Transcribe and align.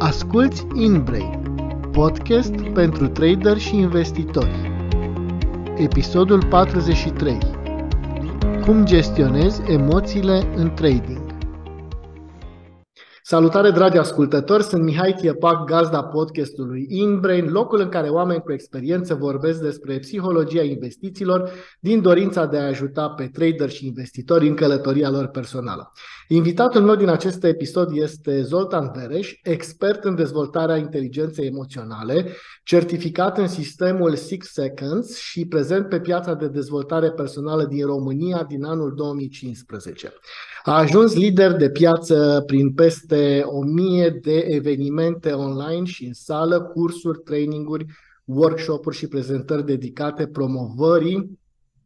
Asculți 0.00 0.66
InBrain, 0.74 1.58
podcast 1.92 2.54
pentru 2.60 3.08
trader 3.08 3.58
și 3.58 3.76
investitori. 3.76 4.72
Episodul 5.76 6.44
43. 6.44 7.38
Cum 8.64 8.84
gestionezi 8.84 9.60
emoțiile 9.66 10.42
în 10.56 10.74
trading? 10.74 11.27
Salutare, 13.30 13.70
dragi 13.70 13.96
ascultători! 13.96 14.62
Sunt 14.62 14.82
Mihai 14.82 15.12
Tiepac, 15.12 15.64
gazda 15.64 16.02
podcastului 16.02 16.86
InBrain, 16.88 17.50
locul 17.50 17.80
în 17.80 17.88
care 17.88 18.08
oameni 18.08 18.40
cu 18.40 18.52
experiență 18.52 19.14
vorbesc 19.14 19.60
despre 19.60 19.98
psihologia 19.98 20.62
investițiilor 20.62 21.50
din 21.80 22.02
dorința 22.02 22.46
de 22.46 22.58
a 22.58 22.66
ajuta 22.66 23.08
pe 23.08 23.30
trader 23.32 23.70
și 23.70 23.86
investitori 23.86 24.48
în 24.48 24.54
călătoria 24.54 25.10
lor 25.10 25.26
personală. 25.26 25.92
Invitatul 26.28 26.82
meu 26.82 26.94
din 26.94 27.08
acest 27.08 27.44
episod 27.44 27.88
este 27.92 28.42
Zoltan 28.42 28.92
Vereș, 28.94 29.32
expert 29.42 30.04
în 30.04 30.14
dezvoltarea 30.14 30.76
inteligenței 30.76 31.46
emoționale, 31.46 32.26
certificat 32.68 33.38
în 33.38 33.48
sistemul 33.48 34.16
Six 34.16 34.52
Seconds 34.52 35.18
și 35.18 35.46
prezent 35.46 35.88
pe 35.88 36.00
piața 36.00 36.34
de 36.34 36.48
dezvoltare 36.48 37.10
personală 37.10 37.64
din 37.64 37.86
România 37.86 38.44
din 38.48 38.64
anul 38.64 38.94
2015. 38.94 40.12
A 40.64 40.78
ajuns 40.78 41.14
lider 41.14 41.52
de 41.52 41.70
piață 41.70 42.42
prin 42.46 42.72
peste 42.72 43.42
1000 43.44 44.10
de 44.10 44.38
evenimente 44.48 45.32
online 45.32 45.84
și 45.84 46.04
în 46.04 46.12
sală, 46.12 46.60
cursuri, 46.60 47.18
traininguri, 47.18 47.86
workshop-uri 48.24 48.96
și 48.96 49.06
prezentări 49.06 49.66
dedicate 49.66 50.26
promovării 50.26 51.38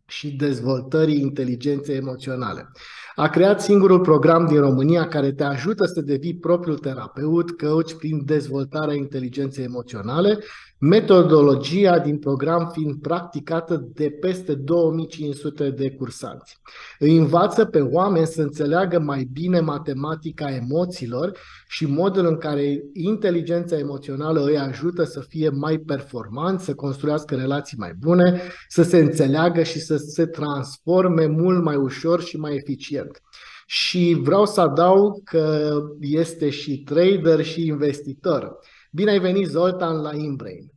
și 0.07 0.31
dezvoltării 0.31 1.21
inteligenței 1.21 1.97
emoționale. 1.97 2.69
A 3.15 3.29
creat 3.29 3.61
singurul 3.61 4.01
program 4.01 4.47
din 4.47 4.61
România 4.61 5.09
care 5.09 5.33
te 5.33 5.45
ajută 5.45 5.85
să 5.85 6.01
devii 6.01 6.37
propriul 6.37 6.79
terapeut, 6.79 7.51
coach 7.51 7.93
prin 7.93 8.23
dezvoltarea 8.25 8.95
inteligenței 8.95 9.65
emoționale 9.65 10.39
metodologia 10.85 11.99
din 11.99 12.19
program 12.19 12.71
fiind 12.73 13.01
practicată 13.01 13.89
de 13.95 14.11
peste 14.21 14.55
2500 14.55 15.71
de 15.71 15.91
cursanți. 15.91 16.61
Îi 16.99 17.17
învață 17.17 17.65
pe 17.65 17.81
oameni 17.81 18.27
să 18.27 18.43
înțeleagă 18.43 18.99
mai 18.99 19.29
bine 19.33 19.61
matematica 19.61 20.55
emoțiilor 20.55 21.39
și 21.69 21.87
modul 21.87 22.27
în 22.27 22.37
care 22.37 22.83
inteligența 22.93 23.79
emoțională 23.79 24.45
îi 24.45 24.59
ajută 24.59 25.05
să 25.05 25.21
fie 25.21 25.49
mai 25.49 25.79
performanți, 25.79 26.65
să 26.65 26.75
construiască 26.75 27.35
relații 27.35 27.79
mai 27.79 27.93
bune, 27.99 28.41
să 28.69 28.83
se 28.83 28.99
înțeleagă 28.99 29.63
și 29.63 29.81
să 29.81 29.97
se 29.97 30.27
transforme 30.27 31.27
mult 31.27 31.63
mai 31.63 31.77
ușor 31.77 32.23
și 32.23 32.37
mai 32.37 32.55
eficient. 32.55 33.23
Și 33.67 34.19
vreau 34.23 34.47
să 34.47 34.61
adaug 34.61 35.23
că 35.25 35.73
este 36.01 36.51
și 36.51 36.83
trader 36.83 37.45
și 37.45 37.67
investitor. 37.67 38.59
Bine 38.91 39.11
ai 39.11 39.19
venit, 39.19 39.47
Zoltan, 39.47 40.01
la 40.01 40.15
Inbrain. 40.15 40.72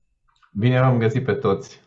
Bine 0.58 0.80
v-am 0.80 1.00
găsit 1.00 1.26
pe 1.26 1.34
toți. 1.34 1.84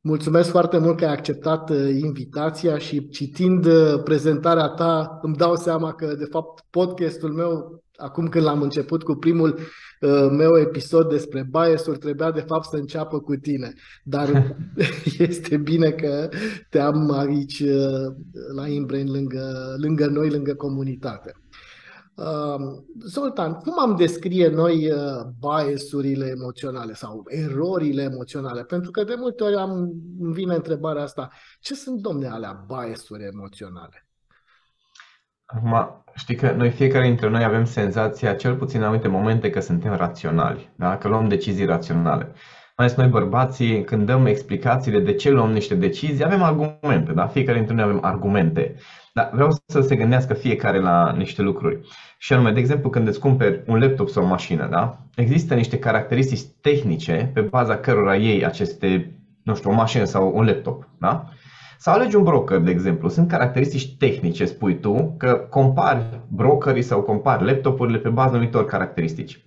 Mulțumesc 0.00 0.50
foarte 0.50 0.78
mult 0.78 0.96
că 0.96 1.04
ai 1.04 1.12
acceptat 1.12 1.70
uh, 1.70 1.88
invitația 2.02 2.78
și 2.78 3.08
citind 3.08 3.64
uh, 3.64 4.02
prezentarea 4.04 4.66
ta 4.66 5.18
îmi 5.22 5.36
dau 5.36 5.56
seama 5.56 5.92
că, 5.92 6.14
de 6.14 6.24
fapt, 6.24 6.64
podcastul 6.70 7.32
meu, 7.32 7.82
acum 7.96 8.28
când 8.28 8.44
l-am 8.44 8.62
început 8.62 9.02
cu 9.02 9.14
primul 9.14 9.58
uh, 10.00 10.28
meu 10.30 10.58
episod 10.58 11.08
despre 11.08 11.48
bias-uri, 11.50 11.98
trebuia, 11.98 12.30
de 12.30 12.40
fapt, 12.40 12.64
să 12.64 12.76
înceapă 12.76 13.20
cu 13.20 13.34
tine. 13.34 13.72
Dar 14.04 14.56
este 15.28 15.56
bine 15.56 15.90
că 15.90 16.28
te 16.70 16.78
am 16.78 17.10
aici 17.10 17.64
la 18.54 18.68
Inbrain, 18.68 19.10
lângă, 19.10 19.74
lângă 19.76 20.06
noi, 20.06 20.30
lângă 20.30 20.54
comunitate. 20.54 21.32
Zoltan, 23.06 23.52
cum 23.52 23.78
am 23.78 23.96
descrie 23.96 24.48
noi 24.48 24.90
uh, 24.90 24.98
biasurile 25.38 26.26
emoționale 26.26 26.92
sau 26.92 27.24
erorile 27.26 28.02
emoționale? 28.02 28.62
Pentru 28.62 28.90
că 28.90 29.04
de 29.04 29.14
multe 29.18 29.42
ori 29.42 29.54
am, 29.54 29.70
îmi 30.20 30.32
vine 30.32 30.54
întrebarea 30.54 31.02
asta, 31.02 31.28
ce 31.60 31.74
sunt, 31.74 32.00
domne, 32.00 32.28
alea 32.28 32.64
biasuri 32.66 33.24
emoționale? 33.24 34.06
Acum, 35.44 36.04
știi 36.14 36.34
că 36.34 36.52
noi 36.52 36.70
fiecare 36.70 37.06
dintre 37.06 37.28
noi 37.28 37.44
avem 37.44 37.64
senzația, 37.64 38.34
cel 38.34 38.56
puțin 38.56 38.80
în 38.80 38.86
anumite 38.86 39.08
momente, 39.08 39.50
că 39.50 39.60
suntem 39.60 39.94
raționali, 39.94 40.70
da? 40.76 40.98
că 40.98 41.08
luăm 41.08 41.28
decizii 41.28 41.64
raționale. 41.64 42.24
Mai 42.76 42.86
ales 42.86 42.94
noi 42.94 43.08
bărbații, 43.08 43.84
când 43.84 44.06
dăm 44.06 44.26
explicațiile 44.26 45.00
de 45.00 45.14
ce 45.14 45.30
luăm 45.30 45.50
niște 45.50 45.74
decizii, 45.74 46.24
avem 46.24 46.42
argumente, 46.42 47.12
da? 47.12 47.26
fiecare 47.26 47.58
dintre 47.58 47.74
noi 47.74 47.84
avem 47.84 48.04
argumente. 48.04 48.74
Dar 49.12 49.30
vreau 49.32 49.56
să 49.66 49.80
se 49.80 49.96
gândească 49.96 50.34
fiecare 50.34 50.80
la 50.80 51.12
niște 51.16 51.42
lucruri. 51.42 51.80
Și 52.18 52.32
anume, 52.32 52.52
de 52.52 52.58
exemplu, 52.60 52.90
când 52.90 53.08
îți 53.08 53.18
cumperi 53.18 53.62
un 53.66 53.78
laptop 53.78 54.08
sau 54.08 54.22
o 54.22 54.26
mașină, 54.26 54.66
da? 54.66 54.98
există 55.14 55.54
niște 55.54 55.78
caracteristici 55.78 56.44
tehnice 56.60 57.30
pe 57.34 57.40
baza 57.40 57.76
cărora 57.76 58.16
iei 58.16 58.44
aceste, 58.44 59.16
nu 59.42 59.54
știu, 59.54 59.70
o 59.70 59.74
mașină 59.74 60.04
sau 60.04 60.32
un 60.34 60.44
laptop. 60.44 60.88
Da? 60.98 61.28
Sau 61.78 61.94
alegi 61.94 62.16
un 62.16 62.22
broker, 62.22 62.58
de 62.58 62.70
exemplu. 62.70 63.08
Sunt 63.08 63.28
caracteristici 63.28 63.96
tehnice, 63.96 64.44
spui 64.44 64.78
tu, 64.78 65.14
că 65.18 65.34
compari 65.34 66.20
brokerii 66.28 66.82
sau 66.82 67.02
compari 67.02 67.44
laptopurile 67.44 67.98
pe 67.98 68.08
baza 68.08 68.30
anumitor 68.30 68.64
caracteristici. 68.64 69.44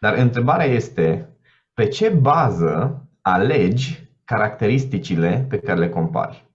Dar 0.00 0.14
întrebarea 0.14 0.66
este, 0.66 1.28
pe 1.74 1.86
ce 1.86 2.08
bază 2.08 3.02
alegi 3.20 4.08
caracteristicile 4.24 5.46
pe 5.48 5.58
care 5.58 5.78
le 5.78 5.88
compari? 5.88 6.46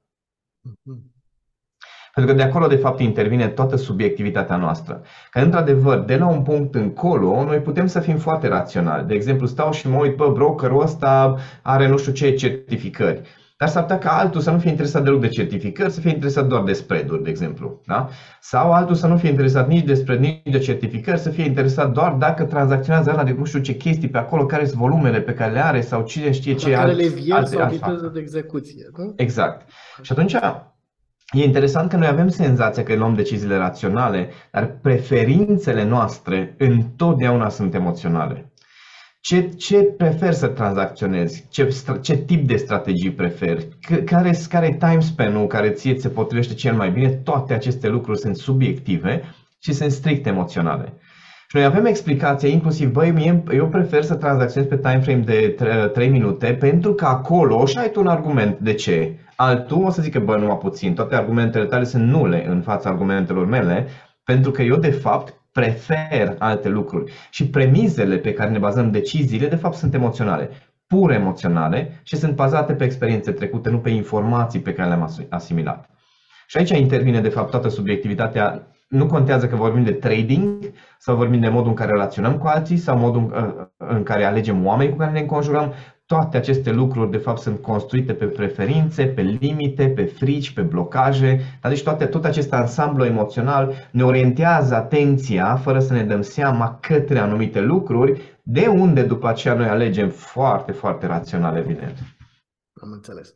Mhm. 2.16 2.26
Pentru 2.26 2.36
că 2.36 2.42
de 2.42 2.44
acolo, 2.50 2.68
de 2.68 2.76
fapt, 2.76 3.00
intervine 3.00 3.48
toată 3.48 3.76
subiectivitatea 3.76 4.56
noastră. 4.56 5.02
Că, 5.32 5.40
într-adevăr, 5.40 6.00
de 6.00 6.16
la 6.16 6.28
un 6.28 6.42
punct 6.42 6.76
încolo, 6.76 7.44
noi 7.44 7.58
putem 7.58 7.88
să 7.88 8.00
fim 8.00 8.18
foarte 8.18 8.48
raționali. 8.48 9.08
De 9.08 9.14
exemplu, 9.14 9.46
stau 9.46 9.72
și 9.72 9.90
mă 9.90 9.98
uit, 9.98 10.16
bă, 10.16 10.32
brokerul 10.34 10.82
ăsta 10.82 11.36
are 11.62 11.88
nu 11.88 11.98
știu 11.98 12.12
ce 12.12 12.34
certificări. 12.34 13.22
Dar 13.58 13.68
s-ar 13.68 13.82
putea 13.82 13.98
ca 13.98 14.18
altul 14.18 14.42
să 14.42 14.52
nu 14.52 14.58
fie 14.58 14.70
interesat 14.70 15.04
deloc 15.04 15.22
de 15.22 15.28
certificări, 15.28 15.92
să 15.92 16.00
fie 16.00 16.12
interesat 16.12 16.48
doar 16.48 16.64
de 16.64 16.74
spread-uri, 16.74 17.24
de 17.24 17.30
exemplu. 17.30 17.82
Da? 17.86 18.10
Sau 18.42 18.72
altul 18.72 18.96
să 18.96 19.08
nu 19.08 19.18
fie 19.18 19.30
interesat 19.30 19.68
nici 19.68 19.86
de 19.86 19.94
spread, 19.94 20.20
nici 20.20 20.42
de 20.44 20.58
certificări, 20.58 21.20
să 21.20 21.30
fie 21.30 21.44
interesat 21.44 21.92
doar 21.92 22.12
dacă 22.12 22.44
tranzacționează 22.44 23.10
ăla 23.10 23.24
de 23.24 23.36
nu 23.38 23.46
știu 23.46 23.60
ce 23.60 23.74
chestii 23.76 24.10
pe 24.10 24.18
acolo, 24.18 24.46
care 24.46 24.66
sunt 24.66 24.80
volumele 24.80 25.22
pe 25.22 25.34
care 25.34 25.52
le 25.52 25.64
are 25.64 25.82
sau 25.82 26.04
cine 26.04 26.32
știe 26.32 26.54
ce. 26.54 26.72
Care 26.72 26.92
le 26.92 27.08
vie 27.08 27.36
sau 27.44 27.68
viteză 27.70 28.12
de 28.14 28.20
execuție. 28.20 28.90
Nu? 28.98 29.14
Exact. 29.16 29.70
Și 30.02 30.12
atunci 30.12 30.36
E 31.34 31.44
interesant 31.44 31.90
că 31.90 31.98
noi 31.98 32.08
avem 32.08 32.28
senzația 32.28 32.84
că 32.84 32.96
luăm 32.96 33.14
deciziile 33.16 33.58
raționale, 33.58 34.30
dar 34.52 34.78
preferințele 34.82 35.84
noastre 35.84 36.56
întotdeauna 36.58 37.50
sunt 37.50 37.74
emoționale. 37.74 38.52
Ce, 39.22 39.42
ce 39.42 39.78
preferi 39.78 40.36
să 40.36 40.48
tranzacționezi? 40.48 41.48
Ce, 41.50 41.74
ce 42.02 42.18
tip 42.18 42.48
de 42.48 42.56
strategii 42.56 43.12
preferi? 43.12 43.68
Care, 44.06 44.32
care 44.50 44.66
e 44.66 44.88
time 44.88 45.00
span-ul 45.00 45.48
care 45.48 45.70
ție 45.70 46.00
se 46.00 46.10
potrivește 46.10 46.54
cel 46.54 46.74
mai 46.74 46.92
bine? 46.92 47.10
Toate 47.10 47.54
aceste 47.54 47.88
lucruri 47.88 48.20
sunt 48.20 48.36
subiective 48.36 49.22
și 49.60 49.74
sunt 49.74 49.92
strict 49.92 50.26
emoționale. 50.26 50.94
Și 51.48 51.56
noi 51.56 51.66
avem 51.66 51.86
explicația, 51.86 52.50
inclusiv, 52.50 52.92
băi, 52.92 53.12
mie, 53.12 53.44
eu 53.52 53.68
prefer 53.68 54.04
să 54.04 54.16
tranzacționez 54.16 54.70
pe 54.70 54.78
time 54.78 55.00
frame 55.00 55.20
de 55.20 55.56
3 55.94 56.08
minute 56.10 56.54
pentru 56.54 56.94
că 56.94 57.06
acolo 57.06 57.66
și 57.66 57.78
ai 57.78 57.92
tu 57.92 58.00
un 58.00 58.08
argument 58.08 58.60
de 58.60 58.74
ce. 58.74 59.18
Altul 59.36 59.86
o 59.86 59.90
să 59.90 60.02
zică, 60.02 60.20
bă, 60.20 60.38
numai 60.38 60.58
puțin, 60.58 60.94
toate 60.94 61.16
argumentele 61.16 61.66
tale 61.66 61.84
sunt 61.84 62.10
nule 62.10 62.48
în 62.48 62.62
fața 62.62 62.90
argumentelor 62.90 63.46
mele, 63.46 63.88
pentru 64.24 64.52
că 64.52 64.62
eu, 64.62 64.76
de 64.76 64.92
fapt, 64.92 65.42
prefer 65.52 66.36
alte 66.40 66.70
lucruri. 66.70 67.12
Și 67.30 67.50
premizele 67.50 68.18
pe 68.18 68.34
care 68.34 68.50
ne 68.50 68.58
bazăm 68.58 68.92
deciziile, 68.92 69.48
de 69.48 69.56
fapt, 69.56 69.76
sunt 69.76 69.94
emoționale 69.94 70.50
pur 70.88 71.12
emoționale 71.12 72.00
și 72.04 72.16
sunt 72.16 72.36
bazate 72.36 72.74
pe 72.74 72.84
experiențe 72.84 73.32
trecute, 73.32 73.70
nu 73.70 73.80
pe 73.80 73.90
informații 73.90 74.60
pe 74.60 74.74
care 74.74 74.88
le-am 74.88 75.10
asimilat. 75.30 75.90
Și 76.48 76.58
aici 76.58 76.70
intervine, 76.70 77.22
de 77.22 77.30
fapt, 77.30 77.50
toată 77.50 77.68
subiectivitatea 77.70 78.68
nu 78.88 79.06
contează 79.06 79.48
că 79.48 79.56
vorbim 79.56 79.84
de 79.84 79.92
trading 79.92 80.72
sau 80.98 81.16
vorbim 81.16 81.40
de 81.40 81.50
modul 81.50 81.70
în 81.70 81.76
care 81.76 81.92
relaționăm 81.92 82.38
cu 82.38 82.48
alții 82.48 82.78
sau 82.78 82.98
modul 82.98 83.34
în 83.78 84.04
care 84.04 84.24
alegem 84.24 84.66
oameni 84.66 84.90
cu 84.90 84.98
care 84.98 85.12
ne 85.12 85.20
înconjurăm. 85.20 85.74
Toate 86.14 86.38
aceste 86.38 86.72
lucruri, 86.72 87.12
de 87.12 87.18
fapt, 87.18 87.42
sunt 87.42 87.62
construite 87.62 88.14
pe 88.14 88.26
preferințe, 88.26 89.06
pe 89.06 89.22
limite, 89.22 89.90
pe 89.90 90.06
frici, 90.06 90.54
pe 90.54 90.62
blocaje. 90.62 91.60
Deci 91.62 91.84
toate, 91.84 92.06
tot 92.06 92.26
acest 92.26 92.54
ansamblu 92.54 93.06
emoțional 93.06 93.74
ne 93.92 94.04
orientează 94.04 94.76
atenția, 94.76 95.56
fără 95.56 95.80
să 95.80 95.94
ne 95.94 96.04
dăm 96.04 96.22
seama, 96.22 96.80
către 96.82 97.20
anumite 97.20 97.62
lucruri, 97.62 98.40
de 98.44 98.68
unde 98.68 99.04
după 99.04 99.28
aceea 99.28 99.54
noi 99.54 99.68
alegem 99.68 100.10
foarte, 100.10 100.72
foarte 100.72 101.06
rațional, 101.06 101.58
evident. 101.58 101.98
Am 102.82 102.92
înțeles. 102.92 103.34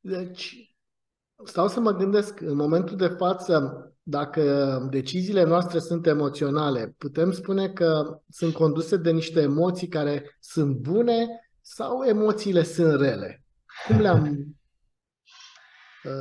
Deci, 0.00 0.74
stau 1.44 1.68
să 1.68 1.80
mă 1.80 1.92
gândesc, 1.92 2.40
în 2.40 2.56
momentul 2.56 2.96
de 2.96 3.14
față, 3.18 3.80
dacă 4.02 4.42
deciziile 4.90 5.44
noastre 5.44 5.78
sunt 5.78 6.06
emoționale, 6.06 6.94
putem 6.98 7.32
spune 7.32 7.68
că 7.68 8.20
sunt 8.28 8.52
conduse 8.52 8.96
de 8.96 9.10
niște 9.10 9.40
emoții 9.40 9.88
care 9.88 10.36
sunt 10.40 10.76
bune 10.76 11.26
sau 11.68 12.04
emoțiile 12.04 12.62
sunt 12.62 13.00
rele? 13.00 13.44
Cum 13.86 14.00
le-am 14.00 14.24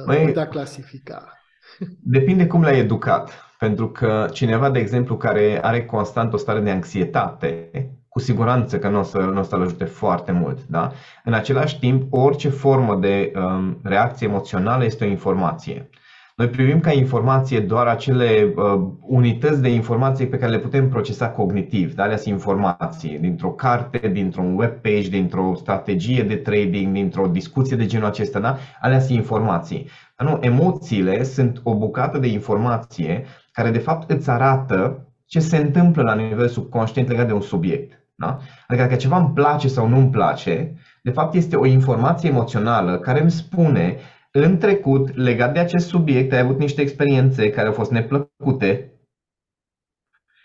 uh, 0.09 0.25
putea 0.25 0.47
clasifica? 0.47 1.31
Depinde 2.15 2.47
cum 2.47 2.63
le-ai 2.63 2.79
educat. 2.79 3.31
Pentru 3.59 3.89
că 3.89 4.27
cineva, 4.31 4.69
de 4.69 4.79
exemplu, 4.79 5.17
care 5.17 5.59
are 5.63 5.85
constant 5.85 6.33
o 6.33 6.37
stare 6.37 6.59
de 6.59 6.69
anxietate, 6.69 7.71
cu 8.07 8.19
siguranță 8.19 8.79
că 8.79 8.89
nu 8.89 8.99
o 8.99 9.03
să, 9.03 9.17
nu 9.17 9.39
o 9.39 9.43
să-l 9.43 9.61
ajute 9.61 9.85
foarte 9.85 10.31
mult. 10.31 10.65
Da? 10.67 10.91
În 11.23 11.33
același 11.33 11.79
timp, 11.79 12.13
orice 12.13 12.49
formă 12.49 12.95
de 12.95 13.31
um, 13.35 13.79
reacție 13.83 14.27
emoțională 14.27 14.85
este 14.85 15.05
o 15.05 15.07
informație. 15.07 15.89
Noi 16.35 16.49
privim 16.49 16.79
ca 16.79 16.91
informație 16.91 17.59
doar 17.59 17.87
acele 17.87 18.53
uh, 18.55 18.89
unități 19.01 19.61
de 19.61 19.69
informație 19.69 20.25
pe 20.25 20.37
care 20.37 20.51
le 20.51 20.59
putem 20.59 20.89
procesa 20.89 21.29
cognitiv, 21.29 21.93
da? 21.93 22.03
alea 22.03 22.17
sunt 22.17 22.33
informații, 22.33 23.17
dintr-o 23.17 23.51
carte, 23.51 24.07
dintr-un 24.07 24.57
web 24.57 24.71
page, 24.71 25.09
dintr-o 25.09 25.53
strategie 25.55 26.23
de 26.23 26.35
trading, 26.35 26.93
dintr-o 26.93 27.27
discuție 27.27 27.77
de 27.77 27.85
genul 27.85 28.07
acesta, 28.07 28.39
da? 28.39 28.57
alea 28.81 28.99
sunt 28.99 29.17
informații. 29.17 29.89
Dar 30.17 30.27
nu, 30.27 30.37
emoțiile 30.41 31.23
sunt 31.23 31.61
o 31.63 31.75
bucată 31.75 32.17
de 32.17 32.27
informație 32.27 33.25
care 33.51 33.69
de 33.69 33.79
fapt 33.79 34.11
îți 34.11 34.29
arată 34.29 35.07
ce 35.25 35.39
se 35.39 35.57
întâmplă 35.57 36.01
la 36.01 36.15
nivel 36.15 36.47
subconștient 36.47 37.07
legat 37.07 37.27
de 37.27 37.33
un 37.33 37.41
subiect. 37.41 37.99
Da? 38.15 38.37
Adică 38.67 38.83
dacă 38.83 38.95
ceva 38.95 39.17
îmi 39.17 39.33
place 39.33 39.67
sau 39.67 39.87
nu 39.87 39.97
îmi 39.97 40.09
place, 40.09 40.75
de 41.03 41.11
fapt 41.11 41.33
este 41.33 41.55
o 41.55 41.65
informație 41.65 42.29
emoțională 42.29 42.97
care 42.97 43.21
îmi 43.21 43.31
spune 43.31 43.97
în 44.37 44.57
trecut, 44.57 45.15
legat 45.15 45.53
de 45.53 45.59
acest 45.59 45.87
subiect, 45.87 46.33
ai 46.33 46.39
avut 46.39 46.59
niște 46.59 46.81
experiențe 46.81 47.49
care 47.49 47.67
au 47.67 47.73
fost 47.73 47.91
neplăcute 47.91 48.91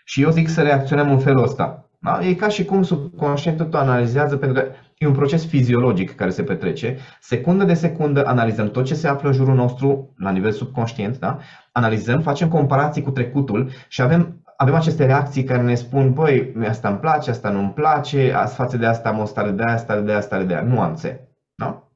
și 0.03 0.21
eu 0.21 0.29
zic 0.29 0.49
să 0.49 0.61
reacționăm 0.61 1.11
în 1.11 1.19
felul 1.19 1.43
ăsta. 1.43 1.89
Da? 1.99 2.19
E 2.25 2.33
ca 2.33 2.47
și 2.47 2.65
cum 2.65 2.83
subconștientul 2.83 3.65
tău 3.65 3.79
analizează, 3.79 4.37
pentru 4.37 4.61
că 4.61 4.67
e 4.97 5.07
un 5.07 5.13
proces 5.13 5.45
fiziologic 5.45 6.15
care 6.15 6.29
se 6.29 6.43
petrece. 6.43 6.97
Secundă 7.19 7.63
de 7.63 7.73
secundă 7.73 8.25
analizăm 8.25 8.71
tot 8.71 8.85
ce 8.85 8.95
se 8.95 9.07
află 9.07 9.27
în 9.27 9.35
jurul 9.35 9.55
nostru 9.55 10.13
la 10.17 10.31
nivel 10.31 10.51
subconștient, 10.51 11.19
da? 11.19 11.37
analizăm, 11.71 12.21
facem 12.21 12.49
comparații 12.49 13.01
cu 13.01 13.11
trecutul 13.11 13.69
și 13.87 14.01
avem, 14.01 14.43
avem 14.57 14.73
aceste 14.73 15.05
reacții 15.05 15.43
care 15.43 15.61
ne 15.61 15.75
spun, 15.75 16.13
băi, 16.13 16.53
asta 16.67 16.89
îmi 16.89 16.99
place, 16.99 17.29
asta 17.29 17.49
nu 17.49 17.59
îmi 17.59 17.73
place, 17.73 18.31
față 18.45 18.77
de 18.77 18.85
asta 18.85 19.09
am 19.09 19.19
o 19.19 19.25
stare 19.25 19.51
de 19.51 19.63
aia, 19.63 19.77
stare 19.77 20.01
de 20.01 20.11
aia, 20.11 20.21
stare 20.21 20.43
de 20.43 20.53
aia, 20.53 20.63
nuanțe. 20.63 21.29
Da? 21.55 21.90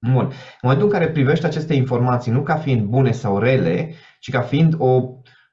Bun. 0.00 0.24
În 0.24 0.32
momentul 0.62 0.86
în 0.86 0.92
care 0.92 1.08
privești 1.08 1.44
aceste 1.44 1.74
informații 1.74 2.32
nu 2.32 2.42
ca 2.42 2.54
fiind 2.54 2.82
bune 2.82 3.10
sau 3.10 3.38
rele, 3.38 3.94
ci 4.20 4.30
ca 4.30 4.40
fiind 4.40 4.74
o 4.78 5.02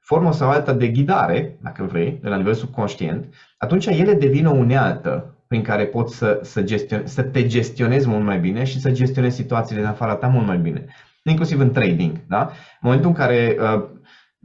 formă 0.00 0.32
sau 0.32 0.50
alta 0.50 0.72
de 0.72 0.88
ghidare, 0.88 1.58
dacă 1.62 1.82
vrei, 1.84 2.18
de 2.22 2.28
la 2.28 2.36
nivel 2.36 2.54
subconștient, 2.54 3.34
atunci 3.58 3.86
ele 3.86 4.14
devin 4.14 4.46
o 4.46 4.54
unealtă 4.54 5.36
prin 5.46 5.62
care 5.62 5.86
poți 5.86 6.16
să, 6.16 6.38
să, 6.42 6.62
gestion, 6.62 7.06
să 7.06 7.22
te 7.22 7.46
gestionezi 7.46 8.08
mult 8.08 8.24
mai 8.24 8.38
bine 8.38 8.64
și 8.64 8.80
să 8.80 8.90
gestionezi 8.90 9.36
situațiile 9.36 9.80
din 9.80 9.90
afara 9.90 10.14
ta 10.14 10.26
mult 10.26 10.46
mai 10.46 10.58
bine. 10.58 10.84
Inclusiv 11.22 11.60
în 11.60 11.70
trading. 11.70 12.24
Da? 12.28 12.40
În 12.40 12.48
momentul 12.80 13.08
în 13.08 13.14
care 13.14 13.56
uh, 13.60 13.88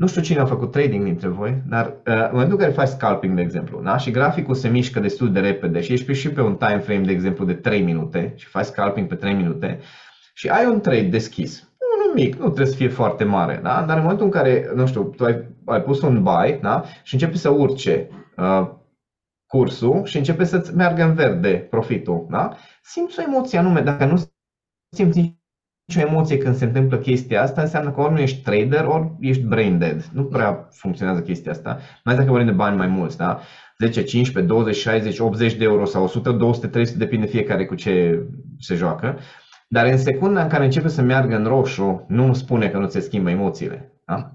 nu 0.02 0.08
știu 0.08 0.22
cine 0.22 0.40
a 0.40 0.46
făcut 0.46 0.72
trading 0.72 1.04
dintre 1.04 1.28
voi, 1.28 1.62
dar 1.68 1.86
uh, 1.86 1.94
în 2.06 2.30
momentul 2.32 2.58
în 2.58 2.60
care 2.60 2.72
faci 2.72 2.88
scalping, 2.88 3.36
de 3.36 3.42
exemplu, 3.42 3.82
da? 3.82 3.98
și 3.98 4.12
graficul 4.12 4.56
se 4.56 4.68
mișcă 4.68 5.00
destul 5.00 5.32
de 5.32 5.40
repede 5.40 5.82
și 5.82 5.94
ești 5.94 6.06
pe 6.06 6.14
și 6.14 6.30
pe 6.30 6.42
un 6.42 6.56
time 6.56 6.80
frame, 6.80 7.06
de 7.06 7.12
exemplu, 7.12 7.46
de 7.46 7.54
3 7.54 7.82
minute 7.82 8.34
și 8.36 8.48
faci 8.48 8.66
scalping 8.66 9.08
pe 9.08 9.16
3 9.16 9.34
minute 9.34 9.80
și 10.34 10.50
ai 10.50 10.66
un 10.66 10.80
trade 10.80 11.08
deschis, 11.08 11.72
nu 12.06 12.14
mic, 12.14 12.36
nu 12.36 12.46
trebuie 12.46 12.66
să 12.66 12.76
fie 12.76 12.88
foarte 12.88 13.24
mare, 13.24 13.60
da? 13.64 13.84
dar 13.88 13.98
în 13.98 14.02
momentul 14.02 14.26
în 14.26 14.32
care, 14.32 14.72
nu 14.76 14.88
știu, 14.88 15.04
tu 15.04 15.24
ai, 15.24 15.46
ai 15.66 15.82
pus 15.82 16.02
un 16.02 16.24
buy 16.24 16.60
da? 16.62 16.84
și 17.04 17.14
începe 17.14 17.38
să 17.38 17.50
urce 17.50 18.10
uh, 18.38 18.70
cursul 19.48 20.06
și 20.06 20.18
începe 20.18 20.44
să-ți 20.44 20.76
meargă 20.76 21.04
în 21.04 21.14
verde 21.14 21.68
profitul, 21.70 22.28
da? 22.30 22.56
simți 22.84 23.20
o 23.20 23.24
emoție 23.28 23.58
anume, 23.58 23.82
dacă 23.82 24.06
nu 24.06 24.24
simți 24.96 25.40
nicio 25.86 26.08
emoție 26.08 26.38
când 26.38 26.56
se 26.56 26.66
întâmplă 26.66 26.98
chestia 26.98 27.42
asta, 27.42 27.62
înseamnă 27.62 27.92
că 27.92 28.02
ori 28.02 28.14
nu 28.14 28.20
ești 28.20 28.42
trader, 28.42 28.86
ori 28.86 29.12
ești 29.20 29.44
brain 29.44 29.78
dead. 29.78 30.10
Nu 30.14 30.24
prea 30.24 30.68
funcționează 30.72 31.22
chestia 31.22 31.52
asta. 31.52 31.80
Mai 32.06 32.16
dacă 32.16 32.30
vorbim 32.30 32.48
de 32.48 32.54
bani 32.54 32.78
mai 32.78 32.88
mulți, 32.88 33.18
da? 33.18 33.40
10, 33.80 34.04
15, 34.04 34.54
20, 34.54 34.76
60, 34.76 35.20
80 35.20 35.54
de 35.54 35.64
euro 35.64 35.86
sau 35.86 36.04
100, 36.04 36.32
200, 36.32 36.68
300, 36.68 36.98
depinde 36.98 37.26
fiecare 37.26 37.66
cu 37.66 37.76
ce 37.76 38.26
se 38.60 38.76
joacă. 38.76 39.18
Dar 39.68 39.86
în 39.86 39.98
secunda 39.98 40.42
în 40.42 40.50
care 40.50 40.64
începe 40.64 40.88
să 40.88 41.02
meargă 41.02 41.36
în 41.36 41.46
roșu, 41.46 42.06
nu 42.08 42.34
spune 42.34 42.70
că 42.70 42.78
nu 42.78 42.88
se 42.88 43.00
schimbă 43.00 43.30
emoțiile. 43.30 43.91
Da? 44.12 44.32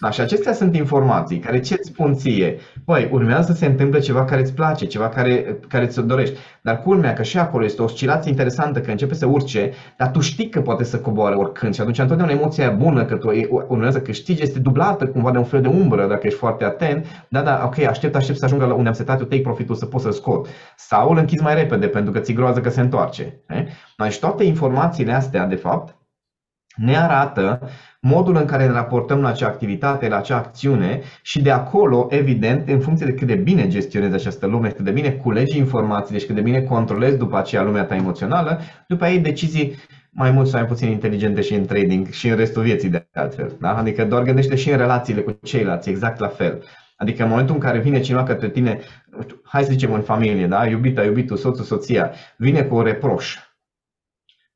da? 0.00 0.10
Și 0.10 0.20
acestea 0.20 0.52
sunt 0.52 0.76
informații 0.76 1.38
care 1.38 1.60
ce 1.60 1.74
îți 1.78 1.88
spun 1.88 2.14
ție? 2.14 2.58
Păi, 2.84 3.08
urmează 3.12 3.52
să 3.52 3.58
se 3.58 3.66
întâmple 3.66 3.98
ceva 3.98 4.24
care 4.24 4.40
îți 4.40 4.54
place, 4.54 4.86
ceva 4.86 5.08
care, 5.08 5.58
care 5.68 5.86
ți-o 5.86 6.02
dorești. 6.02 6.38
Dar 6.62 6.82
culmea 6.82 7.12
că 7.12 7.22
și 7.22 7.38
acolo 7.38 7.64
este 7.64 7.80
o 7.80 7.84
oscilație 7.84 8.30
interesantă, 8.30 8.80
că 8.80 8.90
începe 8.90 9.14
să 9.14 9.26
urce, 9.26 9.72
dar 9.96 10.10
tu 10.10 10.20
știi 10.20 10.48
că 10.48 10.60
poate 10.60 10.84
să 10.84 10.98
coboare 10.98 11.34
oricând 11.34 11.74
și 11.74 11.80
atunci 11.80 11.98
întotdeauna 11.98 12.34
emoția 12.34 12.70
bună 12.70 13.04
că 13.04 13.16
tu 13.16 13.30
urmează 13.68 13.98
să 13.98 14.04
câștigi 14.04 14.42
este 14.42 14.58
dublată 14.58 15.06
cumva 15.06 15.30
de 15.30 15.38
un 15.38 15.44
fel 15.44 15.60
de 15.60 15.68
umbră 15.68 16.06
dacă 16.06 16.26
ești 16.26 16.38
foarte 16.38 16.64
atent. 16.64 17.06
Da, 17.28 17.42
da, 17.42 17.62
ok, 17.64 17.78
aștept, 17.78 18.14
aștept 18.14 18.38
să 18.38 18.44
ajungă 18.44 18.66
la 18.66 18.74
unde 18.74 18.88
am 18.88 18.94
setat 18.94 19.20
eu 19.20 19.26
take 19.26 19.42
profitul 19.42 19.74
să 19.74 19.86
pot 19.86 20.00
să 20.00 20.10
scot. 20.10 20.46
Sau 20.76 21.10
îl 21.10 21.18
închizi 21.18 21.42
mai 21.42 21.54
repede 21.54 21.86
pentru 21.86 22.12
că 22.12 22.18
ți 22.18 22.32
groază 22.32 22.60
că 22.60 22.70
se 22.70 22.80
întoarce. 22.80 23.40
Eh? 23.48 23.64
Deci 23.96 24.18
toate 24.18 24.44
informațiile 24.44 25.12
astea, 25.12 25.46
de 25.46 25.54
fapt, 25.54 25.99
ne 26.84 26.96
arată 26.96 27.60
modul 28.00 28.36
în 28.36 28.44
care 28.44 28.66
ne 28.66 28.72
raportăm 28.72 29.20
la 29.20 29.28
acea 29.28 29.46
activitate, 29.46 30.08
la 30.08 30.16
acea 30.16 30.36
acțiune 30.36 31.00
și 31.22 31.42
de 31.42 31.50
acolo, 31.50 32.06
evident, 32.10 32.68
în 32.68 32.80
funcție 32.80 33.06
de 33.06 33.12
cât 33.12 33.26
de 33.26 33.34
bine 33.34 33.68
gestionezi 33.68 34.14
această 34.14 34.46
lume, 34.46 34.68
cât 34.68 34.84
de 34.84 34.90
bine 34.90 35.10
culegi 35.10 35.58
informații, 35.58 36.12
deci 36.12 36.26
cât 36.26 36.34
de 36.34 36.40
bine 36.40 36.60
controlezi 36.60 37.16
după 37.16 37.38
aceea 37.38 37.62
lumea 37.62 37.84
ta 37.84 37.94
emoțională, 37.94 38.60
după 38.86 39.06
ei 39.06 39.18
decizii 39.18 39.74
mai 40.10 40.30
mult 40.30 40.48
sau 40.48 40.60
mai 40.60 40.68
puțin 40.68 40.90
inteligente 40.90 41.40
și 41.40 41.54
în 41.54 41.64
trading 41.64 42.08
și 42.08 42.28
în 42.28 42.36
restul 42.36 42.62
vieții 42.62 42.88
de 42.88 43.06
altfel. 43.14 43.56
Da? 43.60 43.76
Adică 43.76 44.04
doar 44.04 44.22
gândește 44.22 44.56
și 44.56 44.70
în 44.70 44.76
relațiile 44.76 45.20
cu 45.20 45.38
ceilalți, 45.42 45.88
exact 45.88 46.18
la 46.18 46.28
fel. 46.28 46.62
Adică 46.96 47.22
în 47.22 47.28
momentul 47.28 47.54
în 47.54 47.60
care 47.60 47.78
vine 47.78 48.00
cineva 48.00 48.22
către 48.22 48.48
tine, 48.48 48.78
hai 49.42 49.62
să 49.62 49.70
zicem 49.70 49.92
în 49.92 50.00
familie, 50.00 50.46
da? 50.46 50.66
iubita, 50.66 51.04
iubitul, 51.04 51.36
soțul, 51.36 51.64
soția, 51.64 52.12
vine 52.36 52.62
cu 52.62 52.74
un 52.74 52.82
reproș, 52.82 53.36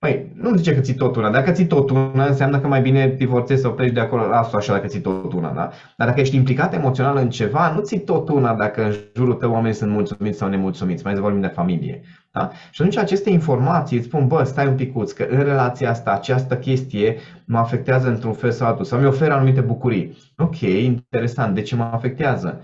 Păi, 0.04 0.32
nu 0.34 0.56
zice 0.56 0.74
că 0.74 0.80
ții 0.80 0.94
tot 0.94 1.16
una. 1.16 1.30
Dacă 1.30 1.50
ții 1.50 1.66
tot 1.66 1.90
una, 1.90 2.26
înseamnă 2.26 2.58
că 2.58 2.66
mai 2.66 2.80
bine 2.80 3.14
divorțezi 3.18 3.60
sau 3.62 3.72
pleci 3.72 3.92
de 3.92 4.00
acolo, 4.00 4.26
las 4.26 4.52
așa 4.52 4.72
dacă 4.72 4.86
ții 4.86 5.00
tot 5.00 5.32
una, 5.32 5.52
da? 5.52 5.70
Dar 5.96 6.08
dacă 6.08 6.20
ești 6.20 6.36
implicat 6.36 6.74
emoțional 6.74 7.16
în 7.16 7.30
ceva, 7.30 7.72
nu 7.74 7.80
ții 7.80 7.98
tot 8.00 8.28
una 8.28 8.54
dacă 8.54 8.84
în 8.84 8.92
jurul 9.16 9.34
tău 9.34 9.52
oamenii 9.52 9.76
sunt 9.76 9.90
mulțumiți 9.90 10.38
sau 10.38 10.48
nemulțumiți, 10.48 11.04
mai 11.04 11.14
să 11.14 11.20
vorbim 11.20 11.40
de 11.40 11.46
familie. 11.46 12.00
Da? 12.32 12.50
Și 12.70 12.80
atunci 12.82 12.96
aceste 12.96 13.30
informații 13.30 13.96
îți 13.96 14.06
spun, 14.06 14.26
bă, 14.26 14.42
stai 14.42 14.66
un 14.66 14.74
picuț, 14.74 15.12
că 15.12 15.26
în 15.30 15.42
relația 15.42 15.90
asta, 15.90 16.10
această 16.10 16.56
chestie 16.56 17.16
mă 17.44 17.58
afectează 17.58 18.08
într-un 18.08 18.32
fel 18.32 18.50
sau 18.50 18.68
altul, 18.68 18.84
sau 18.84 18.98
mi 18.98 19.06
oferă 19.06 19.32
anumite 19.32 19.60
bucurii. 19.60 20.16
Ok, 20.36 20.60
interesant, 20.60 21.54
de 21.54 21.62
ce 21.62 21.76
mă 21.76 21.90
afectează? 21.92 22.60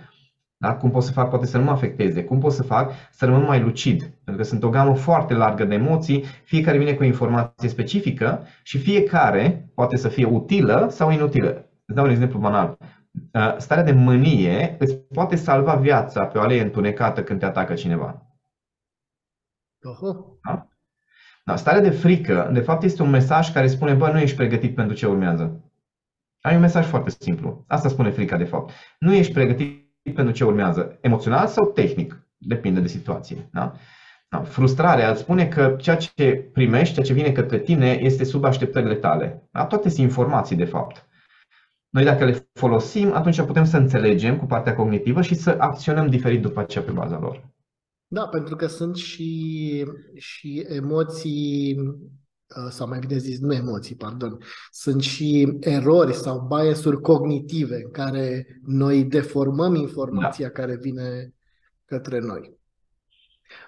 Da? 0.63 0.77
Cum 0.77 0.91
pot 0.91 1.03
să 1.03 1.13
fac 1.13 1.29
poate 1.29 1.47
să 1.47 1.59
nu 1.59 1.65
mă 1.65 1.71
afecteze? 1.71 2.25
Cum 2.25 2.39
pot 2.39 2.53
să 2.53 2.63
fac 2.63 2.93
să 3.11 3.25
rămân 3.25 3.45
mai 3.45 3.61
lucid? 3.61 4.01
Pentru 4.01 4.43
că 4.43 4.49
sunt 4.49 4.63
o 4.63 4.69
gamă 4.69 4.95
foarte 4.95 5.35
largă 5.35 5.65
de 5.65 5.75
emoții, 5.75 6.25
fiecare 6.45 6.79
vine 6.79 6.95
cu 6.95 7.03
o 7.03 7.07
informație 7.07 7.69
specifică 7.69 8.47
și 8.63 8.79
fiecare 8.79 9.71
poate 9.75 9.97
să 9.97 10.09
fie 10.09 10.25
utilă 10.25 10.87
sau 10.91 11.11
inutilă. 11.11 11.49
Îți 11.85 11.97
dau 11.97 12.05
un 12.05 12.11
exemplu 12.11 12.39
banal. 12.39 12.77
Uh, 13.33 13.57
starea 13.57 13.85
de 13.85 13.93
mânie 13.93 14.77
îți 14.79 14.97
poate 14.97 15.37
salva 15.37 15.75
viața 15.75 16.27
pe 16.27 16.39
o 16.39 16.41
alee 16.41 16.63
întunecată 16.63 17.23
când 17.23 17.39
te 17.39 17.45
atacă 17.45 17.75
cineva. 17.75 18.27
Da? 20.43 20.69
Da, 21.45 21.57
starea 21.57 21.81
de 21.81 21.91
frică, 21.91 22.51
de 22.53 22.61
fapt, 22.61 22.83
este 22.83 23.03
un 23.03 23.11
mesaj 23.11 23.53
care 23.53 23.67
spune, 23.67 23.95
bă, 23.95 24.11
nu 24.11 24.19
ești 24.19 24.37
pregătit 24.37 24.75
pentru 24.75 24.97
ce 24.97 25.07
urmează. 25.07 25.73
Ai 26.41 26.55
un 26.55 26.61
mesaj 26.61 26.87
foarte 26.87 27.11
simplu. 27.11 27.65
Asta 27.69 27.89
spune 27.89 28.11
frica, 28.11 28.37
de 28.37 28.45
fapt. 28.45 28.73
Nu 28.99 29.15
ești 29.15 29.33
pregătit 29.33 29.80
pentru 30.03 30.33
ce 30.35 30.45
urmează, 30.45 30.99
emoțional 31.01 31.47
sau 31.47 31.67
tehnic, 31.67 32.27
depinde 32.39 32.81
de 32.81 32.89
situație. 32.89 33.49
Da? 33.53 33.73
Da. 34.29 34.43
Frustrarea 34.43 35.11
îți 35.11 35.21
spune 35.21 35.49
că 35.49 35.77
ceea 35.81 35.97
ce 35.97 36.51
primești, 36.53 36.95
ceea 36.95 37.07
ce 37.07 37.13
vine 37.13 37.33
către 37.33 37.59
tine, 37.59 37.99
este 38.01 38.25
sub 38.25 38.45
așteptările 38.45 38.95
tale. 38.95 39.49
Da? 39.51 39.67
Toate 39.67 39.89
sunt 39.89 40.07
informații, 40.07 40.57
de 40.57 40.65
fapt. 40.65 41.09
Noi 41.89 42.05
dacă 42.05 42.25
le 42.25 42.49
folosim, 42.53 43.13
atunci 43.13 43.43
putem 43.43 43.65
să 43.65 43.77
înțelegem 43.77 44.39
cu 44.39 44.47
partea 44.47 44.75
cognitivă 44.75 45.23
și 45.23 45.35
să 45.35 45.57
acționăm 45.59 46.09
diferit 46.09 46.43
după 46.43 46.61
aceea 46.61 46.85
pe 46.85 46.91
baza 46.91 47.19
lor. 47.19 47.49
Da, 48.07 48.27
pentru 48.27 48.57
că 48.57 48.67
sunt 48.67 48.97
și, 48.97 49.85
și 50.17 50.67
emoții 50.69 51.77
Uh, 51.77 52.11
sau 52.69 52.89
mai 52.89 52.99
bine 52.99 53.17
zis, 53.17 53.41
nu 53.41 53.55
emoții, 53.55 53.95
pardon, 53.95 54.39
sunt 54.71 55.03
și 55.03 55.57
erori 55.61 56.15
sau 56.15 56.49
biasuri 56.49 57.01
cognitive 57.01 57.77
în 57.85 57.91
care 57.91 58.47
noi 58.67 59.05
deformăm 59.05 59.75
informația 59.75 60.47
da. 60.47 60.53
care 60.53 60.77
vine 60.81 61.35
către 61.85 62.19
noi. 62.19 62.59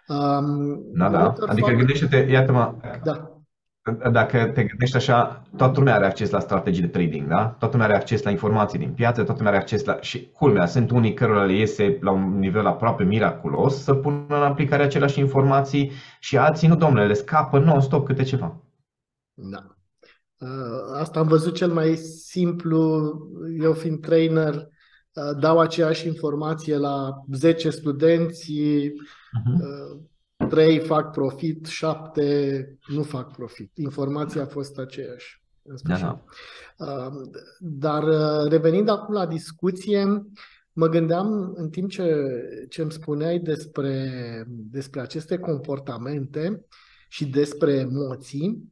Um, 0.08 0.80
da, 0.92 1.08
da. 1.10 1.34
Adică 1.46 1.68
fac... 1.68 1.76
gândește-te, 1.76 2.16
iată-mă, 2.16 2.74
da. 3.04 3.42
dacă 4.10 4.50
te 4.54 4.64
gândești 4.64 4.96
așa, 4.96 5.42
toată 5.56 5.78
lumea 5.78 5.94
are 5.94 6.06
acces 6.06 6.30
la 6.30 6.40
strategii 6.40 6.82
de 6.82 6.88
trading, 6.88 7.28
da? 7.28 7.46
Toată 7.46 7.76
lumea 7.76 7.86
are 7.86 7.96
acces 7.96 8.22
la 8.22 8.30
informații 8.30 8.78
din 8.78 8.92
piață, 8.92 9.22
toată 9.22 9.42
lumea 9.42 9.52
are 9.52 9.60
acces 9.60 9.84
la... 9.84 10.00
Și 10.00 10.30
culmea, 10.30 10.66
sunt 10.66 10.90
unii 10.90 11.14
cărora 11.14 11.44
le 11.44 11.52
iese 11.52 11.98
la 12.00 12.10
un 12.10 12.38
nivel 12.38 12.66
aproape 12.66 13.04
miraculos 13.04 13.82
să 13.82 13.94
pună 13.94 14.24
în 14.28 14.42
aplicare 14.42 14.82
aceleași 14.82 15.18
informații 15.18 15.92
și 16.20 16.38
alții 16.38 16.68
nu, 16.68 16.76
domnule, 16.76 17.06
le 17.06 17.14
scapă 17.14 17.58
non-stop 17.58 18.06
câte 18.06 18.22
ceva. 18.22 18.61
Da. 19.34 19.76
Uh, 20.38 20.92
asta 20.94 21.18
am 21.18 21.28
văzut 21.28 21.54
cel 21.54 21.72
mai 21.72 21.96
simplu, 21.96 23.12
eu 23.60 23.72
fiind 23.72 24.00
trainer, 24.00 24.54
uh, 24.54 25.38
dau 25.38 25.60
aceeași 25.60 26.06
informație 26.06 26.76
la 26.76 27.22
10 27.32 27.70
studenți, 27.70 28.52
uh-huh. 28.52 30.48
3 30.48 30.78
fac 30.78 31.12
profit, 31.12 31.66
7 31.66 32.78
nu 32.86 33.02
fac 33.02 33.32
profit. 33.32 33.70
Informația 33.76 34.42
a 34.42 34.46
fost 34.46 34.78
aceeași. 34.78 35.42
În 35.62 35.76
da, 35.82 35.96
da. 35.96 36.24
Uh, 36.76 37.12
dar 37.60 38.04
revenind 38.48 38.88
acum 38.88 39.14
la 39.14 39.26
discuție, 39.26 40.26
mă 40.72 40.88
gândeam 40.88 41.52
în 41.56 41.70
timp 41.70 41.90
ce, 41.90 42.26
ce 42.68 42.82
îmi 42.82 42.92
spuneai 42.92 43.38
despre, 43.38 44.44
despre 44.48 45.00
aceste 45.00 45.38
comportamente 45.38 46.64
și 47.08 47.26
despre 47.26 47.72
emoții, 47.72 48.71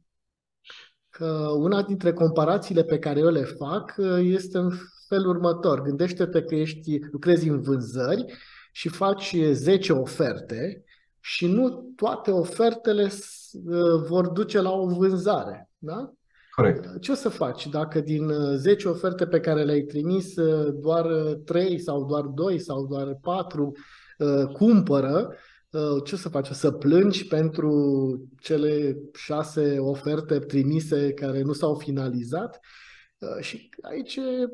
una 1.55 1.81
dintre 1.81 2.13
comparațiile 2.13 2.83
pe 2.83 2.99
care 2.99 3.19
eu 3.19 3.29
le 3.29 3.43
fac 3.43 3.95
uh, 3.97 4.19
este 4.21 4.57
în 4.57 4.71
felul 5.07 5.29
următor. 5.29 5.81
Gândește-te 5.81 6.43
că 6.43 6.55
ești, 6.55 6.99
lucrezi 7.11 7.47
în 7.47 7.61
vânzări 7.61 8.25
și 8.71 8.89
faci 8.89 9.35
10 9.51 9.93
oferte 9.93 10.83
și 11.19 11.47
nu 11.47 11.93
toate 11.95 12.31
ofertele 12.31 13.03
uh, 13.03 14.03
vor 14.07 14.27
duce 14.27 14.61
la 14.61 14.71
o 14.71 14.87
vânzare. 14.87 15.69
Da? 15.77 16.13
Corect. 16.55 16.85
Uh, 16.85 16.91
ce 16.99 17.11
o 17.11 17.15
să 17.15 17.29
faci 17.29 17.67
dacă 17.67 17.99
din 17.99 18.31
10 18.55 18.87
oferte 18.87 19.27
pe 19.27 19.39
care 19.39 19.63
le-ai 19.63 19.81
trimis 19.81 20.33
doar 20.79 21.05
3 21.45 21.79
sau 21.79 22.05
doar 22.05 22.23
2 22.23 22.59
sau 22.59 22.85
doar 22.85 23.17
4 23.21 23.71
cumpără 24.53 25.27
Uh, 25.27 25.35
ce 26.03 26.15
să 26.15 26.29
faci? 26.29 26.49
O 26.49 26.53
să 26.53 26.71
plângi 26.71 27.25
pentru 27.25 27.71
cele 28.39 28.97
șase 29.13 29.79
oferte 29.79 30.39
trimise 30.39 31.13
care 31.13 31.41
nu 31.41 31.53
s-au 31.53 31.75
finalizat? 31.75 32.59
Uh, 33.17 33.43
și 33.43 33.69
aici 33.81 34.15
e 34.15 34.47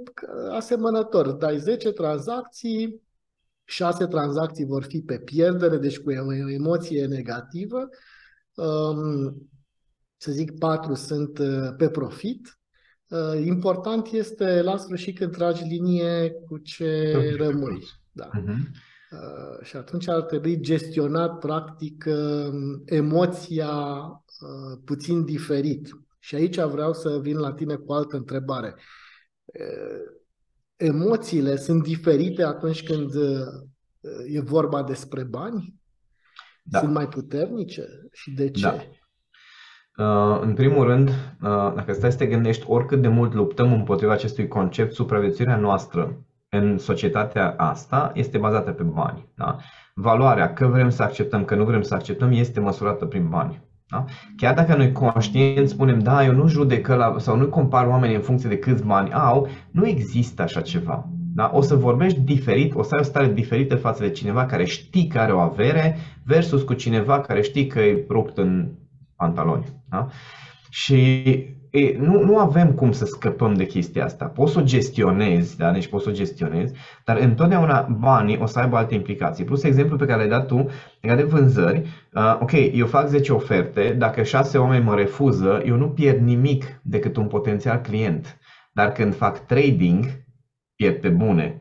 asemănător. 0.51 1.31
Dai 1.31 1.59
10 1.59 1.91
tranzacții, 1.91 3.01
6 3.63 4.05
tranzacții 4.05 4.65
vor 4.65 4.83
fi 4.83 5.01
pe 5.01 5.19
pierdere, 5.19 5.77
deci 5.77 5.99
cu 5.99 6.09
o 6.09 6.51
emoție 6.51 7.05
negativă. 7.05 7.89
Um, 8.53 9.49
să 10.17 10.31
zic, 10.31 10.57
4 10.57 10.93
sunt 10.93 11.37
uh, 11.37 11.73
pe 11.77 11.89
profit. 11.89 12.59
Important 13.45 14.07
este 14.11 14.61
la 14.61 14.77
sfârșit 14.77 15.17
când 15.17 15.31
tragi 15.31 15.63
linie 15.63 16.31
cu 16.47 16.57
ce 16.57 17.13
rămâi. 17.37 17.83
Da. 18.11 18.29
Uh-huh. 18.29 18.86
Uh, 19.11 19.65
și 19.65 19.75
atunci 19.75 20.07
ar 20.07 20.21
trebui 20.21 20.59
gestionat, 20.59 21.39
practic, 21.39 22.05
um, 22.07 22.81
emoția 22.85 23.69
uh, 23.69 24.79
puțin 24.85 25.25
diferit. 25.25 25.89
Și 26.19 26.35
aici 26.35 26.59
vreau 26.59 26.93
să 26.93 27.19
vin 27.21 27.37
la 27.37 27.53
tine 27.53 27.75
cu 27.75 27.91
o 27.91 27.93
altă 27.93 28.15
întrebare. 28.15 28.75
Uh, 29.45 30.17
emoțiile 30.75 31.55
sunt 31.55 31.83
diferite 31.83 32.43
atunci 32.43 32.83
când 32.83 33.13
e 34.27 34.39
vorba 34.39 34.83
despre 34.83 35.23
bani? 35.23 35.75
Da. 36.61 36.79
Sunt 36.79 36.93
mai 36.93 37.07
puternice? 37.07 37.87
Și 38.11 38.31
de 38.31 38.51
ce? 38.51 38.61
Da. 38.61 38.75
Uh, 39.97 40.39
în 40.41 40.53
primul 40.53 40.85
rând, 40.85 41.09
uh, 41.09 41.73
dacă 41.75 41.93
stai 41.93 42.11
să 42.11 42.17
te 42.17 42.25
gândești 42.25 42.65
oricât 42.67 43.01
de 43.01 43.07
mult 43.07 43.33
luptăm 43.33 43.73
împotriva 43.73 44.11
acestui 44.11 44.47
concept, 44.47 44.93
supraviețuirea 44.93 45.57
noastră 45.57 46.25
în 46.49 46.77
societatea 46.77 47.53
asta 47.57 48.11
este 48.13 48.37
bazată 48.37 48.71
pe 48.71 48.83
bani. 48.83 49.27
Da? 49.35 49.57
Valoarea, 49.93 50.53
că 50.53 50.65
vrem 50.67 50.89
să 50.89 51.03
acceptăm, 51.03 51.45
că 51.45 51.55
nu 51.55 51.63
vrem 51.63 51.81
să 51.81 51.93
acceptăm, 51.93 52.31
este 52.31 52.59
măsurată 52.59 53.05
prin 53.05 53.29
bani. 53.29 53.65
Da? 53.87 54.05
Chiar 54.35 54.53
dacă 54.53 54.75
noi 54.75 54.91
conștient 54.91 55.69
spunem, 55.69 55.99
da, 55.99 56.25
eu 56.25 56.33
nu 56.33 56.47
judec 56.47 56.87
la, 56.87 57.15
sau 57.17 57.37
nu 57.37 57.47
compar 57.47 57.87
oamenii 57.87 58.15
în 58.15 58.21
funcție 58.21 58.49
de 58.49 58.57
câți 58.57 58.85
bani 58.85 59.13
au, 59.13 59.47
nu 59.71 59.87
există 59.87 60.41
așa 60.41 60.61
ceva. 60.61 61.09
Da? 61.33 61.51
O 61.53 61.61
să 61.61 61.75
vorbești 61.75 62.19
diferit, 62.19 62.75
o 62.75 62.83
să 62.83 62.89
ai 62.93 63.01
o 63.01 63.03
stare 63.03 63.33
diferită 63.33 63.75
față 63.75 64.03
de 64.03 64.11
cineva 64.11 64.45
care 64.45 64.65
știi 64.65 65.07
că 65.07 65.19
are 65.19 65.31
o 65.31 65.39
avere 65.39 65.97
versus 66.23 66.61
cu 66.61 66.73
cineva 66.73 67.21
care 67.21 67.41
știi 67.41 67.67
că 67.67 67.79
e 67.79 68.05
rupt 68.09 68.37
în 68.37 68.71
pantaloni. 69.15 69.65
Da? 69.89 70.07
Și 70.69 71.23
e, 71.77 71.97
nu, 71.99 72.23
nu 72.23 72.37
avem 72.37 72.71
cum 72.71 72.91
să 72.91 73.05
scăpăm 73.05 73.53
de 73.53 73.65
chestia 73.65 74.05
asta. 74.05 74.25
Poți 74.25 74.53
să 74.53 74.59
o 74.59 74.63
gestionezi, 74.63 75.57
da? 75.57 75.71
deci 75.71 75.87
poți 75.87 76.03
să 76.03 76.09
o 76.09 76.13
gestionezi, 76.13 76.73
dar 77.05 77.17
întotdeauna 77.17 77.81
banii 77.81 78.37
o 78.37 78.45
să 78.45 78.59
aibă 78.59 78.77
alte 78.77 78.95
implicații. 78.95 79.43
Plus 79.43 79.63
exemplu 79.63 79.97
pe 79.97 80.05
care 80.05 80.17
l-ai 80.17 80.29
dat 80.29 80.47
tu 80.47 80.69
legat 81.01 81.17
de 81.17 81.23
vânzări, 81.23 81.87
uh, 82.13 82.37
ok, 82.39 82.51
eu 82.73 82.85
fac 82.85 83.07
10 83.07 83.33
oferte, 83.33 83.95
dacă 83.97 84.23
6 84.23 84.57
oameni 84.57 84.83
mă 84.83 84.95
refuză, 84.95 85.61
eu 85.65 85.75
nu 85.75 85.89
pierd 85.89 86.21
nimic 86.21 86.79
decât 86.83 87.17
un 87.17 87.27
potențial 87.27 87.77
client. 87.77 88.37
Dar 88.73 88.91
când 88.91 89.15
fac 89.15 89.45
trading, 89.45 90.05
pierd 90.75 90.95
pe 90.95 91.09
bune. 91.09 91.56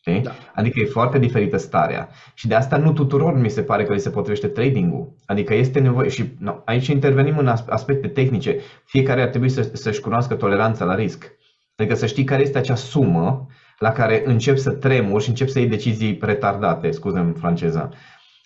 Știi? 0.00 0.20
Da. 0.20 0.30
Adică 0.54 0.80
e 0.80 0.84
foarte 0.84 1.18
diferită 1.18 1.56
starea. 1.56 2.08
Și 2.34 2.48
de 2.48 2.54
asta 2.54 2.76
nu 2.76 2.92
tuturor 2.92 3.38
mi 3.38 3.48
se 3.48 3.62
pare 3.62 3.84
că 3.84 3.92
li 3.92 4.00
se 4.00 4.10
potrivește 4.10 4.46
trading-ul. 4.46 5.14
Adică 5.26 5.54
este 5.54 5.80
nevoie, 5.80 6.08
și 6.08 6.24
no, 6.38 6.52
aici 6.64 6.86
intervenim 6.86 7.38
în 7.38 7.46
aspecte 7.68 8.08
tehnice. 8.08 8.58
Fiecare 8.84 9.22
ar 9.22 9.28
trebui 9.28 9.48
să, 9.48 9.70
să-și 9.72 10.00
cunoască 10.00 10.34
toleranța 10.34 10.84
la 10.84 10.94
risc. 10.94 11.32
Adică 11.76 11.94
să 11.94 12.06
știi 12.06 12.24
care 12.24 12.42
este 12.42 12.58
acea 12.58 12.74
sumă 12.74 13.46
la 13.78 13.92
care 13.92 14.22
încep 14.24 14.56
să 14.56 14.70
tremuri 14.70 15.22
și 15.22 15.28
încep 15.28 15.48
să 15.48 15.58
iei 15.58 15.68
decizii 15.68 16.18
retardate, 16.20 16.90
scuze-mi 16.90 17.34
franceza. 17.34 17.88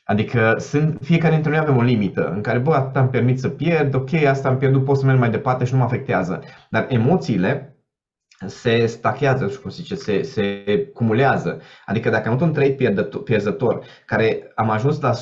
Adică 0.05 0.55
sunt, 0.59 0.99
fiecare 1.03 1.35
dintre 1.35 1.51
noi 1.51 1.61
avem 1.61 1.77
o 1.77 1.83
limită 1.83 2.33
în 2.35 2.41
care, 2.41 2.59
bă, 2.59 2.75
atât 2.75 2.97
am 2.97 3.11
permit 3.11 3.39
să 3.39 3.49
pierd, 3.49 3.95
ok, 3.95 4.13
asta 4.13 4.49
am 4.49 4.59
pierdut, 4.59 4.85
pot 4.85 4.97
să 4.97 5.07
merg 5.07 5.19
mai 5.19 5.31
departe 5.31 5.65
și 5.65 5.73
nu 5.73 5.79
mă 5.79 5.85
afectează. 5.85 6.43
Dar 6.71 6.87
emoțiile 6.89 7.74
se 8.47 8.87
stachează, 8.87 9.47
cum 9.63 9.71
se 9.71 9.83
zice, 9.83 9.95
se, 9.95 10.23
se 10.23 10.65
cumulează. 10.95 11.61
Adică 11.87 12.11
dacă 12.11 12.29
am 12.29 12.35
avut 12.35 12.47
un 12.47 12.53
trade 12.53 12.95
pierzător 13.25 13.85
care 14.07 14.53
am 14.55 14.71
ajuns 14.71 15.01
la, 15.01 15.13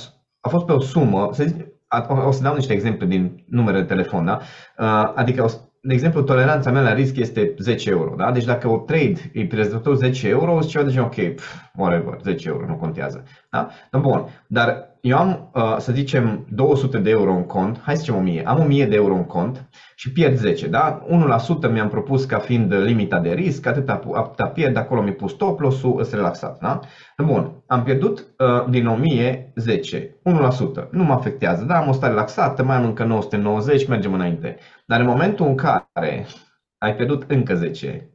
a 0.40 0.48
fost 0.48 0.64
pe 0.64 0.72
o 0.72 0.80
sumă, 0.80 1.28
să 1.32 1.44
zic, 1.44 1.66
o 2.08 2.30
să 2.30 2.42
dau 2.42 2.54
niște 2.54 2.72
exemple 2.72 3.06
din 3.06 3.44
numere 3.48 3.78
de 3.78 3.86
telefon, 3.86 4.24
da? 4.24 4.40
Uh, 4.78 5.12
adică, 5.14 5.46
de 5.80 5.94
exemplu, 5.94 6.22
toleranța 6.22 6.70
mea 6.70 6.82
la 6.82 6.92
risc 6.92 7.16
este 7.16 7.54
10 7.58 7.90
euro, 7.90 8.14
da? 8.16 8.32
Deci 8.32 8.44
dacă 8.44 8.68
o 8.68 8.78
trade 8.78 9.30
e 9.32 9.44
pierzător 9.44 9.96
10 9.96 10.28
euro, 10.28 10.54
o 10.54 10.60
să 10.60 10.68
ceva 10.68 10.84
de 10.84 10.90
genul, 10.90 11.06
ok, 11.06 11.34
pf, 11.34 11.54
whatever, 11.76 12.18
10 12.22 12.48
euro, 12.48 12.66
nu 12.66 12.76
contează. 12.76 13.24
Da? 13.50 13.68
Bun, 14.00 14.44
dar 14.46 14.91
eu 15.02 15.18
am, 15.18 15.50
uh, 15.54 15.76
să 15.78 15.92
zicem, 15.92 16.46
200 16.50 16.98
de 16.98 17.10
euro 17.10 17.32
în 17.32 17.44
cont, 17.44 17.80
hai 17.80 17.94
să 17.94 18.00
zicem 18.00 18.16
1000, 18.16 18.46
am 18.46 18.60
1000 18.60 18.86
de 18.86 18.94
euro 18.94 19.14
în 19.14 19.24
cont 19.24 19.68
și 19.94 20.12
pierd 20.12 20.36
10, 20.36 20.68
da? 20.68 21.02
1% 21.06 21.70
mi-am 21.72 21.88
propus 21.88 22.24
ca 22.24 22.38
fiind 22.38 22.74
limita 22.74 23.20
de 23.20 23.32
risc, 23.32 23.66
atâta, 23.66 24.00
atâta 24.12 24.46
pierd, 24.46 24.76
acolo 24.76 25.02
mi-a 25.02 25.12
pus 25.12 25.32
stop 25.32 25.60
loss-ul, 25.60 26.00
îs 26.00 26.12
relaxat, 26.12 26.60
da? 26.60 26.80
Bun, 27.24 27.62
am 27.66 27.82
pierdut 27.82 28.26
uh, 28.38 28.70
din 28.70 28.86
1000 28.86 29.52
10, 29.54 30.16
1%, 30.86 30.88
nu 30.90 31.04
mă 31.04 31.12
afectează, 31.12 31.64
da? 31.64 31.76
Am 31.76 31.88
o 31.88 31.92
stare 31.92 32.12
relaxată, 32.12 32.64
mai 32.64 32.76
am 32.76 32.84
încă 32.84 33.04
990, 33.04 33.86
mergem 33.86 34.14
înainte. 34.14 34.56
Dar 34.86 35.00
în 35.00 35.06
momentul 35.06 35.46
în 35.46 35.56
care 35.56 36.26
ai 36.78 36.94
pierdut 36.94 37.30
încă 37.30 37.54
10, 37.54 38.10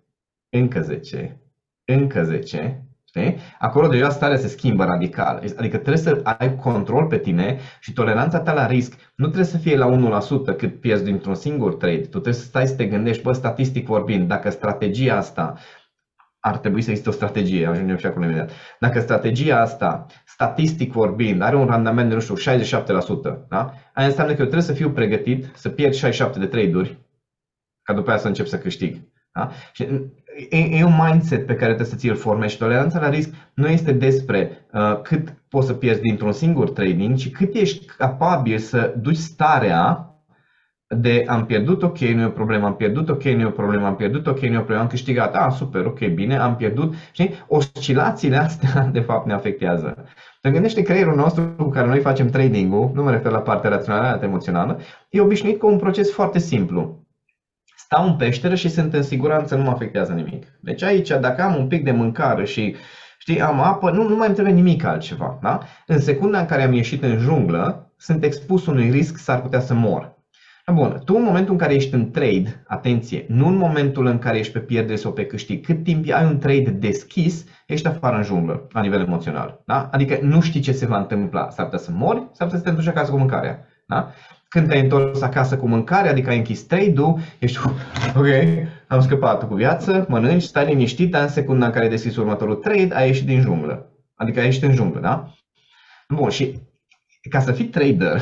încă 0.50 0.82
10, 0.82 1.42
încă 1.86 2.24
10, 2.24 2.87
Știi? 3.08 3.38
Acolo 3.60 3.88
deja 3.88 4.10
starea 4.10 4.38
se 4.38 4.48
schimbă 4.48 4.84
radical. 4.84 5.44
Adică 5.58 5.78
trebuie 5.78 5.98
să 5.98 6.22
ai 6.24 6.56
control 6.56 7.06
pe 7.06 7.18
tine 7.18 7.60
și 7.80 7.94
toleranța 7.94 8.40
ta 8.40 8.54
la 8.54 8.68
risc 8.68 8.94
nu 9.16 9.26
trebuie 9.26 9.46
să 9.46 9.58
fie 9.58 9.78
la 9.78 10.22
1% 10.54 10.58
cât 10.58 10.80
pierzi 10.80 11.04
dintr-un 11.04 11.36
singur 11.36 11.76
trade. 11.76 11.98
Tu 11.98 12.08
trebuie 12.08 12.34
să 12.34 12.44
stai 12.44 12.68
să 12.68 12.76
te 12.76 12.86
gândești, 12.86 13.24
bă, 13.24 13.32
statistic 13.32 13.86
vorbind, 13.86 14.28
dacă 14.28 14.50
strategia 14.50 15.16
asta 15.16 15.58
ar 16.40 16.58
trebui 16.58 16.82
să 16.82 16.90
existe 16.90 17.10
o 17.10 17.12
strategie, 17.12 17.68
ajungem 17.68 17.98
și 17.98 18.06
acolo 18.06 18.26
imediat. 18.26 18.52
Dacă 18.80 19.00
strategia 19.00 19.62
asta, 19.62 20.06
statistic 20.26 20.92
vorbind, 20.92 21.42
are 21.42 21.56
un 21.56 21.66
randament 21.66 22.10
de, 22.10 22.14
nu 22.16 22.22
știu, 22.22 22.36
67%, 22.36 23.48
da? 23.50 23.74
aia 23.94 24.08
înseamnă 24.08 24.34
că 24.34 24.42
eu 24.42 24.48
trebuie 24.48 24.62
să 24.62 24.74
fiu 24.74 24.92
pregătit 24.92 25.52
să 25.54 25.70
pierd 25.70 25.94
67 25.94 26.40
de 26.40 26.46
trade-uri 26.46 26.98
ca 27.84 27.94
după 27.94 28.10
aia 28.10 28.20
să 28.20 28.28
încep 28.28 28.46
să 28.46 28.58
câștig. 28.58 29.02
Da? 29.34 29.50
Și 29.72 29.88
e, 30.50 30.58
e 30.58 30.84
un 30.84 31.00
mindset 31.06 31.46
pe 31.46 31.56
care 31.56 31.74
trebuie 31.74 31.88
să 31.88 31.96
ți-l 31.96 32.16
formezi 32.16 32.54
și 32.54 32.60
toleranța 32.60 33.00
la 33.00 33.10
risc 33.10 33.30
nu 33.54 33.68
este 33.68 33.92
despre 33.92 34.68
uh, 34.74 35.02
cât 35.02 35.34
poți 35.50 35.68
să 35.68 35.74
pierzi 35.74 36.02
dintr-un 36.02 36.32
singur 36.32 36.70
trading, 36.70 37.16
ci 37.16 37.32
cât 37.32 37.56
ești 37.56 37.86
capabil 37.86 38.58
să 38.58 38.94
duci 38.98 39.16
starea 39.16 40.12
de 40.90 41.26
am 41.28 41.46
pierdut, 41.46 41.84
ok, 41.84 41.98
nu 41.98 42.22
e 42.22 42.26
o 42.26 42.30
problemă, 42.30 42.66
am 42.66 42.76
pierdut, 42.76 43.10
ok, 43.10 43.24
nu 43.24 43.42
e 43.42 43.46
o 43.46 43.50
problemă, 43.50 43.86
am 43.86 43.96
pierdut, 43.96 44.28
ok, 44.28 44.40
nu 44.40 44.54
e 44.54 44.56
o 44.56 44.58
problemă, 44.58 44.82
am 44.82 44.88
câștigat, 44.88 45.36
ah, 45.36 45.52
super, 45.52 45.86
ok, 45.86 46.08
bine, 46.08 46.38
am 46.38 46.56
pierdut. 46.56 46.94
Știi? 47.12 47.34
Oscilațiile 47.48 48.38
astea, 48.38 48.84
de 48.94 49.00
fapt, 49.00 49.26
ne 49.26 49.34
afectează. 49.34 50.06
Te 50.42 50.52
gândește 50.52 50.82
creierul 50.82 51.16
nostru 51.16 51.44
cu 51.58 51.70
care 51.70 51.88
noi 51.88 52.00
facem 52.00 52.30
trading-ul, 52.30 52.92
nu 52.94 53.04
mă 53.04 53.12
refer 53.12 53.32
la 53.32 53.40
partea 53.40 53.70
rațională, 53.70 54.18
la 54.20 54.26
emoțională, 54.26 54.80
e 55.10 55.22
obișnuit 55.22 55.60
cu 55.60 55.68
un 55.68 55.78
proces 55.78 56.12
foarte 56.12 56.40
simplu 56.40 57.07
stau 57.88 58.06
în 58.06 58.16
peșteră 58.16 58.56
și 58.56 58.70
sunt 58.70 58.94
în 58.94 59.04
siguranță, 59.04 59.56
nu 59.56 59.64
mă 59.64 59.70
afectează 59.70 60.12
nimic. 60.12 60.46
Deci 60.60 60.84
aici, 60.84 61.08
dacă 61.08 61.42
am 61.42 61.56
un 61.56 61.68
pic 61.68 61.84
de 61.84 61.92
mâncare 61.92 62.46
și 62.46 62.76
știi, 63.18 63.42
am 63.42 63.62
apă, 63.62 63.92
nu, 63.92 64.08
nu 64.08 64.16
mai 64.16 64.26
îmi 64.26 64.36
trebuie 64.36 64.56
nimic 64.56 64.84
altceva. 64.84 65.40
Da? 65.42 65.60
În 65.86 66.00
secunda 66.00 66.40
în 66.40 66.46
care 66.46 66.64
am 66.64 66.74
ieșit 66.74 67.04
în 67.04 67.18
junglă, 67.18 67.94
sunt 67.98 68.24
expus 68.24 68.66
unui 68.66 68.90
risc, 68.90 69.18
s-ar 69.18 69.42
putea 69.42 69.60
să 69.60 69.74
mor. 69.74 70.16
Bun, 70.74 71.02
tu 71.06 71.16
în 71.16 71.24
momentul 71.24 71.52
în 71.52 71.58
care 71.58 71.74
ești 71.74 71.94
în 71.94 72.12
trade, 72.12 72.64
atenție, 72.68 73.26
nu 73.28 73.48
în 73.48 73.56
momentul 73.56 74.06
în 74.06 74.20
care 74.20 74.38
ești 74.38 74.54
pe 74.54 74.60
pierdere 74.60 74.96
sau 74.96 75.12
pe 75.14 75.26
câștig, 75.26 75.66
cât 75.66 75.84
timp 75.84 76.12
ai 76.14 76.26
un 76.26 76.40
trade 76.40 76.70
deschis, 76.70 77.46
ești 77.68 77.88
afară 77.88 78.16
în 78.16 78.24
junglă, 78.24 78.68
la 78.72 78.82
nivel 78.82 79.02
emoțional. 79.02 79.62
Da? 79.66 79.90
Adică 79.92 80.20
nu 80.22 80.42
știi 80.42 80.60
ce 80.60 80.72
se 80.72 80.86
va 80.86 80.98
întâmpla. 80.98 81.50
S-ar 81.50 81.66
putea 81.66 81.80
să 81.80 81.92
mori, 81.94 82.28
s-ar 82.32 82.48
putea 82.48 82.58
să 82.58 82.64
te 82.64 82.70
întorci 82.70 82.88
acasă 82.88 83.12
cu 83.12 83.18
mâncarea. 83.18 83.68
Da? 83.86 84.12
Când 84.58 84.70
te-ai 84.70 84.82
întors 84.82 85.22
acasă 85.22 85.58
cu 85.58 85.68
mâncare, 85.68 86.10
adică 86.10 86.30
ai 86.30 86.38
închis 86.38 86.64
trade-ul, 86.64 87.20
ești 87.40 87.60
ok, 88.18 88.26
am 88.88 89.02
scăpat 89.02 89.48
cu 89.48 89.54
viață, 89.54 90.06
mănânci, 90.10 90.42
stai 90.42 90.66
liniștit, 90.66 91.12
dar 91.12 91.22
în 91.22 91.28
secunda 91.28 91.66
în 91.66 91.72
care 91.72 91.84
ai 91.84 91.90
deschis 91.90 92.16
următorul 92.16 92.56
trade, 92.56 92.94
ai 92.94 93.08
ieșit 93.08 93.26
din 93.26 93.42
junglă. 93.42 93.92
Adică 94.16 94.40
ai 94.40 94.46
ieșit 94.46 94.64
în 94.64 94.74
junglă, 94.74 95.00
da? 95.00 95.34
Bun, 96.10 96.30
și 96.30 96.60
ca 97.30 97.40
să 97.40 97.52
fii 97.52 97.66
trader, 97.66 98.22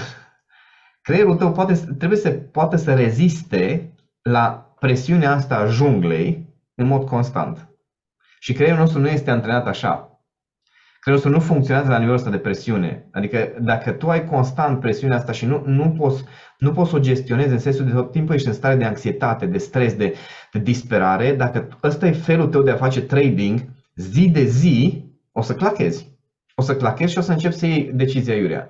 creierul 1.02 1.36
tău 1.36 1.52
poate, 1.52 1.74
trebuie 1.98 2.20
să 2.20 2.30
poate 2.30 2.78
să 2.78 2.94
reziste 2.94 3.94
la 4.22 4.76
presiunea 4.80 5.32
asta 5.32 5.56
a 5.56 5.66
junglei 5.66 6.46
în 6.76 6.88
mod 6.88 7.08
constant. 7.08 7.70
Și 8.40 8.54
creierul 8.54 8.80
nostru 8.80 9.00
nu 9.00 9.08
este 9.08 9.32
antrenat 9.32 9.68
așa. 9.68 10.15
Creierul 11.06 11.30
nostru 11.30 11.50
nu 11.50 11.54
funcționează 11.54 11.90
la 11.90 11.98
nivelul 11.98 12.18
ăsta 12.18 12.30
de 12.30 12.38
presiune. 12.38 13.10
Adică 13.12 13.54
dacă 13.60 13.92
tu 13.92 14.10
ai 14.10 14.26
constant 14.26 14.80
presiunea 14.80 15.18
asta 15.18 15.32
și 15.32 15.46
nu, 15.46 15.64
nu, 15.66 15.90
poți, 15.90 16.24
nu 16.58 16.72
poți 16.72 16.90
să 16.90 16.96
o 16.96 17.00
gestionezi 17.00 17.52
în 17.52 17.60
sensul 17.60 17.86
de 17.86 17.92
tot 17.92 18.12
timpul 18.12 18.36
ești 18.36 18.48
în 18.48 18.54
stare 18.54 18.76
de 18.76 18.84
anxietate, 18.84 19.46
de 19.46 19.58
stres, 19.58 19.94
de, 19.94 20.14
de 20.52 20.60
disperare, 20.60 21.34
dacă 21.34 21.78
ăsta 21.84 22.08
e 22.08 22.12
felul 22.12 22.48
tău 22.48 22.62
de 22.62 22.72
a 22.72 22.76
face 22.76 23.02
trading, 23.02 23.66
zi 23.96 24.30
de 24.30 24.44
zi 24.44 25.06
o 25.32 25.42
să 25.42 25.54
clachezi. 25.54 26.08
O 26.56 26.62
să 26.62 26.76
clachezi 26.76 27.12
și 27.12 27.18
o 27.18 27.22
să 27.22 27.32
începi 27.32 27.56
să 27.56 27.66
iei 27.66 27.92
decizia 27.94 28.36
iurea. 28.36 28.70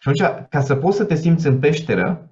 Și 0.00 0.08
atunci, 0.08 0.46
ca 0.48 0.60
să 0.60 0.74
poți 0.74 0.96
să 0.96 1.04
te 1.04 1.14
simți 1.14 1.46
în 1.46 1.58
peșteră, 1.58 2.30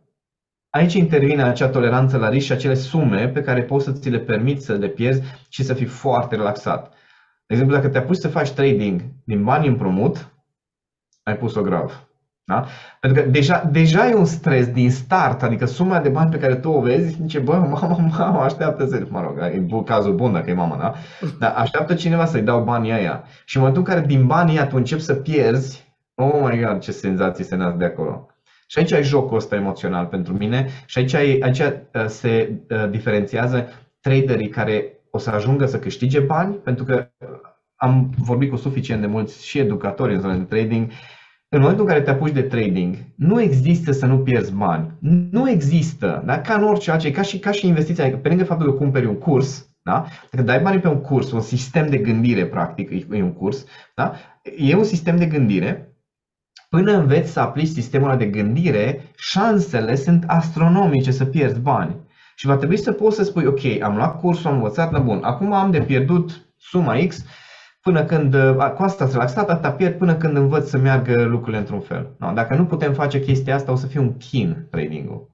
aici 0.70 0.94
intervine 0.94 1.42
acea 1.42 1.68
toleranță 1.68 2.16
la 2.16 2.28
risc 2.28 2.46
și 2.46 2.52
acele 2.52 2.74
sume 2.74 3.28
pe 3.28 3.42
care 3.42 3.62
poți 3.62 3.84
să 3.84 3.92
ți 3.92 4.10
le 4.10 4.18
permiți 4.18 4.64
să 4.64 4.72
le 4.72 4.88
pierzi 4.88 5.22
și 5.48 5.64
să 5.64 5.74
fii 5.74 5.86
foarte 5.86 6.36
relaxat. 6.36 6.91
De 7.52 7.58
exemplu, 7.58 7.80
dacă 7.80 7.92
te 7.92 7.98
apuci 7.98 8.16
să 8.16 8.28
faci 8.28 8.50
trading 8.50 9.02
din 9.24 9.44
bani 9.44 9.66
împrumut, 9.66 10.32
ai 11.22 11.36
pus-o 11.36 11.62
grav. 11.62 12.08
Da? 12.44 12.66
Pentru 13.00 13.22
că 13.22 13.28
deja, 13.28 13.68
deja 13.72 14.08
e 14.08 14.14
un 14.14 14.24
stres 14.24 14.66
din 14.66 14.90
start, 14.90 15.42
adică 15.42 15.66
suma 15.66 16.00
de 16.00 16.08
bani 16.08 16.30
pe 16.30 16.38
care 16.38 16.54
tu 16.54 16.70
o 16.70 16.80
vezi, 16.80 17.16
zice, 17.20 17.38
bă, 17.38 17.52
mama, 17.80 17.96
mama, 18.18 18.44
așteaptă 18.44 18.86
să, 18.86 19.06
mă 19.08 19.20
rog, 19.20 19.38
e 19.38 19.82
cazul 19.84 20.14
bun 20.14 20.32
dacă 20.32 20.50
e 20.50 20.54
mama, 20.54 20.76
da? 20.76 20.94
Dar 21.38 21.54
așteaptă 21.56 21.94
cineva 21.94 22.24
să-i 22.24 22.42
dau 22.42 22.62
banii 22.62 22.92
aia. 22.92 23.24
Și 23.44 23.56
în 23.56 23.62
momentul 23.62 23.86
în 23.86 23.94
care 23.94 24.06
din 24.06 24.26
banii 24.26 24.58
aia 24.58 24.66
tu 24.66 24.76
începi 24.76 25.02
să 25.02 25.14
pierzi, 25.14 25.90
Oh 26.14 26.40
my 26.42 26.64
god, 26.64 26.78
ce 26.78 26.92
senzații 26.92 27.44
se 27.44 27.56
nasc 27.56 27.76
de 27.76 27.84
acolo. 27.84 28.26
Și 28.66 28.78
aici 28.78 28.92
ai 28.92 29.02
jocul 29.02 29.36
ăsta 29.36 29.56
emoțional 29.56 30.06
pentru 30.06 30.32
mine 30.32 30.68
și 30.86 30.98
aici, 30.98 31.14
ai, 31.14 31.38
aici 31.40 31.58
uh, 31.58 32.06
se 32.06 32.60
uh, 32.70 32.90
diferențiază 32.90 33.68
traderii 34.00 34.48
care 34.48 35.01
o 35.14 35.18
să 35.18 35.30
ajungă 35.30 35.66
să 35.66 35.78
câștige 35.78 36.20
bani, 36.20 36.54
pentru 36.54 36.84
că 36.84 37.10
am 37.76 38.10
vorbit 38.16 38.50
cu 38.50 38.56
suficient 38.56 39.00
de 39.00 39.06
mulți 39.06 39.46
și 39.46 39.58
educatori 39.58 40.14
în 40.14 40.20
zona 40.20 40.36
de 40.36 40.42
trading. 40.42 40.90
În 41.48 41.60
momentul 41.60 41.84
în 41.84 41.90
care 41.90 42.02
te 42.02 42.10
apuci 42.10 42.32
de 42.32 42.42
trading, 42.42 42.96
nu 43.16 43.40
există 43.40 43.92
să 43.92 44.06
nu 44.06 44.18
pierzi 44.18 44.52
bani. 44.52 44.92
Nu 45.30 45.50
există, 45.50 46.22
da? 46.26 46.40
ca 46.40 46.54
în 46.54 46.64
orice 46.64 46.90
altceva, 46.90 47.14
ca 47.14 47.22
și, 47.22 47.38
ca 47.38 47.50
și 47.50 47.66
investiția, 47.66 48.04
adică 48.04 48.18
pe 48.18 48.28
lângă 48.28 48.44
faptul 48.44 48.70
că 48.70 48.78
cumperi 48.78 49.06
un 49.06 49.18
curs, 49.18 49.70
da? 49.82 50.04
Dacă 50.30 50.44
dai 50.44 50.60
bani 50.60 50.80
pe 50.80 50.88
un 50.88 51.00
curs, 51.00 51.32
un 51.32 51.40
sistem 51.40 51.88
de 51.88 51.98
gândire, 51.98 52.46
practic, 52.46 52.90
e 52.90 53.22
un 53.22 53.32
curs, 53.32 53.64
da? 53.94 54.12
e 54.56 54.76
un 54.76 54.84
sistem 54.84 55.16
de 55.16 55.26
gândire 55.26 55.92
Până 56.72 56.92
înveți 56.92 57.32
să 57.32 57.40
aplici 57.40 57.68
sistemul 57.68 58.16
de 58.16 58.26
gândire, 58.26 59.12
șansele 59.16 59.94
sunt 59.94 60.24
astronomice 60.26 61.10
să 61.10 61.24
pierzi 61.24 61.60
bani. 61.60 61.96
Și 62.34 62.46
va 62.46 62.56
trebui 62.56 62.76
să 62.76 62.92
poți 62.92 63.16
să 63.16 63.24
spui, 63.24 63.46
ok, 63.46 63.82
am 63.82 63.96
luat 63.96 64.20
cursul, 64.20 64.50
am 64.50 64.56
învățat, 64.56 64.90
na 64.90 64.98
bun, 64.98 65.22
acum 65.22 65.52
am 65.52 65.70
de 65.70 65.80
pierdut 65.80 66.46
suma 66.56 67.06
X 67.06 67.24
până 67.80 68.04
când, 68.04 68.34
cu 68.76 68.82
asta 68.82 69.06
s-a 69.06 69.12
relaxat, 69.12 69.48
atâta 69.48 69.72
pierd 69.72 69.98
până 69.98 70.16
când 70.16 70.36
învăț 70.36 70.68
să 70.68 70.78
meargă 70.78 71.22
lucrurile 71.22 71.58
într-un 71.58 71.80
fel. 71.80 72.14
No, 72.18 72.32
dacă 72.32 72.54
nu 72.54 72.66
putem 72.66 72.92
face 72.92 73.20
chestia 73.20 73.54
asta, 73.54 73.72
o 73.72 73.76
să 73.76 73.86
fie 73.86 74.00
un 74.00 74.16
chin 74.16 74.66
trading-ul. 74.70 75.30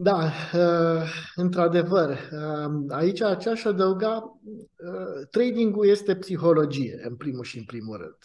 Da, 0.00 0.30
uh, 0.54 1.02
într-adevăr. 1.34 2.08
Uh, 2.10 2.84
aici 2.88 3.22
ce 3.38 3.50
aș 3.50 3.64
adăuga, 3.64 4.40
uh, 4.46 5.26
trading-ul 5.30 5.86
este 5.86 6.16
psihologie, 6.16 7.00
în 7.08 7.16
primul 7.16 7.44
și 7.44 7.58
în 7.58 7.64
primul 7.64 7.96
rând. 7.96 8.16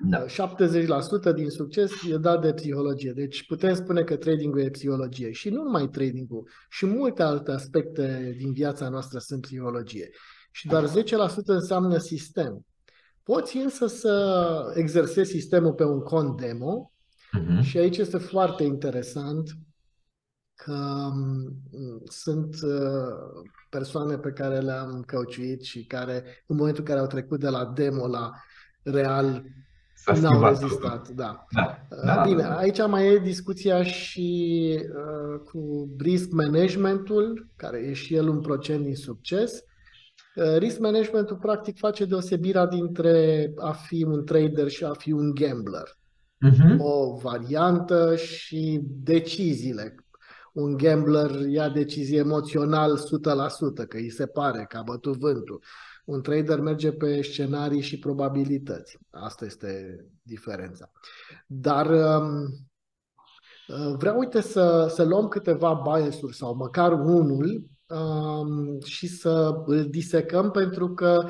Da. 0.00 0.24
70% 0.26 1.34
din 1.34 1.50
succes 1.50 1.90
e 2.10 2.16
dat 2.16 2.40
de 2.40 2.52
psihologie. 2.52 3.12
Deci 3.12 3.46
putem 3.46 3.74
spune 3.74 4.02
că 4.02 4.16
tradingul 4.16 4.60
e 4.60 4.70
psihologie. 4.70 5.32
Și 5.32 5.48
nu 5.48 5.62
numai 5.62 5.88
tradingul, 5.88 6.48
și 6.70 6.86
multe 6.86 7.22
alte 7.22 7.50
aspecte 7.50 8.34
din 8.38 8.52
viața 8.52 8.88
noastră 8.88 9.18
sunt 9.18 9.40
psihologie. 9.40 10.10
Și 10.50 10.66
doar 10.66 10.88
10% 10.88 10.90
înseamnă 11.44 11.98
sistem. 11.98 12.66
Poți 13.22 13.56
însă 13.56 13.86
să 13.86 14.72
exersezi 14.74 15.30
sistemul 15.30 15.72
pe 15.72 15.84
un 15.84 16.00
cont 16.00 16.40
demo 16.40 16.92
uh-huh. 17.38 17.62
și 17.62 17.78
aici 17.78 17.96
este 17.96 18.18
foarte 18.18 18.64
interesant 18.64 19.50
că 20.54 21.08
mm, 21.12 22.02
sunt 22.04 22.56
uh, 22.62 23.48
persoane 23.70 24.18
pe 24.18 24.30
care 24.30 24.58
le-am 24.58 25.02
căuciuit 25.06 25.62
și 25.62 25.84
care 25.84 26.24
în 26.46 26.56
momentul 26.56 26.80
în 26.80 26.88
care 26.88 27.00
au 27.00 27.06
trecut 27.06 27.40
de 27.40 27.48
la 27.48 27.64
demo 27.64 28.06
la 28.06 28.32
real 28.82 29.44
N-au 30.16 30.48
rezistat, 30.48 31.08
da. 31.08 31.46
Da, 31.50 31.86
uh, 31.90 32.02
da. 32.04 32.22
Bine, 32.26 32.42
aici 32.56 32.86
mai 32.86 33.06
e 33.06 33.18
discuția 33.18 33.82
și 33.82 34.78
uh, 34.82 35.40
cu 35.40 35.88
risk 35.98 36.30
managementul, 36.30 37.48
care 37.56 37.78
e 37.78 37.92
și 37.92 38.14
el 38.14 38.28
un 38.28 38.40
procent 38.40 38.84
din 38.84 38.96
succes. 38.96 39.62
Uh, 40.34 40.56
risk 40.56 40.78
managementul 40.78 41.36
practic 41.36 41.78
face 41.78 42.04
deosebirea 42.04 42.66
dintre 42.66 43.52
a 43.56 43.72
fi 43.72 44.04
un 44.04 44.24
trader 44.24 44.68
și 44.68 44.84
a 44.84 44.92
fi 44.92 45.12
un 45.12 45.34
gambler. 45.34 45.98
Uh-huh. 46.46 46.78
O 46.78 47.16
variantă 47.16 48.16
și 48.16 48.80
deciziile. 48.82 49.94
Un 50.52 50.76
gambler 50.76 51.30
ia 51.48 51.68
decizie 51.68 52.18
emoțional 52.18 52.98
100%, 52.98 53.88
că 53.88 53.96
îi 53.96 54.10
se 54.10 54.26
pare 54.26 54.66
că 54.68 54.76
a 54.76 54.82
bătut 54.82 55.16
vântul. 55.16 55.62
Un 56.08 56.22
trader 56.22 56.60
merge 56.60 56.92
pe 56.92 57.22
scenarii 57.22 57.80
și 57.80 57.98
probabilități. 57.98 58.98
Asta 59.10 59.44
este 59.44 60.04
diferența. 60.22 60.90
Dar 61.46 61.86
um, 61.86 62.44
uh, 63.68 63.94
vreau, 63.98 64.18
uite, 64.18 64.40
să, 64.40 64.86
să 64.94 65.04
luăm 65.04 65.28
câteva 65.28 65.82
biasuri 65.84 66.36
sau 66.36 66.54
măcar 66.54 66.92
unul 66.92 67.66
um, 67.86 68.80
și 68.80 69.06
să 69.06 69.62
îl 69.66 69.88
disecăm 69.90 70.50
pentru 70.50 70.94
că 70.94 71.28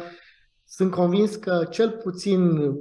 sunt 0.64 0.91
convins 0.91 1.37
că 1.37 1.67
cel 1.71 1.91
puțin 1.91 2.73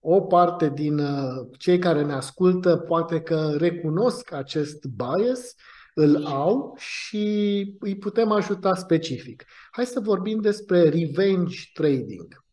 o 0.00 0.20
parte 0.20 0.68
din 0.68 0.98
uh, 0.98 1.46
cei 1.58 1.78
care 1.78 2.04
ne 2.04 2.12
ascultă 2.12 2.76
poate 2.76 3.20
că 3.20 3.54
recunosc 3.56 4.32
acest 4.32 4.84
bias 4.86 5.54
îl 5.94 6.24
au 6.24 6.74
și 6.76 7.76
îi 7.80 7.96
putem 7.96 8.30
ajuta 8.30 8.74
specific. 8.74 9.44
Hai 9.70 9.86
să 9.86 10.00
vorbim 10.00 10.40
despre 10.40 10.88
revenge 10.88 11.56
trading. 11.72 12.44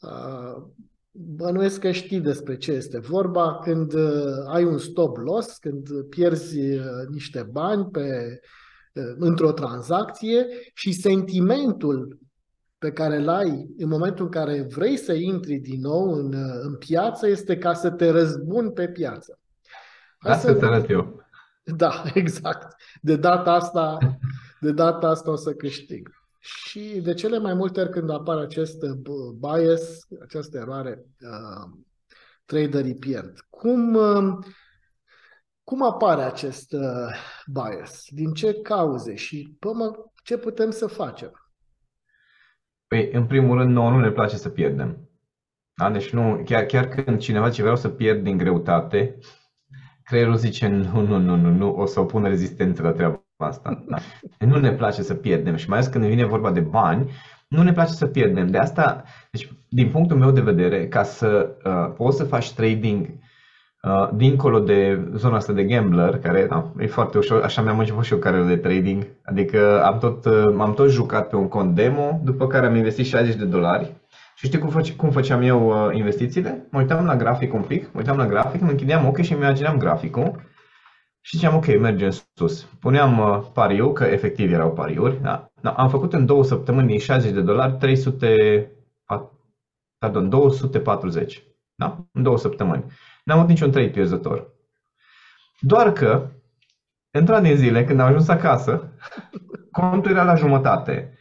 Uh, 0.00 0.62
bănuiesc 1.10 1.80
că 1.80 1.90
știi 1.90 2.20
despre 2.20 2.56
ce 2.56 2.72
este 2.72 2.98
vorba 2.98 3.58
când 3.58 3.92
uh, 3.92 4.44
ai 4.46 4.64
un 4.64 4.78
stop 4.78 5.16
loss, 5.16 5.58
când 5.58 6.02
pierzi 6.08 6.60
uh, 6.60 6.84
niște 7.08 7.42
bani 7.42 7.86
pe, 7.90 8.40
într-o 9.18 9.52
tranzacție 9.52 10.46
și 10.74 10.92
sentimentul 10.92 12.18
pe 12.78 12.92
care 12.92 13.16
îl 13.16 13.28
ai 13.28 13.66
în 13.78 13.88
momentul 13.88 14.24
în 14.24 14.30
care 14.30 14.66
vrei 14.70 14.96
să 14.96 15.12
intri 15.12 15.56
din 15.56 15.80
nou 15.80 16.12
în, 16.12 16.34
în 16.62 16.76
piață 16.76 17.28
este 17.28 17.58
ca 17.58 17.74
să 17.74 17.90
te 17.90 18.10
răzbuni 18.10 18.72
pe 18.72 18.88
piață. 18.88 19.40
Hai 20.18 20.32
Asta 20.32 20.52
să... 20.52 20.54
te 20.54 20.64
arăt 20.64 20.90
eu. 20.90 21.19
Da, 21.76 22.02
exact. 22.14 22.76
De 23.02 23.16
data 23.16 23.52
asta, 23.52 23.98
de 24.60 24.72
data 24.72 25.08
asta 25.08 25.30
o 25.30 25.36
să 25.36 25.54
câștig. 25.54 26.10
Și 26.40 27.00
de 27.02 27.14
cele 27.14 27.38
mai 27.38 27.54
multe 27.54 27.80
ori 27.80 27.90
când 27.90 28.10
apare 28.10 28.40
acest 28.40 28.82
uh, 28.82 29.30
bias, 29.40 30.06
această 30.22 30.58
eroare, 30.58 31.04
uh, 31.20 31.70
traderii 32.44 32.94
pierd. 32.94 33.40
Cum, 33.50 33.94
uh, 33.94 34.38
cum 35.64 35.82
apare 35.82 36.22
acest 36.22 36.72
uh, 36.72 37.14
bias? 37.46 38.04
Din 38.08 38.32
ce 38.32 38.54
cauze? 38.54 39.14
Și 39.14 39.56
până 39.58 40.12
ce 40.24 40.38
putem 40.38 40.70
să 40.70 40.86
facem? 40.86 41.32
Păi, 42.86 43.10
în 43.12 43.26
primul 43.26 43.58
rând, 43.58 43.70
nouă 43.70 43.90
nu 43.90 44.00
ne 44.00 44.10
place 44.10 44.36
să 44.36 44.48
pierdem. 44.48 45.08
Da? 45.74 45.90
Deci 45.90 46.10
nu, 46.10 46.42
chiar, 46.44 46.64
chiar 46.64 46.88
când 46.88 47.18
cineva 47.18 47.48
zice 47.48 47.60
vreau 47.60 47.76
să 47.76 47.88
pierd 47.88 48.22
din 48.22 48.36
greutate, 48.36 49.18
creierul 50.10 50.36
zice 50.36 50.68
nu, 50.68 51.00
nu, 51.00 51.18
nu, 51.18 51.36
nu, 51.36 51.50
nu, 51.50 51.74
o 51.74 51.86
să 51.86 52.00
opună 52.00 52.28
rezistență 52.28 52.82
la 52.82 52.90
treaba 52.90 53.22
asta. 53.36 53.84
Da? 53.88 53.96
Nu 54.46 54.58
ne 54.58 54.72
place 54.72 55.02
să 55.02 55.14
pierdem 55.14 55.56
și 55.56 55.68
mai 55.68 55.78
ales 55.78 55.90
când 55.90 56.04
vine 56.04 56.24
vorba 56.24 56.50
de 56.50 56.60
bani, 56.60 57.10
nu 57.48 57.62
ne 57.62 57.72
place 57.72 57.92
să 57.92 58.06
pierdem. 58.06 58.46
De 58.46 58.58
asta, 58.58 59.04
deci, 59.30 59.52
din 59.68 59.90
punctul 59.90 60.16
meu 60.16 60.30
de 60.30 60.40
vedere, 60.40 60.88
ca 60.88 61.02
să 61.02 61.56
uh, 61.64 61.94
poți 61.96 62.16
să 62.16 62.24
faci 62.24 62.52
trading 62.52 63.08
Uh, 63.82 64.08
dincolo 64.14 64.58
de 64.58 65.08
zona 65.14 65.36
asta 65.36 65.52
de 65.52 65.64
gambler, 65.64 66.18
care 66.18 66.46
da, 66.46 66.72
e 66.78 66.86
foarte 66.86 67.18
ușor, 67.18 67.42
așa 67.42 67.62
mi-am 67.62 67.78
început 67.78 68.04
și 68.04 68.12
eu 68.12 68.18
carieră 68.18 68.46
de 68.46 68.56
trading, 68.56 69.06
adică 69.24 69.82
am 69.84 69.98
tot, 69.98 70.24
uh, 70.24 70.52
m-am 70.54 70.74
tot 70.74 70.88
jucat 70.90 71.28
pe 71.28 71.36
un 71.36 71.48
cont 71.48 71.74
demo, 71.74 72.20
după 72.24 72.46
care 72.46 72.66
am 72.66 72.74
investit 72.74 73.06
60 73.06 73.34
de 73.34 73.44
dolari 73.44 73.94
și 74.40 74.46
știi 74.46 74.58
cum, 74.58 74.68
face, 74.68 74.96
cum 74.96 75.10
făceam 75.10 75.42
eu 75.42 75.86
uh, 75.86 75.94
investițiile? 75.94 76.66
Mă 76.70 76.78
uitam 76.78 77.04
la 77.04 77.16
grafic 77.16 77.54
un 77.54 77.62
pic, 77.62 77.84
mă 77.92 77.98
uitam 77.98 78.16
la 78.16 78.26
grafic, 78.26 78.60
mă 78.60 78.70
închideam 78.70 79.06
ochii 79.06 79.24
și 79.24 79.32
îmi 79.32 79.42
imagineam 79.42 79.78
graficul 79.78 80.42
și 81.20 81.36
ziceam, 81.36 81.54
ok, 81.54 81.66
merge 81.78 82.04
în 82.04 82.10
sus. 82.34 82.62
Puneam 82.62 83.18
uh, 83.18 83.46
pariu, 83.52 83.92
că 83.92 84.04
efectiv 84.04 84.52
erau 84.52 84.72
pariuri. 84.72 85.22
Da? 85.22 85.50
Da, 85.60 85.70
am 85.70 85.88
făcut 85.88 86.12
în 86.12 86.26
două 86.26 86.44
săptămâni 86.44 86.86
din 86.86 86.98
60 86.98 87.32
de 87.32 87.40
dolari 87.40 87.76
300, 87.76 88.70
pardon, 89.98 90.28
240. 90.28 91.42
Da? 91.74 92.06
În 92.12 92.22
două 92.22 92.38
săptămâni. 92.38 92.84
N-am 93.24 93.38
avut 93.38 93.50
niciun 93.50 93.70
trade 93.70 93.88
pierzător. 93.88 94.46
Doar 95.58 95.92
că, 95.92 96.30
într-una 97.10 97.40
din 97.40 97.56
zile, 97.56 97.84
când 97.84 98.00
am 98.00 98.06
ajuns 98.06 98.28
acasă, 98.28 98.92
contul 99.80 100.10
era 100.10 100.22
la 100.22 100.34
jumătate 100.34 101.18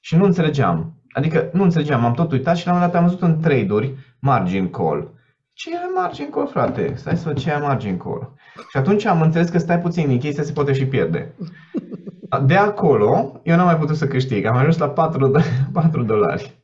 și 0.00 0.16
nu 0.16 0.24
înțelegeam. 0.24 0.99
Adică 1.12 1.48
nu 1.52 1.62
înțelegeam, 1.62 2.04
am 2.04 2.14
tot 2.14 2.32
uitat 2.32 2.56
și 2.56 2.66
la 2.66 2.72
un 2.72 2.78
moment 2.78 2.92
dat 2.94 3.02
am 3.02 3.08
văzut 3.08 3.28
în 3.28 3.40
trade-uri 3.40 3.94
margin 4.18 4.70
call. 4.70 5.10
Ce 5.52 5.70
e 5.70 5.78
margin 5.96 6.30
call, 6.30 6.48
frate? 6.48 6.92
Stai 6.96 7.16
să 7.16 7.22
văd 7.26 7.38
ce 7.38 7.50
e 7.50 7.58
margin 7.58 7.96
call. 7.96 8.32
Și 8.70 8.76
atunci 8.76 9.04
am 9.04 9.20
înțeles 9.20 9.48
că 9.48 9.58
stai 9.58 9.80
puțin, 9.80 10.08
din 10.08 10.18
chestia 10.18 10.42
se 10.42 10.52
poate 10.52 10.72
și 10.72 10.86
pierde. 10.86 11.34
De 12.46 12.54
acolo, 12.54 13.40
eu 13.44 13.56
n-am 13.56 13.66
mai 13.66 13.78
putut 13.78 13.96
să 13.96 14.06
câștig. 14.06 14.44
Am 14.44 14.56
ajuns 14.56 14.78
la 14.78 14.88
4, 14.88 15.30
4 15.72 16.02
dolari. 16.12 16.58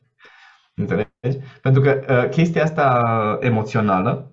Înțelegi? 0.75 1.45
Pentru 1.61 1.81
că 1.81 1.99
uh, 2.09 2.29
chestia 2.29 2.63
asta 2.63 3.37
emoțională 3.41 4.31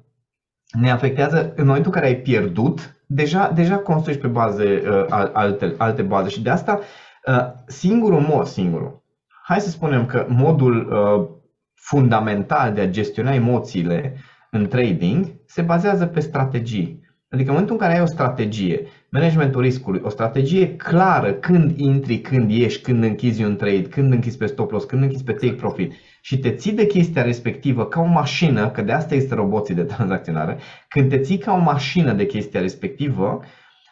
ne 0.81 0.91
afectează 0.91 1.53
în 1.57 1.67
momentul 1.67 1.93
în 1.95 2.01
care 2.01 2.13
ai 2.13 2.21
pierdut, 2.21 2.97
deja, 3.07 3.51
deja 3.55 3.79
construiești 3.79 4.23
pe 4.23 4.29
baze 4.29 4.83
uh, 4.89 5.07
alte, 5.33 5.75
alte 5.79 6.03
baze 6.03 6.29
și 6.29 6.43
de 6.43 6.51
asta 6.51 6.81
uh, 7.27 7.47
singurul 7.67 8.21
mod, 8.21 8.47
singurul, 8.47 9.04
hai 9.47 9.61
să 9.61 9.71
spunem 9.71 10.07
că 10.07 10.27
modul 10.29 10.89
uh, 10.91 11.29
fundamental 11.75 12.73
de 12.73 12.81
a 12.81 12.89
gestiona 12.89 13.35
emoțiile 13.35 14.17
în 14.51 14.67
trading 14.67 15.27
se 15.47 15.63
bazează 15.63 16.07
pe 16.07 16.21
strategii. 16.21 17.03
Adică 17.29 17.49
în 17.49 17.55
momentul 17.55 17.75
în 17.75 17.81
care 17.81 17.97
ai 17.97 18.03
o 18.03 18.07
strategie, 18.07 18.87
managementul 19.11 19.61
riscului, 19.61 20.01
o 20.05 20.09
strategie 20.09 20.77
clară 20.77 21.33
când 21.33 21.79
intri, 21.79 22.21
când 22.21 22.51
ieși, 22.51 22.81
când 22.81 23.03
închizi 23.03 23.45
un 23.45 23.57
trade, 23.57 23.83
când 23.83 24.13
închizi 24.13 24.37
pe 24.37 24.47
stop 24.47 24.71
loss, 24.71 24.85
când 24.85 25.03
închizi 25.03 25.25
pe 25.25 25.33
take 25.33 25.53
profit 25.53 25.93
și 26.21 26.39
te 26.39 26.51
ții 26.51 26.73
de 26.73 26.87
chestia 26.87 27.23
respectivă 27.23 27.87
ca 27.87 28.01
o 28.01 28.07
mașină, 28.07 28.71
că 28.71 28.83
de 28.83 28.93
asta 28.93 29.15
este 29.15 29.35
roboții 29.35 29.75
de 29.75 29.83
tranzacționare, 29.95 30.59
când 30.89 31.09
te 31.09 31.19
ții 31.19 31.39
ca 31.39 31.53
o 31.53 31.59
mașină 31.59 32.13
de 32.13 32.27
chestia 32.27 32.61
respectivă, 32.61 33.41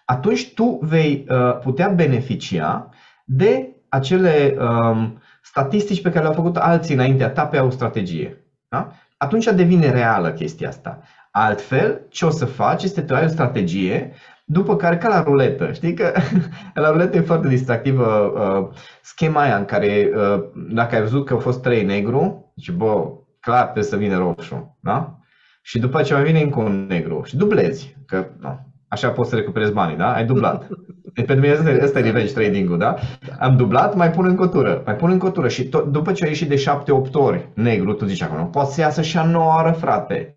atunci 0.04 0.54
tu 0.54 0.78
vei 0.82 1.26
uh, 1.28 1.58
putea 1.58 1.88
beneficia 1.88 2.88
de 3.24 3.76
acele 3.88 4.56
um, 4.58 5.21
statistici 5.42 6.02
pe 6.02 6.09
care 6.09 6.22
le-au 6.22 6.35
făcut 6.35 6.57
alții 6.57 6.94
înaintea 6.94 7.31
ta 7.31 7.46
pe 7.46 7.59
o 7.59 7.70
strategie. 7.70 8.46
Da? 8.68 8.92
Atunci 9.16 9.44
devine 9.44 9.90
reală 9.90 10.33
chestia 10.33 10.68
asta. 10.68 11.00
Altfel, 11.31 12.07
ce 12.09 12.24
o 12.24 12.31
să 12.31 12.44
faci 12.44 12.83
este 12.83 13.02
tu 13.02 13.14
ai 13.14 13.24
o 13.24 13.28
strategie, 13.28 14.12
după 14.44 14.76
care, 14.76 14.96
ca 14.96 15.09
la 15.09 15.22
ruletă, 15.22 15.72
știi 15.72 15.94
că 15.94 16.12
la 16.74 16.90
ruletă 16.90 17.16
e 17.16 17.20
foarte 17.20 17.48
distractivă 17.48 18.07
uh, 18.07 18.76
schema 19.02 19.40
aia 19.40 19.57
în 19.57 19.64
care, 19.64 20.11
uh, 20.14 20.44
dacă 20.55 20.94
ai 20.94 21.00
văzut 21.00 21.26
că 21.26 21.35
a 21.35 21.38
fost 21.38 21.62
3 21.62 21.85
negru, 21.85 22.52
și 22.61 22.72
bă, 22.72 23.05
clar 23.40 23.62
trebuie 23.62 23.85
să 23.85 23.96
vină 23.96 24.18
roșu, 24.18 24.78
da? 24.81 25.18
Și 25.62 25.78
după 25.78 26.02
ce 26.02 26.14
mai 26.14 26.22
vine 26.22 26.40
încă 26.40 26.61
un 26.61 26.87
negru 26.87 27.22
și 27.24 27.37
dublezi, 27.37 27.96
că 28.07 28.26
no, 28.38 28.59
așa 28.88 29.11
poți 29.11 29.31
să 29.31 29.37
recuperezi 29.37 29.72
banii, 29.72 29.96
da? 29.96 30.12
Ai 30.12 30.24
dublat. 30.24 30.68
Deci 31.14 31.27
pentru 31.27 31.44
mine 31.44 31.57
asta, 31.57 31.85
asta 31.85 31.98
e 31.98 32.03
revenge 32.03 32.33
trading-ul, 32.33 32.79
da? 32.79 32.94
Am 33.38 33.57
dublat, 33.57 33.94
mai 33.94 34.11
pun 34.11 34.25
în 34.25 34.37
cotură, 34.37 34.83
mai 34.87 34.96
pun 34.96 35.11
în 35.11 35.18
cotură 35.18 35.48
și 35.48 35.68
tot, 35.68 35.92
după 35.92 36.12
ce 36.12 36.25
ai 36.25 36.31
ieșit 36.31 36.48
de 36.48 36.64
7-8 37.09 37.12
ori 37.12 37.48
negru, 37.55 37.92
tu 37.92 38.05
zici 38.05 38.22
acolo, 38.22 38.44
poate 38.44 38.72
să 38.72 38.81
iasă 38.81 39.03
și 39.03 39.18
a 39.18 39.25
noua 39.25 39.61
oră, 39.61 39.72
frate. 39.72 40.37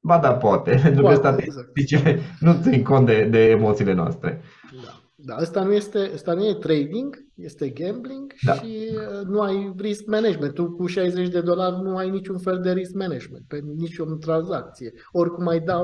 Ba 0.00 0.18
da, 0.18 0.32
poate, 0.32 0.78
pentru 0.82 1.04
că 1.04 1.14
statisticile 1.14 2.10
exact. 2.10 2.40
nu 2.40 2.56
țin 2.62 2.82
cont 2.82 3.06
de, 3.06 3.24
de 3.30 3.38
emoțiile 3.38 3.92
noastre. 3.92 4.40
Da. 4.84 5.02
Da, 5.24 5.34
asta 5.34 5.64
nu, 5.64 5.72
este, 5.72 6.10
asta 6.14 6.32
nu 6.32 6.46
e 6.46 6.54
trading, 6.54 7.24
este 7.34 7.68
gambling 7.68 8.32
da. 8.42 8.54
și 8.54 8.88
uh, 8.94 9.26
nu 9.26 9.40
ai 9.40 9.74
risk 9.76 10.06
management. 10.06 10.54
Tu 10.54 10.70
cu 10.70 10.86
60 10.86 11.28
de 11.28 11.40
dolari 11.40 11.82
nu 11.82 11.96
ai 11.96 12.10
niciun 12.10 12.38
fel 12.38 12.60
de 12.60 12.72
risk 12.72 12.94
management 12.94 13.44
pe 13.48 13.60
nicio 13.76 14.04
tranzacție. 14.04 14.92
Oricum 15.12 15.48
ai 15.48 15.60
da 15.60 15.80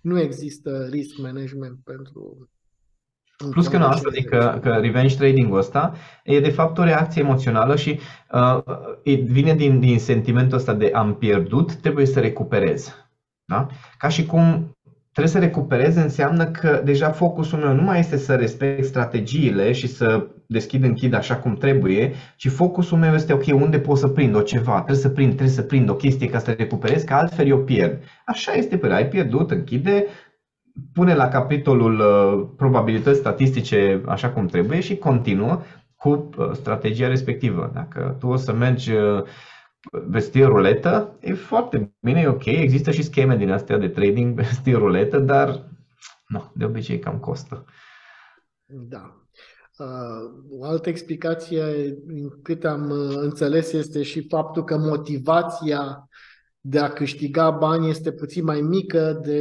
nu 0.00 0.20
există 0.20 0.88
risk 0.90 1.18
management 1.18 1.78
pentru 1.84 2.48
Plus 3.50 3.68
că 3.68 3.78
nu 3.78 3.84
asta, 3.84 4.08
adică 4.08 4.58
că 4.62 4.68
revenge 4.68 5.16
trading-ul 5.16 5.58
ăsta 5.58 5.94
e 6.24 6.40
de 6.40 6.50
fapt 6.50 6.78
o 6.78 6.84
reacție 6.84 7.22
emoțională 7.22 7.76
și 7.76 7.98
uh, 8.32 8.58
vine 9.24 9.54
din, 9.54 9.80
din 9.80 9.98
sentimentul 9.98 10.58
ăsta 10.58 10.74
de 10.74 10.90
am 10.94 11.14
pierdut, 11.14 11.74
trebuie 11.74 12.06
să 12.06 12.20
recuperez. 12.20 12.96
Da? 13.44 13.66
Ca 13.98 14.08
și 14.08 14.26
cum 14.26 14.76
trebuie 15.12 15.32
să 15.32 15.38
recupereze 15.38 16.00
înseamnă 16.00 16.44
că 16.44 16.80
deja 16.84 17.10
focusul 17.10 17.58
meu 17.58 17.74
nu 17.74 17.82
mai 17.82 17.98
este 17.98 18.16
să 18.16 18.34
respect 18.34 18.84
strategiile 18.84 19.72
și 19.72 19.86
să 19.86 20.26
deschid, 20.46 20.84
închid 20.84 21.14
așa 21.14 21.36
cum 21.36 21.54
trebuie, 21.54 22.12
ci 22.36 22.48
focusul 22.48 22.98
meu 22.98 23.14
este 23.14 23.32
ok, 23.32 23.44
unde 23.46 23.78
pot 23.78 23.98
să 23.98 24.08
prind 24.08 24.34
o 24.34 24.40
ceva, 24.40 24.74
trebuie 24.74 24.96
să 24.96 25.08
prind, 25.08 25.28
trebuie 25.28 25.54
să 25.54 25.62
prind 25.62 25.88
o 25.88 25.94
chestie 25.94 26.28
ca 26.28 26.38
să 26.38 26.50
recuperez, 26.50 27.02
că 27.02 27.14
altfel 27.14 27.46
eu 27.46 27.58
pierd. 27.58 28.02
Așa 28.24 28.52
este, 28.52 28.76
pe 28.76 28.92
ai 28.92 29.08
pierdut, 29.08 29.50
închide, 29.50 30.06
pune 30.92 31.14
la 31.14 31.28
capitolul 31.28 31.98
uh, 32.00 32.48
probabilități 32.56 33.18
statistice 33.18 34.02
așa 34.06 34.30
cum 34.30 34.46
trebuie 34.46 34.80
și 34.80 34.96
continuă 34.96 35.62
cu 35.96 36.08
uh, 36.38 36.50
strategia 36.52 37.08
respectivă. 37.08 37.70
Dacă 37.74 38.16
tu 38.18 38.26
o 38.26 38.36
să 38.36 38.52
mergi 38.52 38.92
uh, 38.92 39.22
vestir 39.90 40.46
ruletă, 40.46 41.16
e 41.20 41.34
foarte 41.34 41.94
bine, 42.00 42.20
e 42.20 42.26
ok. 42.26 42.44
Există 42.44 42.90
și 42.90 43.02
scheme 43.02 43.36
din 43.36 43.50
astea 43.50 43.78
de 43.78 43.88
trading, 43.88 44.34
vestir 44.40 44.74
ruletă, 44.74 45.18
dar 45.18 45.70
nu, 46.26 46.50
de 46.54 46.64
obicei 46.64 46.98
cam 46.98 47.18
costă. 47.18 47.64
Da. 48.66 49.16
Uh, 49.78 50.58
o 50.58 50.64
altă 50.64 50.88
explicație, 50.88 51.62
în 52.06 52.40
cât 52.42 52.64
am 52.64 52.90
uh, 52.90 53.16
înțeles, 53.16 53.72
este 53.72 54.02
și 54.02 54.26
faptul 54.28 54.64
că 54.64 54.78
motivația 54.78 56.08
de 56.64 56.78
a 56.78 56.88
câștiga 56.88 57.50
bani 57.50 57.88
este 57.88 58.12
puțin 58.12 58.44
mai 58.44 58.60
mică 58.60 59.20
de, 59.24 59.40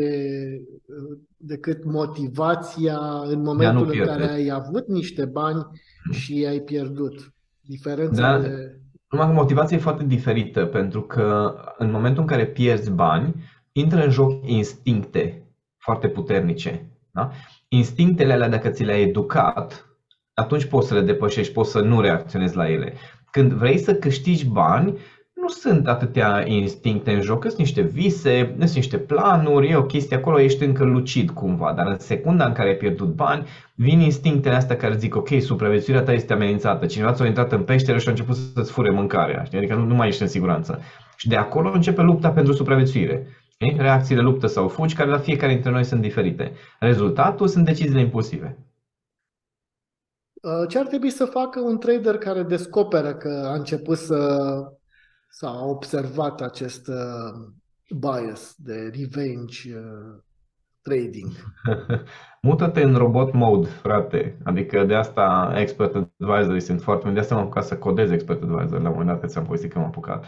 uh, 0.85 1.17
decât 1.37 1.83
motivația 1.85 2.99
în 3.25 3.41
momentul 3.41 3.91
în 3.93 4.05
care 4.05 4.29
ai 4.29 4.49
avut 4.49 4.87
niște 4.87 5.25
bani 5.25 5.63
hmm. 6.03 6.13
și 6.13 6.45
ai 6.47 6.59
pierdut. 6.59 7.33
Diferența 7.61 8.21
da. 8.21 8.39
de 8.39 8.81
numai 9.11 9.27
că 9.27 9.33
motivația 9.33 9.77
e 9.77 9.79
foarte 9.79 10.03
diferită, 10.03 10.65
pentru 10.65 11.01
că 11.01 11.55
în 11.77 11.91
momentul 11.91 12.21
în 12.21 12.27
care 12.27 12.45
pierzi 12.45 12.91
bani, 12.91 13.35
intră 13.71 14.03
în 14.03 14.09
joc 14.09 14.47
instincte 14.47 15.45
foarte 15.77 16.07
puternice. 16.07 16.89
Da? 17.11 17.31
Instinctele 17.67 18.33
alea, 18.33 18.49
dacă 18.49 18.69
ți 18.69 18.83
le-ai 18.83 19.01
educat, 19.01 19.85
atunci 20.33 20.65
poți 20.65 20.87
să 20.87 20.93
le 20.93 21.01
depășești, 21.01 21.53
poți 21.53 21.71
să 21.71 21.79
nu 21.79 22.01
reacționezi 22.01 22.55
la 22.55 22.69
ele. 22.69 22.93
Când 23.31 23.51
vrei 23.51 23.77
să 23.77 23.95
câștigi 23.95 24.45
bani, 24.45 24.97
nu 25.41 25.47
sunt 25.47 25.87
atâtea 25.87 26.47
instincte 26.47 27.11
în 27.11 27.21
joc, 27.21 27.43
sunt 27.43 27.57
niște 27.57 27.81
vise, 27.81 28.55
sunt 28.57 28.73
niște 28.73 28.97
planuri, 28.97 29.69
e 29.69 29.75
o 29.75 29.83
chestie 29.83 30.15
acolo, 30.15 30.39
ești 30.39 30.63
încă 30.63 30.83
lucid 30.83 31.29
cumva, 31.29 31.73
dar 31.73 31.87
în 31.87 31.99
secunda 31.99 32.45
în 32.45 32.53
care 32.53 32.69
ai 32.69 32.75
pierdut 32.75 33.07
bani, 33.07 33.47
vin 33.75 33.99
instinctele 33.99 34.55
astea 34.55 34.77
care 34.77 34.97
zic, 34.97 35.15
ok, 35.15 35.29
supraviețuirea 35.39 36.03
ta 36.03 36.11
este 36.11 36.33
amenințată, 36.33 36.85
cineva 36.85 37.13
ți-a 37.13 37.25
intrat 37.25 37.51
în 37.51 37.63
peșteră 37.63 37.97
și 37.97 38.07
a 38.07 38.11
început 38.11 38.35
să-ți 38.35 38.71
fure 38.71 38.91
mâncarea, 38.91 39.43
știi? 39.43 39.57
adică 39.57 39.75
nu, 39.75 39.85
nu 39.85 39.95
mai 39.95 40.07
ești 40.07 40.21
în 40.21 40.27
siguranță. 40.27 40.79
Și 41.15 41.27
de 41.27 41.35
acolo 41.35 41.71
începe 41.71 42.01
lupta 42.01 42.29
pentru 42.31 42.53
supraviețuire. 42.53 43.27
Știi? 43.49 43.75
Reacțiile 43.77 44.21
luptă 44.21 44.47
sau 44.47 44.67
fugi, 44.67 44.95
care 44.95 45.09
la 45.09 45.17
fiecare 45.17 45.53
dintre 45.53 45.71
noi 45.71 45.83
sunt 45.83 46.01
diferite. 46.01 46.51
Rezultatul 46.79 47.47
sunt 47.47 47.65
deciziile 47.65 48.01
impulsive. 48.01 48.57
Uh, 50.41 50.67
ce 50.67 50.79
ar 50.79 50.85
trebui 50.85 51.09
să 51.09 51.25
facă 51.25 51.59
un 51.59 51.77
trader 51.77 52.17
care 52.17 52.43
descoperă 52.43 53.13
că 53.13 53.47
a 53.51 53.53
început 53.53 53.97
să 53.97 54.17
s-a 55.31 55.65
observat 55.65 56.41
acest 56.41 56.87
uh, 56.87 57.51
bias 57.99 58.55
de 58.57 58.73
revenge 58.73 59.75
uh, 59.75 60.21
trading. 60.81 61.31
Mută-te 62.41 62.81
în 62.81 62.95
robot 62.95 63.33
mode, 63.33 63.67
frate. 63.67 64.37
Adică 64.43 64.83
de 64.83 64.95
asta 64.95 65.53
expert 65.55 65.95
advisory 65.95 66.61
sunt 66.61 66.81
foarte 66.81 67.09
De 67.09 67.19
asta 67.19 67.35
m-am 67.35 67.43
apucat 67.43 67.63
să 67.63 67.77
codez 67.77 68.11
expert 68.11 68.41
advisor. 68.41 68.81
La 68.81 68.89
un 68.89 68.95
moment 68.97 69.21
dat 69.21 69.29
ți-am 69.29 69.45
povestit 69.45 69.71
că 69.71 69.79
m-am 69.79 69.87
apucat. 69.87 70.25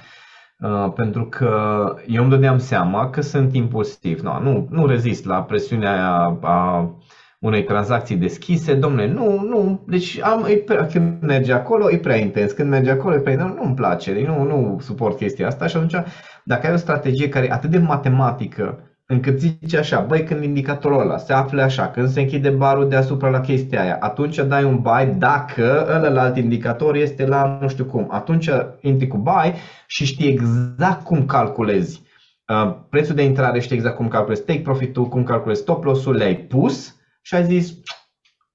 Uh, 0.60 0.92
pentru 0.96 1.26
că 1.26 1.84
eu 2.08 2.22
îmi 2.22 2.32
dădeam 2.32 2.58
seama 2.58 3.10
că 3.10 3.22
sunt 3.22 3.54
impulsiv. 3.54 4.20
No, 4.20 4.39
nu, 4.39 4.68
nu 4.70 4.86
rezist 4.86 5.26
la 5.26 5.44
presiunea 5.44 5.92
aia 5.92 6.38
a 6.42 6.96
unei 7.43 7.63
tranzacții 7.63 8.15
deschise, 8.15 8.73
domnule, 8.73 9.08
nu, 9.08 9.39
nu, 9.41 9.84
deci 9.88 10.19
am, 10.21 10.45
e 10.49 10.53
prea, 10.53 10.86
când 10.86 11.21
merge 11.21 11.53
acolo 11.53 11.91
e 11.91 11.97
prea 11.97 12.15
intens, 12.15 12.51
când 12.51 12.69
merge 12.69 12.91
acolo 12.91 13.15
e 13.15 13.19
prea 13.19 13.34
intens, 13.34 13.51
nu, 13.51 13.63
nu-mi 13.63 13.75
place, 13.75 14.13
deci 14.13 14.25
nu, 14.25 14.43
nu 14.43 14.77
suport 14.82 15.17
chestia 15.17 15.47
asta 15.47 15.67
și 15.67 15.75
atunci 15.75 15.95
dacă 16.43 16.67
ai 16.67 16.73
o 16.73 16.77
strategie 16.77 17.29
care 17.29 17.45
e 17.45 17.51
atât 17.51 17.69
de 17.69 17.77
matematică 17.77 18.88
încât 19.06 19.39
zice 19.39 19.77
așa, 19.77 19.99
băi, 19.99 20.23
când 20.23 20.43
indicatorul 20.43 20.99
ăla 20.99 21.17
se 21.17 21.34
află 21.34 21.62
așa, 21.62 21.88
când 21.88 22.08
se 22.08 22.21
închide 22.21 22.49
barul 22.49 22.89
deasupra 22.89 23.29
la 23.29 23.39
chestia 23.39 23.82
aia, 23.82 23.97
atunci 23.99 24.36
dai 24.36 24.63
un 24.63 24.79
buy 24.82 25.15
dacă 25.17 25.88
ălălalt 25.95 26.38
indicator 26.38 26.95
este 26.95 27.25
la 27.25 27.58
nu 27.62 27.67
știu 27.67 27.86
cum. 27.86 28.08
Atunci 28.12 28.49
intri 28.82 29.08
cu 29.08 29.17
buy 29.17 29.53
și 29.88 30.06
știi 30.06 30.27
exact 30.27 31.03
cum 31.03 31.25
calculezi 31.25 32.01
uh, 32.47 32.75
prețul 32.89 33.15
de 33.15 33.23
intrare, 33.23 33.60
știi 33.60 33.75
exact 33.75 33.95
cum 33.95 34.08
calculezi 34.08 34.43
take 34.43 34.60
profit-ul, 34.60 35.06
cum 35.06 35.23
calculezi 35.23 35.62
stop 35.62 35.84
loss-ul, 35.84 36.15
le-ai 36.15 36.36
pus 36.36 37.01
și 37.25 37.36
ai 37.36 37.43
zis, 37.43 37.73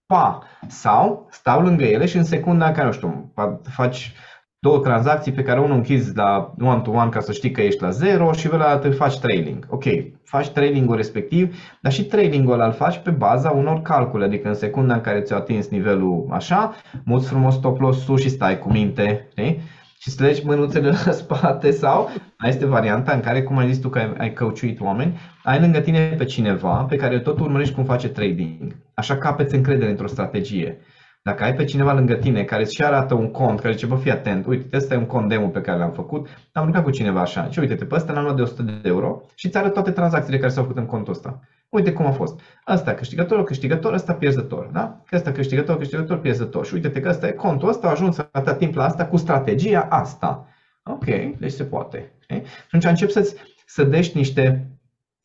pa, 0.06 0.42
sau 0.66 1.28
stau 1.30 1.60
lângă 1.60 1.84
ele 1.84 2.06
și 2.06 2.16
în 2.16 2.24
secunda 2.24 2.66
în 2.66 2.72
care, 2.72 2.86
nu 2.86 2.92
știu, 2.92 3.32
faci 3.70 4.12
două 4.60 4.78
tranzacții 4.78 5.32
pe 5.32 5.42
care 5.42 5.60
unul 5.60 5.76
închizi 5.76 6.16
la 6.16 6.54
one-to-one 6.60 7.10
ca 7.10 7.20
să 7.20 7.32
știi 7.32 7.50
că 7.50 7.60
ești 7.60 7.82
la 7.82 7.90
zero 7.90 8.32
și 8.32 8.48
ăla 8.52 8.78
te 8.78 8.90
faci 8.90 9.18
trailing. 9.18 9.66
Ok, 9.70 9.84
faci 10.24 10.48
trailingul 10.48 10.96
respectiv, 10.96 11.56
dar 11.80 11.92
și 11.92 12.04
trailingul 12.04 12.52
ăla 12.52 12.66
îl 12.66 12.72
faci 12.72 12.98
pe 12.98 13.10
baza 13.10 13.50
unor 13.50 13.82
calcule, 13.82 14.24
adică 14.24 14.48
în 14.48 14.54
secunda 14.54 14.94
în 14.94 15.00
care 15.00 15.20
ți-a 15.20 15.36
atins 15.36 15.68
nivelul 15.68 16.28
așa, 16.30 16.74
muți 17.04 17.28
frumos 17.28 17.54
stop 17.54 17.80
loss 17.80 18.08
și 18.16 18.28
stai 18.28 18.58
cu 18.58 18.70
minte, 18.70 19.28
știi? 19.30 19.60
Și 19.98 20.10
să 20.10 20.22
legi 20.22 20.44
mânuțele 20.44 20.88
la 21.04 21.12
spate 21.22 21.70
sau 21.70 22.10
mai 22.38 22.50
este 22.50 22.66
varianta 22.66 23.12
în 23.12 23.20
care, 23.20 23.42
cum 23.42 23.58
ai 23.58 23.72
zis 23.72 23.78
tu 23.78 23.88
că 23.88 23.98
ai, 23.98 24.14
ai 24.18 24.32
căuciuit 24.32 24.80
oameni, 24.80 25.18
ai 25.42 25.60
lângă 25.60 25.80
tine 25.80 26.14
pe 26.18 26.24
cineva 26.24 26.84
pe 26.88 26.96
care 26.96 27.20
tot 27.20 27.38
urmărești 27.38 27.74
cum 27.74 27.84
face 27.84 28.08
trading. 28.08 28.76
Așa 28.94 29.16
capeți 29.16 29.54
încredere 29.54 29.90
într-o 29.90 30.06
strategie. 30.06 30.78
Dacă 31.22 31.44
ai 31.44 31.54
pe 31.54 31.64
cineva 31.64 31.92
lângă 31.92 32.14
tine 32.14 32.42
care 32.42 32.62
îți 32.62 32.82
arată 32.82 33.14
un 33.14 33.30
cont, 33.30 33.60
care 33.60 33.72
zice, 33.72 33.86
bă, 33.86 33.96
fii 33.96 34.10
atent, 34.10 34.46
uite, 34.46 34.76
ăsta 34.76 34.94
e 34.94 34.96
un 34.96 35.06
cont 35.06 35.28
demo 35.28 35.46
pe 35.46 35.60
care 35.60 35.78
l-am 35.78 35.92
făcut, 35.92 36.28
am 36.52 36.64
lucrat 36.64 36.84
cu 36.84 36.90
cineva 36.90 37.20
așa, 37.20 37.50
și 37.50 37.58
uite-te, 37.58 37.84
pe 37.84 37.94
ăsta 37.94 38.12
l-am 38.12 38.22
luat 38.22 38.36
de 38.36 38.42
100 38.42 38.62
de 38.62 38.88
euro 38.88 39.20
și 39.34 39.46
îți 39.46 39.56
arăt 39.56 39.72
toate 39.72 39.90
tranzacțiile 39.90 40.38
care 40.38 40.52
s-au 40.52 40.62
făcut 40.62 40.78
în 40.78 40.86
contul 40.86 41.12
ăsta. 41.12 41.40
Uite 41.68 41.92
cum 41.92 42.06
a 42.06 42.10
fost. 42.10 42.40
Asta 42.64 42.94
câștigător, 42.94 43.44
câștigător, 43.44 43.92
ăsta 43.92 44.14
pierzător, 44.14 44.68
da? 44.72 45.02
Că 45.06 45.16
ăsta 45.16 45.32
câștigător, 45.32 45.76
câștigător, 45.76 46.18
pierzător. 46.18 46.66
Și 46.66 46.74
uite-te 46.74 47.00
că 47.00 47.08
ăsta 47.08 47.26
e 47.26 47.32
contul 47.32 47.68
ăsta, 47.68 47.86
a 47.86 47.90
ajuns 47.90 48.18
atâta 48.18 48.54
timp 48.54 48.74
la 48.74 48.84
asta 48.84 49.06
cu 49.06 49.16
strategia 49.16 49.86
asta. 49.90 50.46
Ok, 50.82 51.04
deci 51.38 51.52
se 51.52 51.64
poate. 51.64 52.12
Okay? 52.22 52.44
Și 52.44 52.62
atunci 52.66 52.84
încep 52.84 53.10
să-ți 53.10 53.34
să 53.66 53.84
dești 53.84 54.16
niște 54.16 54.72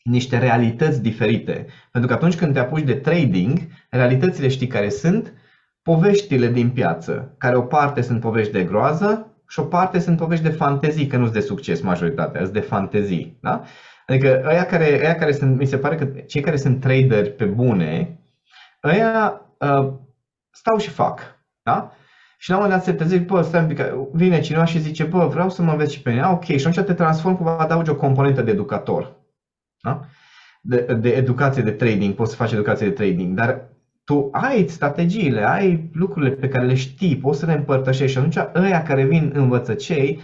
niște 0.03 0.37
realități 0.37 1.01
diferite. 1.01 1.65
Pentru 1.91 2.09
că 2.09 2.15
atunci 2.15 2.35
când 2.35 2.53
te 2.53 2.59
apuci 2.59 2.83
de 2.83 2.93
trading, 2.93 3.59
realitățile 3.89 4.47
știi 4.47 4.67
care 4.67 4.89
sunt, 4.89 5.33
poveștile 5.81 6.47
din 6.47 6.69
piață, 6.69 7.35
care 7.37 7.55
o 7.55 7.61
parte 7.61 8.01
sunt 8.01 8.19
povești 8.19 8.51
de 8.51 8.63
groază 8.63 9.35
și 9.47 9.59
o 9.59 9.63
parte 9.63 9.99
sunt 9.99 10.17
povești 10.17 10.43
de 10.43 10.49
fantezii, 10.49 11.07
că 11.07 11.17
nu 11.17 11.23
sunt 11.23 11.35
de 11.35 11.41
succes 11.41 11.81
majoritatea, 11.81 12.41
sunt 12.41 12.53
de 12.53 12.59
fantezii. 12.59 13.37
Da? 13.41 13.63
Adică 14.07 14.43
ăia 14.45 14.65
care, 14.65 14.99
ăia 14.99 15.15
care 15.15 15.31
sunt, 15.31 15.57
mi 15.57 15.65
se 15.65 15.77
pare 15.77 15.95
că 15.95 16.05
cei 16.05 16.41
care 16.41 16.55
sunt 16.55 16.79
traderi 16.79 17.31
pe 17.31 17.45
bune, 17.45 18.19
ăia 18.83 19.41
uh, 19.59 19.93
stau 20.51 20.77
și 20.77 20.89
fac. 20.89 21.41
Da? 21.63 21.91
Și 22.37 22.49
la 22.49 22.55
un 22.55 22.61
moment 22.61 22.79
dat 22.79 22.89
se 22.89 22.97
trezește, 22.97 23.25
bă, 23.25 23.41
stai 23.41 23.61
un 23.61 23.67
pic, 23.67 23.81
vine 24.13 24.39
cineva 24.39 24.65
și 24.65 24.79
zice, 24.79 25.03
bă, 25.03 25.27
vreau 25.27 25.49
să 25.49 25.61
mă 25.61 25.71
înveți 25.71 25.93
și 25.93 26.01
pe 26.01 26.09
mine. 26.09 26.25
Ok, 26.25 26.43
și 26.43 26.67
atunci 26.67 26.85
te 26.85 26.93
transform 26.93 27.37
cu 27.37 27.47
adaugi 27.47 27.89
o 27.89 27.95
componentă 27.95 28.41
de 28.41 28.51
educator. 28.51 29.15
Da? 29.81 30.05
De, 30.61 30.97
de 30.99 31.09
educație 31.09 31.61
de 31.61 31.71
trading, 31.71 32.13
poți 32.13 32.29
să 32.29 32.35
faci 32.35 32.51
educație 32.51 32.87
de 32.87 32.93
trading, 32.93 33.35
dar 33.35 33.69
tu 34.03 34.29
ai 34.31 34.67
strategiile, 34.67 35.49
ai 35.49 35.89
lucrurile 35.93 36.31
pe 36.31 36.47
care 36.47 36.65
le 36.65 36.75
știi, 36.75 37.17
poți 37.17 37.39
să 37.39 37.45
le 37.45 37.53
împărtășești 37.53 38.11
și 38.11 38.17
atunci 38.17 38.37
ăia 38.55 38.83
care 38.83 39.03
vin 39.05 39.31
învățăcei, 39.35 40.19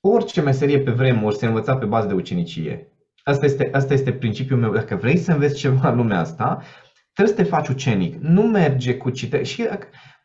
orice 0.00 0.40
meserie 0.40 0.80
pe 0.80 0.90
vremuri 0.90 1.36
se 1.36 1.46
învăța 1.46 1.76
pe 1.76 1.84
bază 1.84 2.06
de 2.06 2.14
ucenicie. 2.14 2.90
Asta 3.22 3.44
este, 3.44 3.68
asta 3.72 3.92
este 3.92 4.12
principiul 4.12 4.58
meu. 4.58 4.72
Dacă 4.72 4.96
vrei 4.96 5.16
să 5.16 5.32
înveți 5.32 5.58
ceva 5.58 5.90
în 5.90 5.96
lumea 5.96 6.18
asta, 6.18 6.62
trebuie 7.12 7.36
să 7.36 7.42
te 7.42 7.48
faci 7.48 7.68
ucenic. 7.68 8.14
Nu 8.14 8.42
merge 8.42 8.96
cu 8.96 9.10
cite. 9.10 9.42
Și 9.42 9.68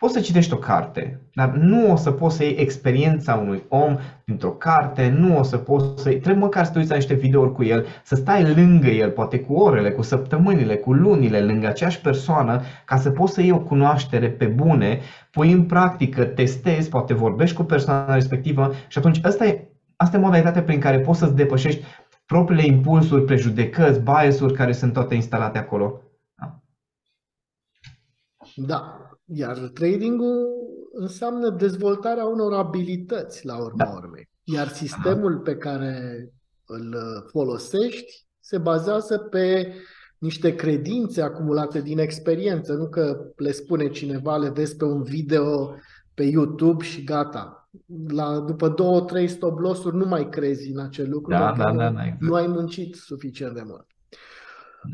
poți 0.02 0.14
să 0.14 0.20
citești 0.20 0.54
o 0.54 0.58
carte, 0.58 1.22
dar 1.34 1.50
nu 1.50 1.92
o 1.92 1.96
să 1.96 2.12
poți 2.12 2.36
să 2.36 2.44
iei 2.44 2.56
experiența 2.56 3.36
unui 3.36 3.64
om 3.68 3.98
dintr-o 4.26 4.52
carte, 4.52 5.10
nu 5.10 5.38
o 5.38 5.44
să 5.44 5.58
poți 5.58 6.02
să 6.02 6.10
iei, 6.10 6.20
trebuie 6.20 6.44
măcar 6.44 6.66
să 6.66 6.72
te 6.72 6.78
uiți 6.78 6.90
la 6.90 6.96
niște 6.96 7.14
videouri 7.14 7.54
cu 7.54 7.64
el, 7.64 7.86
să 8.04 8.16
stai 8.16 8.54
lângă 8.54 8.88
el, 8.88 9.12
poate 9.12 9.40
cu 9.40 9.54
orele, 9.54 9.92
cu 9.92 10.02
săptămânile, 10.02 10.76
cu 10.76 10.94
lunile, 10.94 11.42
lângă 11.42 11.68
aceeași 11.68 12.02
persoană, 12.02 12.62
ca 12.86 12.98
să 12.98 13.12
poți 13.12 13.34
să 13.34 13.42
iei 13.42 13.52
o 13.52 13.60
cunoaștere 13.60 14.30
pe 14.30 14.46
bune, 14.46 15.00
pui 15.32 15.52
în 15.52 15.64
practică, 15.64 16.26
testezi, 16.26 16.90
poate 16.90 17.14
vorbești 17.14 17.56
cu 17.56 17.64
persoana 17.64 18.14
respectivă 18.14 18.72
și 18.88 18.98
atunci 18.98 19.20
asta 19.24 19.46
e, 19.46 19.68
asta 19.96 20.18
e 20.18 20.20
modalitatea 20.20 20.64
prin 20.64 20.80
care 20.80 21.00
poți 21.00 21.20
să-ți 21.20 21.36
depășești 21.36 21.84
propriile 22.26 22.66
impulsuri, 22.66 23.26
prejudecăți, 23.26 24.00
bias-uri 24.00 24.54
care 24.54 24.72
sunt 24.72 24.94
toate 24.94 25.16
instalate 25.16 25.58
acolo. 25.58 26.02
Da. 28.56 29.11
Da. 29.32 29.46
Iar 29.46 29.58
tradingul 29.58 30.48
înseamnă 30.94 31.50
dezvoltarea 31.50 32.26
unor 32.26 32.54
abilități 32.54 33.46
la 33.46 33.58
urma 33.58 33.86
da. 33.86 33.92
urmei. 33.96 34.30
Iar 34.44 34.68
sistemul 34.68 35.38
pe 35.38 35.56
care 35.56 36.28
îl 36.66 36.96
folosești 37.32 38.26
se 38.40 38.58
bazează 38.58 39.18
pe 39.18 39.74
niște 40.18 40.56
credințe 40.56 41.22
acumulate 41.22 41.82
din 41.82 42.00
experiență, 42.00 42.74
nu 42.74 42.88
că 42.90 43.32
le 43.36 43.52
spune 43.52 43.90
cineva, 43.90 44.38
le 44.38 44.50
vezi 44.50 44.76
pe 44.76 44.86
un 44.86 45.04
video 45.04 45.76
pe 46.14 46.24
YouTube 46.24 46.84
și 46.84 47.04
gata. 47.04 47.70
La, 48.08 48.40
după 48.40 48.70
două, 48.70 49.02
trei 49.02 49.28
stop 49.28 49.60
loss-uri 49.60 49.96
nu 49.96 50.06
mai 50.06 50.30
crezi 50.30 50.72
în 50.72 50.80
acel 50.80 51.10
lucru, 51.10 51.32
da, 51.32 51.54
da, 51.58 51.74
da, 51.74 51.90
da, 51.90 52.04
exact. 52.04 52.22
nu 52.22 52.34
ai 52.34 52.48
muncit 52.48 52.96
suficient 52.96 53.54
de 53.54 53.64
mult. 53.66 53.86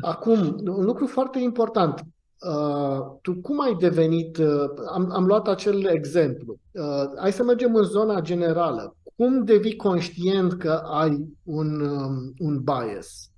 Acum, 0.01 0.61
un 0.65 0.83
lucru 0.85 1.05
foarte 1.05 1.39
important. 1.39 2.03
Uh, 2.39 3.17
tu 3.21 3.33
cum 3.41 3.61
ai 3.61 3.75
devenit, 3.79 4.37
uh, 4.37 4.69
am, 4.93 5.11
am 5.11 5.25
luat 5.25 5.47
acel 5.47 5.85
exemplu, 5.85 6.59
uh, 6.71 7.19
hai 7.19 7.31
să 7.31 7.43
mergem 7.43 7.75
în 7.75 7.83
zona 7.83 8.21
generală. 8.21 8.95
Cum 9.15 9.43
devii 9.43 9.75
conștient 9.75 10.53
că 10.53 10.71
ai 10.71 11.27
un, 11.43 11.79
um, 11.79 12.33
un 12.37 12.63
bias? 12.63 13.31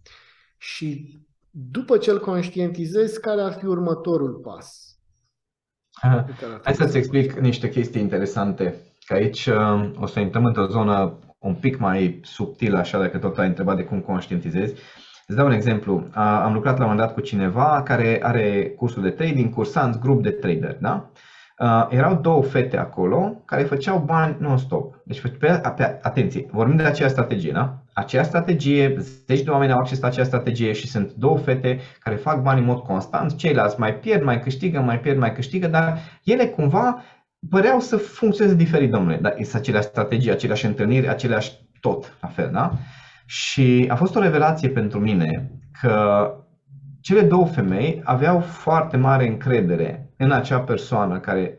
Și 0.58 1.20
după 1.50 1.98
ce 1.98 2.12
îl 2.12 2.20
conștientizezi, 2.20 3.20
care 3.20 3.42
ar 3.42 3.54
fi 3.54 3.66
următorul 3.66 4.34
pas? 4.34 4.98
Hai 6.64 6.74
să-ți 6.74 6.98
explic 6.98 7.34
niște 7.34 7.70
chestii 7.70 8.02
interesante. 8.02 8.76
Că 9.06 9.14
aici 9.14 9.46
uh, 9.46 9.92
o 9.96 10.06
să 10.06 10.20
intrăm 10.20 10.46
într-o 10.46 10.68
zonă 10.68 11.20
un 11.40 11.56
pic 11.56 11.78
mai 11.78 12.20
subtilă, 12.24 12.78
așa, 12.78 13.00
dacă 13.00 13.18
tot 13.18 13.38
ai 13.38 13.48
întrebat 13.48 13.76
de 13.76 13.84
cum 13.84 14.02
conștientizezi. 14.02 14.74
Îți 15.30 15.38
dau 15.38 15.48
un 15.48 15.54
exemplu. 15.54 16.08
Am 16.14 16.54
lucrat 16.54 16.78
la 16.78 16.84
un 16.84 16.90
moment 16.90 17.08
dat 17.08 17.14
cu 17.14 17.22
cineva 17.22 17.82
care 17.86 18.20
are 18.22 18.74
cursul 18.78 19.02
de 19.02 19.10
trading, 19.10 19.54
cursant, 19.54 20.00
grup 20.00 20.24
de 20.24 20.30
trader, 20.30 20.78
da? 20.80 21.10
Erau 21.90 22.16
două 22.16 22.44
fete 22.44 22.78
acolo 22.78 23.42
care 23.46 23.64
făceau 23.64 24.00
bani 24.00 24.36
non-stop. 24.40 25.02
Deci, 25.06 25.22
pe, 25.22 25.62
pe, 25.76 26.00
atenție, 26.02 26.46
vorbim 26.52 26.76
de 26.76 26.84
aceeași 26.84 27.14
strategie, 27.14 27.52
da? 27.52 27.78
Aceea 27.94 28.24
strategie, 28.24 28.96
zeci 29.00 29.42
de 29.42 29.50
oameni 29.50 29.72
au 29.72 29.78
acces 29.78 30.00
la 30.00 30.08
aceea 30.08 30.26
strategie 30.26 30.72
și 30.72 30.88
sunt 30.88 31.14
două 31.14 31.38
fete 31.38 31.80
care 32.00 32.16
fac 32.16 32.42
bani 32.42 32.60
în 32.60 32.66
mod 32.66 32.80
constant, 32.80 33.36
ceilalți 33.36 33.80
mai 33.80 33.96
pierd, 33.96 34.24
mai 34.24 34.40
câștigă, 34.40 34.80
mai 34.80 35.00
pierd, 35.00 35.18
mai 35.18 35.34
câștigă, 35.34 35.68
dar 35.68 35.98
ele 36.24 36.46
cumva 36.46 37.04
păreau 37.50 37.80
să 37.80 37.98
funcționeze 37.98 38.56
diferit, 38.56 38.92
domnule. 38.92 39.18
Dar 39.22 39.34
este 39.38 39.58
aceleași 39.58 39.88
strategie, 39.88 40.32
aceleași 40.32 40.66
întâlniri, 40.66 41.10
aceleași 41.10 41.52
tot, 41.80 42.18
la 42.22 42.28
fel, 42.28 42.50
da? 42.54 42.72
Și 43.30 43.86
a 43.90 43.96
fost 43.96 44.16
o 44.16 44.20
revelație 44.20 44.70
pentru 44.70 45.00
mine 45.00 45.52
că 45.82 46.34
cele 47.02 47.22
două 47.22 47.46
femei 47.46 48.02
aveau 48.04 48.40
foarte 48.40 48.98
mare 48.98 49.28
încredere 49.28 50.14
în 50.18 50.32
acea 50.32 50.60
persoană 50.60 51.20
care 51.20 51.58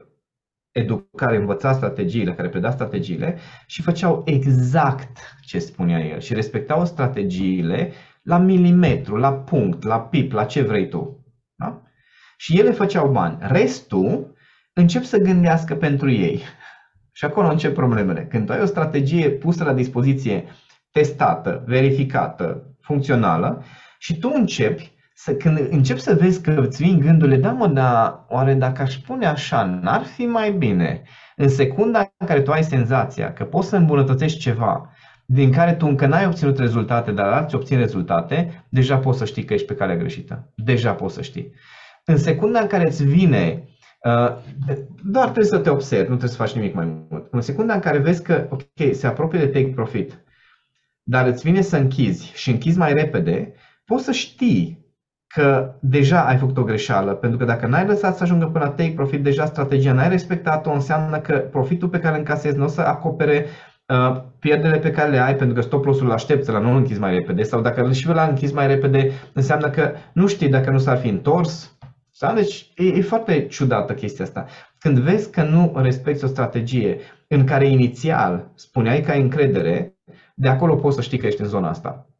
educa, 0.73 1.05
care 1.17 1.37
învăța 1.37 1.73
strategiile, 1.73 2.35
care 2.35 2.49
preda 2.49 2.71
strategiile 2.71 3.39
și 3.67 3.83
făceau 3.83 4.23
exact 4.27 5.37
ce 5.41 5.59
spunea 5.59 5.99
el 5.99 6.21
și 6.21 6.35
respectau 6.35 6.85
strategiile 6.85 7.93
la 8.23 8.39
milimetru, 8.39 9.17
la 9.17 9.33
punct, 9.33 9.83
la 9.83 10.01
pip, 10.01 10.33
la 10.33 10.45
ce 10.45 10.63
vrei 10.63 10.89
tu. 10.89 11.25
Da? 11.55 11.83
Și 12.37 12.59
ele 12.59 12.71
făceau 12.71 13.11
bani. 13.11 13.39
Restul 13.41 14.35
încep 14.73 15.03
să 15.03 15.19
gândească 15.19 15.75
pentru 15.75 16.11
ei. 16.11 16.43
Și 17.13 17.25
acolo 17.25 17.49
încep 17.49 17.75
problemele. 17.75 18.27
Când 18.27 18.47
tu 18.47 18.53
ai 18.53 18.61
o 18.61 18.67
strategie 18.67 19.31
pusă 19.31 19.65
la 19.65 19.73
dispoziție 19.73 20.45
testată, 20.93 21.63
verificată, 21.67 22.77
funcțională 22.81 23.65
și 23.99 24.19
tu 24.19 24.33
începi 24.35 24.93
să, 25.15 25.35
când 25.35 25.59
începi 25.71 26.01
să 26.01 26.15
vezi 26.15 26.43
că 26.43 26.51
îți 26.51 26.83
vin 26.83 26.99
gândurile, 26.99 27.37
da 27.37 27.53
mă, 27.53 27.67
dar 27.67 28.25
oare 28.29 28.55
dacă 28.55 28.83
aș 28.83 28.93
spune 28.93 29.27
așa, 29.27 29.65
n-ar 29.83 30.03
fi 30.03 30.23
mai 30.27 30.53
bine? 30.53 31.03
În 31.37 31.49
secunda 31.49 32.13
în 32.19 32.27
care 32.27 32.41
tu 32.41 32.51
ai 32.51 32.65
senzația 32.65 33.33
că 33.33 33.45
poți 33.45 33.69
să 33.69 33.77
îmbunătățești 33.77 34.39
ceva 34.39 34.91
din 35.27 35.53
care 35.53 35.73
tu 35.73 35.87
încă 35.87 36.07
n-ai 36.07 36.27
obținut 36.27 36.59
rezultate, 36.59 37.13
dar 37.13 37.27
alții 37.27 37.57
obțin 37.57 37.79
rezultate, 37.79 38.65
deja 38.69 38.99
poți 38.99 39.19
să 39.19 39.25
știi 39.25 39.45
că 39.45 39.55
ești 39.55 39.67
pe 39.67 39.75
calea 39.75 39.97
greșită. 39.97 40.53
Deja 40.55 40.93
poți 40.93 41.15
să 41.15 41.23
știi. 41.23 41.53
În 42.05 42.17
secunda 42.17 42.61
în 42.61 42.67
care 42.67 42.87
îți 42.87 43.05
vine 43.05 43.65
Uh, 44.05 44.37
doar 45.05 45.25
trebuie 45.25 45.45
să 45.45 45.59
te 45.59 45.71
observi, 45.71 46.09
nu 46.09 46.17
trebuie 46.17 46.31
să 46.31 46.37
faci 46.37 46.53
nimic 46.53 46.75
mai 46.75 47.05
mult. 47.11 47.27
În 47.31 47.41
secunda 47.41 47.75
în 47.75 47.81
care 47.81 47.99
vezi 47.99 48.23
că, 48.23 48.47
ok, 48.51 48.93
se 48.93 49.07
apropie 49.07 49.39
de 49.39 49.47
take 49.47 49.73
profit, 49.75 50.25
dar 51.11 51.27
îți 51.27 51.43
vine 51.43 51.61
să 51.61 51.77
închizi 51.77 52.33
și 52.35 52.51
închizi 52.51 52.79
mai 52.79 52.93
repede, 52.93 53.53
poți 53.85 54.05
să 54.05 54.13
știi 54.13 54.79
că 55.27 55.75
deja 55.81 56.27
ai 56.27 56.37
făcut 56.37 56.57
o 56.57 56.63
greșeală, 56.63 57.13
pentru 57.15 57.39
că 57.39 57.45
dacă 57.45 57.67
n-ai 57.67 57.87
lăsat 57.87 58.17
să 58.17 58.23
ajungă 58.23 58.47
până 58.47 58.65
la 58.65 58.71
take 58.71 58.93
profit, 58.95 59.23
deja 59.23 59.47
strategia 59.47 59.93
n-ai 59.93 60.09
respectat-o, 60.09 60.73
înseamnă 60.73 61.19
că 61.19 61.37
profitul 61.37 61.89
pe 61.89 61.99
care 61.99 62.13
îl 62.13 62.19
încasezi 62.19 62.57
nu 62.57 62.65
o 62.65 62.69
să 62.69 62.81
acopere 62.81 63.47
uh, 63.87 64.23
pierderile 64.39 64.79
pe 64.79 64.91
care 64.91 65.11
le 65.11 65.19
ai, 65.19 65.37
pentru 65.37 65.55
că 65.55 65.61
stop 65.61 65.85
loss-ul 65.85 66.13
aștepți 66.13 66.51
la 66.51 66.59
nu 66.59 66.77
închizi 66.77 67.01
mai 67.01 67.15
repede, 67.15 67.43
sau 67.43 67.61
dacă 67.61 67.93
și 67.93 68.09
l-a 68.09 68.27
închis 68.27 68.53
mai 68.53 68.67
repede, 68.67 69.11
înseamnă 69.33 69.71
că 69.71 69.93
nu 70.13 70.27
știi 70.27 70.49
dacă 70.49 70.71
nu 70.71 70.79
s-ar 70.79 70.99
fi 70.99 71.09
întors. 71.09 71.79
Sau? 72.11 72.35
Deci 72.35 72.73
e, 72.77 72.87
e 72.87 73.01
foarte 73.01 73.47
ciudată 73.47 73.95
chestia 73.95 74.25
asta. 74.25 74.47
Când 74.79 74.99
vezi 74.99 75.31
că 75.31 75.43
nu 75.43 75.73
respecti 75.77 76.25
o 76.25 76.29
strategie 76.29 76.99
în 77.29 77.45
care 77.45 77.67
inițial 77.69 78.51
spuneai 78.55 79.01
că 79.01 79.11
ai 79.11 79.21
încredere, 79.21 80.00
de 80.41 80.49
acolo 80.49 80.77
poți 80.77 80.97
să 80.97 81.03
știi 81.03 81.19
că 81.19 81.27
ești 81.27 81.41
în 81.41 81.49
zona 81.49 81.69
asta 81.69 82.11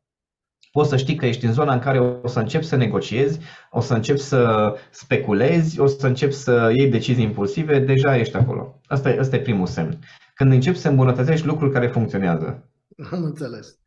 poți 0.73 0.89
să 0.89 0.97
știi 0.97 1.15
că 1.15 1.27
ești 1.27 1.45
în 1.45 1.53
zona 1.53 1.73
în 1.73 1.79
care 1.79 2.01
o 2.01 2.27
să 2.27 2.39
începi 2.39 2.65
să 2.65 2.77
negociezi, 2.77 3.41
o 3.71 3.81
să 3.81 3.95
începi 3.95 4.21
să 4.21 4.73
speculezi, 4.91 5.81
o 5.81 5.87
să 5.87 6.07
începi 6.07 6.33
să 6.33 6.73
iei 6.75 6.91
decizii 6.91 7.25
impulsive, 7.25 7.79
deja 7.79 8.17
ești 8.17 8.37
acolo. 8.37 8.81
Asta 8.87 9.11
e, 9.11 9.19
asta 9.19 9.37
e 9.37 9.41
primul 9.41 9.67
semn. 9.67 9.99
Când 10.35 10.53
începi 10.53 10.79
să 10.79 10.89
îmbunătățești 10.89 11.47
lucruri 11.47 11.73
care 11.73 11.89
funcționează. 11.89 12.69
Am 13.13 13.23
înțeles. 13.25 13.79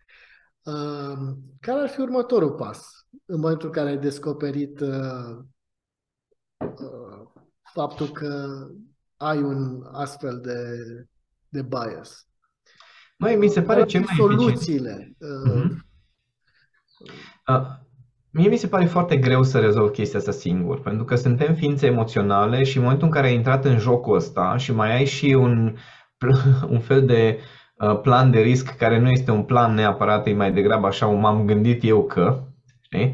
Uh, 0.63 1.35
care 1.59 1.79
ar 1.79 1.89
fi 1.89 1.99
următorul 1.99 2.51
pas 2.51 3.07
în 3.25 3.39
momentul 3.39 3.67
în 3.67 3.73
care 3.73 3.89
ai 3.89 3.97
descoperit 3.97 4.79
uh, 4.79 5.37
uh, 6.57 7.27
faptul 7.73 8.07
că 8.07 8.57
ai 9.17 9.41
un 9.41 9.83
astfel 9.91 10.39
de, 10.41 10.77
de 11.49 11.61
bias? 11.61 12.27
Mai 13.17 13.35
mi 13.35 13.47
se 13.47 13.61
pare 13.61 13.85
ce 13.85 13.97
mai 13.97 14.15
soluțiile. 14.17 15.15
Uh, 15.19 15.61
uh-huh 15.61 15.91
Mie 18.35 18.49
mi 18.49 18.57
se 18.57 18.67
pare 18.67 18.85
foarte 18.85 19.17
greu 19.17 19.43
să 19.43 19.59
rezolv 19.59 19.89
chestia 19.89 20.19
asta 20.19 20.31
singur, 20.31 20.81
pentru 20.81 21.03
că 21.03 21.15
suntem 21.15 21.53
ființe 21.53 21.85
emoționale 21.85 22.63
și 22.63 22.77
în 22.77 22.83
momentul 22.83 23.07
în 23.07 23.13
care 23.13 23.27
ai 23.27 23.33
intrat 23.33 23.65
în 23.65 23.77
jocul 23.77 24.15
ăsta 24.15 24.57
și 24.57 24.73
mai 24.73 24.95
ai 24.95 25.05
și 25.05 25.25
un, 25.25 25.75
un 26.69 26.79
fel 26.79 27.05
de 27.05 27.39
plan 28.01 28.31
de 28.31 28.39
risc 28.39 28.77
care 28.77 28.99
nu 28.99 29.09
este 29.09 29.31
un 29.31 29.43
plan 29.43 29.73
neapărat, 29.73 30.27
e 30.27 30.33
mai 30.33 30.53
degrabă 30.53 30.87
așa 30.87 31.07
un 31.07 31.19
m-am 31.19 31.45
gândit 31.45 31.83
eu 31.83 32.03
că, 32.03 32.43
știi? 32.81 33.13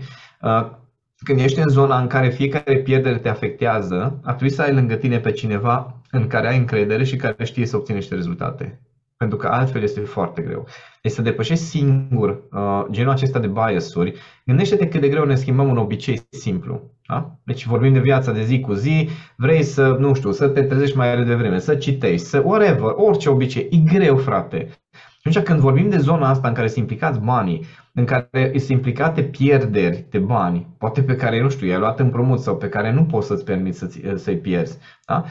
Când 1.24 1.40
ești 1.40 1.60
în 1.60 1.70
zona 1.70 2.00
în 2.00 2.08
care 2.08 2.30
fiecare 2.30 2.78
pierdere 2.78 3.18
te 3.18 3.30
afectează, 3.30 4.20
ar 4.24 4.34
trebui 4.34 4.54
să 4.54 4.62
ai 4.62 4.74
lângă 4.74 4.96
tine 4.96 5.20
pe 5.20 5.32
cineva 5.32 6.02
în 6.12 6.28
care 6.28 6.48
ai 6.48 6.58
încredere 6.58 7.04
și 7.04 7.16
care 7.16 7.44
știe 7.44 7.66
să 7.66 7.76
obține 7.76 7.98
niște 7.98 8.16
rezultate 8.16 8.80
pentru 9.20 9.38
că 9.38 9.48
altfel 9.48 9.84
este 9.84 10.00
foarte 10.00 10.42
greu. 10.42 10.68
Deci 11.02 11.12
să 11.12 11.22
depășești 11.22 11.64
singur 11.64 12.30
uh, 12.52 12.86
genul 12.92 13.12
acesta 13.12 13.40
de 13.40 13.48
biasuri, 13.48 14.14
gândește-te 14.46 14.88
cât 14.88 15.02
de 15.02 15.10
greu 15.10 15.26
ne 15.26 15.36
schimbăm 15.36 15.70
un 15.70 15.78
obicei 15.78 16.22
simplu. 16.30 16.82
Da? 17.08 17.36
Deci 17.44 17.66
vorbim 17.66 17.94
de 17.94 18.00
viața 18.00 18.32
de 18.32 18.44
zi 18.44 18.60
cu 18.60 18.74
zi, 18.74 19.10
vrei 19.36 19.64
să, 19.64 19.96
nu 20.00 20.14
știu, 20.14 20.32
să 20.32 20.48
te 20.48 20.62
trezești 20.62 20.98
mai 20.98 21.24
devreme, 21.24 21.60
să 21.60 21.76
citești, 21.76 22.26
să 22.28 22.42
whatever, 22.46 22.94
orice 22.96 23.30
obicei, 23.30 23.68
e 23.72 23.78
greu, 23.78 24.18
frate. 24.18 24.70
Atunci 25.18 25.40
când 25.46 25.60
vorbim 25.60 25.90
de 25.90 25.98
zona 25.98 26.30
asta 26.30 26.48
în 26.48 26.54
care 26.54 26.68
sunt 26.68 26.80
implicați 26.80 27.20
banii, 27.20 27.66
în 27.93 28.06
care 28.06 28.52
sunt 28.52 28.69
implicate 28.69 29.23
pierderi 29.23 30.06
de 30.10 30.17
bani, 30.17 30.67
poate 30.78 31.02
pe 31.02 31.15
care, 31.15 31.41
nu 31.41 31.49
știu, 31.49 31.67
i-ai 31.67 31.80
luat 31.80 31.99
împrumut 31.99 32.39
sau 32.39 32.58
pe 32.58 32.69
care 32.69 32.91
nu 32.91 33.04
poți 33.04 33.28
să-ți 33.28 33.43
permiți 33.43 33.78
să-ți, 33.78 34.02
să-i 34.15 34.38
pierzi, 34.38 34.78
da? 35.06 35.23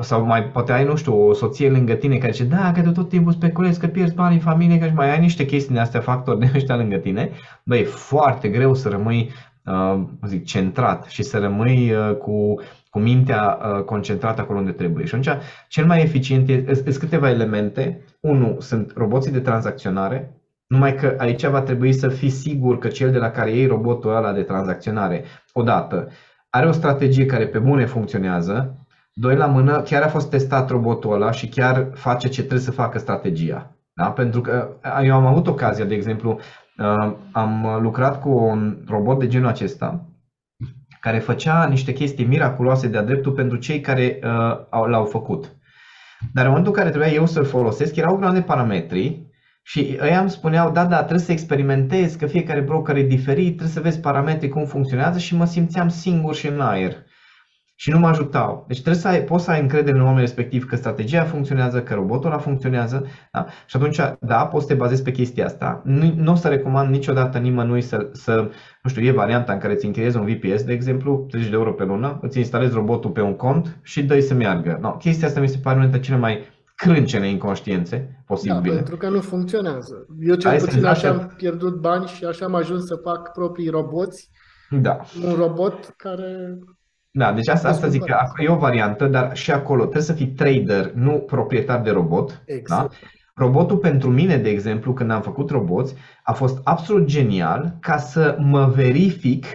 sau 0.00 0.24
mai 0.24 0.44
poate 0.44 0.72
ai, 0.72 0.84
nu 0.84 0.96
știu, 0.96 1.28
o 1.28 1.32
soție 1.32 1.70
lângă 1.70 1.94
tine 1.94 2.16
care 2.16 2.32
zice, 2.32 2.44
da, 2.44 2.72
că 2.72 2.80
de 2.80 2.90
tot 2.90 3.08
timpul 3.08 3.32
speculezi 3.32 3.80
că 3.80 3.86
pierzi 3.86 4.14
bani 4.14 4.34
în 4.34 4.40
familie, 4.40 4.78
că 4.78 4.86
și 4.86 4.94
mai 4.94 5.10
ai 5.10 5.20
niște 5.20 5.44
chestii 5.44 5.74
de 5.74 5.80
astea, 5.80 6.00
factori 6.00 6.38
de 6.38 6.50
ăștia 6.54 6.76
lângă 6.76 6.96
tine, 6.96 7.30
băi, 7.62 7.80
e 7.80 7.84
foarte 7.84 8.48
greu 8.48 8.74
să 8.74 8.88
rămâi 8.88 9.30
uh, 9.64 10.02
zic, 10.26 10.44
centrat 10.44 11.04
și 11.04 11.22
să 11.22 11.38
rămâi 11.38 11.92
uh, 11.92 12.16
cu 12.16 12.54
cu 12.90 12.98
mintea 12.98 13.58
uh, 13.60 13.84
concentrată 13.84 14.40
acolo 14.40 14.58
unde 14.58 14.70
trebuie. 14.70 15.04
Și 15.04 15.14
atunci, 15.14 15.42
cel 15.68 15.86
mai 15.86 16.02
eficient 16.02 16.48
sunt 16.74 16.96
câteva 16.96 17.30
elemente. 17.30 18.00
Unu, 18.20 18.56
sunt 18.60 18.92
roboții 18.96 19.32
de 19.32 19.40
tranzacționare, 19.40 20.37
numai 20.68 20.94
că 20.94 21.14
aici 21.18 21.46
va 21.46 21.60
trebui 21.60 21.92
să 21.92 22.08
fii 22.08 22.30
sigur 22.30 22.78
că 22.78 22.88
cel 22.88 23.10
de 23.10 23.18
la 23.18 23.30
care 23.30 23.50
iei 23.50 23.66
robotul 23.66 24.16
ăla 24.16 24.32
de 24.32 24.42
tranzacționare, 24.42 25.24
odată, 25.52 26.08
are 26.50 26.66
o 26.66 26.72
strategie 26.72 27.26
care 27.26 27.46
pe 27.46 27.58
bune 27.58 27.86
funcționează, 27.86 28.86
doi 29.12 29.36
la 29.36 29.46
mână, 29.46 29.82
chiar 29.82 30.02
a 30.02 30.08
fost 30.08 30.30
testat 30.30 30.70
robotul 30.70 31.12
ăla 31.12 31.30
și 31.30 31.48
chiar 31.48 31.88
face 31.94 32.28
ce 32.28 32.40
trebuie 32.40 32.60
să 32.60 32.70
facă 32.70 32.98
strategia. 32.98 33.76
Da? 33.92 34.10
Pentru 34.10 34.40
că 34.40 34.76
eu 35.02 35.14
am 35.14 35.26
avut 35.26 35.46
ocazia, 35.46 35.84
de 35.84 35.94
exemplu, 35.94 36.38
uh, 36.78 37.14
am 37.32 37.78
lucrat 37.80 38.20
cu 38.20 38.28
un 38.28 38.78
robot 38.88 39.18
de 39.18 39.26
genul 39.26 39.48
acesta 39.48 40.02
care 41.00 41.18
făcea 41.18 41.66
niște 41.66 41.92
chestii 41.92 42.24
miraculoase 42.24 42.88
de-a 42.88 43.02
dreptul 43.02 43.32
pentru 43.32 43.56
cei 43.56 43.80
care 43.80 44.18
uh, 44.22 44.86
l-au 44.86 45.04
făcut. 45.04 45.56
Dar 46.32 46.44
în 46.44 46.50
momentul 46.50 46.72
în 46.72 46.78
care 46.78 46.90
trebuia 46.90 47.12
eu 47.12 47.26
să-l 47.26 47.44
folosesc, 47.44 47.96
erau 47.96 48.16
grande 48.16 48.40
parametri 48.40 49.27
și 49.70 49.80
ei 49.80 50.16
îmi 50.20 50.30
spuneau, 50.30 50.70
da, 50.70 50.84
da, 50.84 50.96
trebuie 50.96 51.26
să 51.26 51.32
experimentezi, 51.32 52.18
că 52.18 52.26
fiecare 52.26 52.60
broker 52.60 52.96
e 52.96 53.02
diferit, 53.02 53.56
trebuie 53.56 53.68
să 53.68 53.80
vezi 53.80 54.00
parametrii 54.00 54.48
cum 54.48 54.64
funcționează 54.64 55.18
și 55.18 55.36
mă 55.36 55.44
simțeam 55.44 55.88
singur 55.88 56.34
și 56.34 56.46
în 56.46 56.60
aer 56.60 56.96
și 57.74 57.90
nu 57.90 57.98
mă 57.98 58.08
ajutau. 58.08 58.64
Deci 58.68 58.80
trebuie 58.80 59.02
să 59.02 59.08
ai, 59.08 59.22
poți 59.22 59.44
să 59.44 59.50
ai 59.50 59.60
încredere 59.60 59.96
în 59.96 60.04
omul 60.04 60.18
respectiv 60.18 60.64
că 60.64 60.76
strategia 60.76 61.24
funcționează, 61.24 61.82
că 61.82 61.94
robotul 61.94 62.30
ăla 62.30 62.38
funcționează 62.38 63.06
da? 63.32 63.46
și 63.66 63.76
atunci, 63.76 64.00
da, 64.20 64.46
poți 64.46 64.66
să 64.66 64.72
te 64.72 64.78
bazezi 64.78 65.02
pe 65.02 65.10
chestia 65.10 65.44
asta. 65.44 65.82
Nu, 65.84 66.12
nu 66.16 66.32
o 66.32 66.34
să 66.34 66.48
recomand 66.48 66.90
niciodată 66.90 67.38
nimănui 67.38 67.80
să, 67.80 68.08
să, 68.12 68.50
nu 68.82 68.90
știu, 68.90 69.04
e 69.04 69.10
varianta 69.10 69.52
în 69.52 69.58
care 69.58 69.72
îți 69.72 69.86
închiriezi 69.86 70.16
un 70.16 70.26
VPS, 70.26 70.62
de 70.62 70.72
exemplu, 70.72 71.26
30 71.30 71.50
de 71.50 71.56
euro 71.56 71.72
pe 71.72 71.84
lună, 71.84 72.18
îți 72.22 72.38
instalezi 72.38 72.74
robotul 72.74 73.10
pe 73.10 73.20
un 73.20 73.36
cont 73.36 73.78
și 73.82 74.02
dai 74.02 74.20
să 74.20 74.34
meargă. 74.34 74.78
No, 74.80 74.90
chestia 74.90 75.26
asta 75.26 75.40
mi 75.40 75.48
se 75.48 75.58
pare 75.58 75.76
una 75.76 75.84
dintre 75.84 76.02
cele 76.02 76.18
mai 76.18 76.56
crâncene 76.78 77.28
inconștiențe 77.28 78.22
posibile. 78.26 78.68
Da, 78.68 78.74
pentru 78.74 78.96
că 78.96 79.08
nu 79.08 79.20
funcționează. 79.20 80.06
Eu 80.20 80.34
cel 80.34 80.50
Ai 80.50 80.58
puțin 80.58 80.84
așa 80.84 81.08
am 81.08 81.34
pierdut 81.36 81.80
bani 81.80 82.06
și 82.06 82.24
așa 82.24 82.44
am 82.44 82.54
ajuns 82.54 82.86
să 82.86 82.94
fac 82.94 83.32
proprii 83.32 83.68
roboți. 83.68 84.30
Da. 84.70 85.00
Un 85.24 85.34
robot 85.34 85.94
care 85.96 86.58
da, 87.10 87.32
deci 87.32 87.48
asta, 87.48 87.68
asta 87.68 87.88
zic 87.88 88.04
că 88.04 88.42
e 88.42 88.48
o 88.48 88.56
variantă, 88.56 89.06
dar 89.06 89.36
și 89.36 89.50
acolo 89.50 89.82
trebuie 89.82 90.02
să 90.02 90.12
fii 90.12 90.28
trader, 90.28 90.92
nu 90.92 91.12
proprietar 91.12 91.80
de 91.80 91.90
robot. 91.90 92.28
Da? 92.28 92.54
Exact. 92.54 92.90
Da? 92.90 92.96
Robotul 93.34 93.76
pentru 93.76 94.10
mine, 94.10 94.36
de 94.36 94.48
exemplu, 94.48 94.92
când 94.92 95.10
am 95.10 95.22
făcut 95.22 95.50
roboți, 95.50 95.94
a 96.22 96.32
fost 96.32 96.60
absolut 96.64 97.06
genial 97.06 97.76
ca 97.80 97.96
să 97.96 98.36
mă 98.40 98.72
verific 98.74 99.46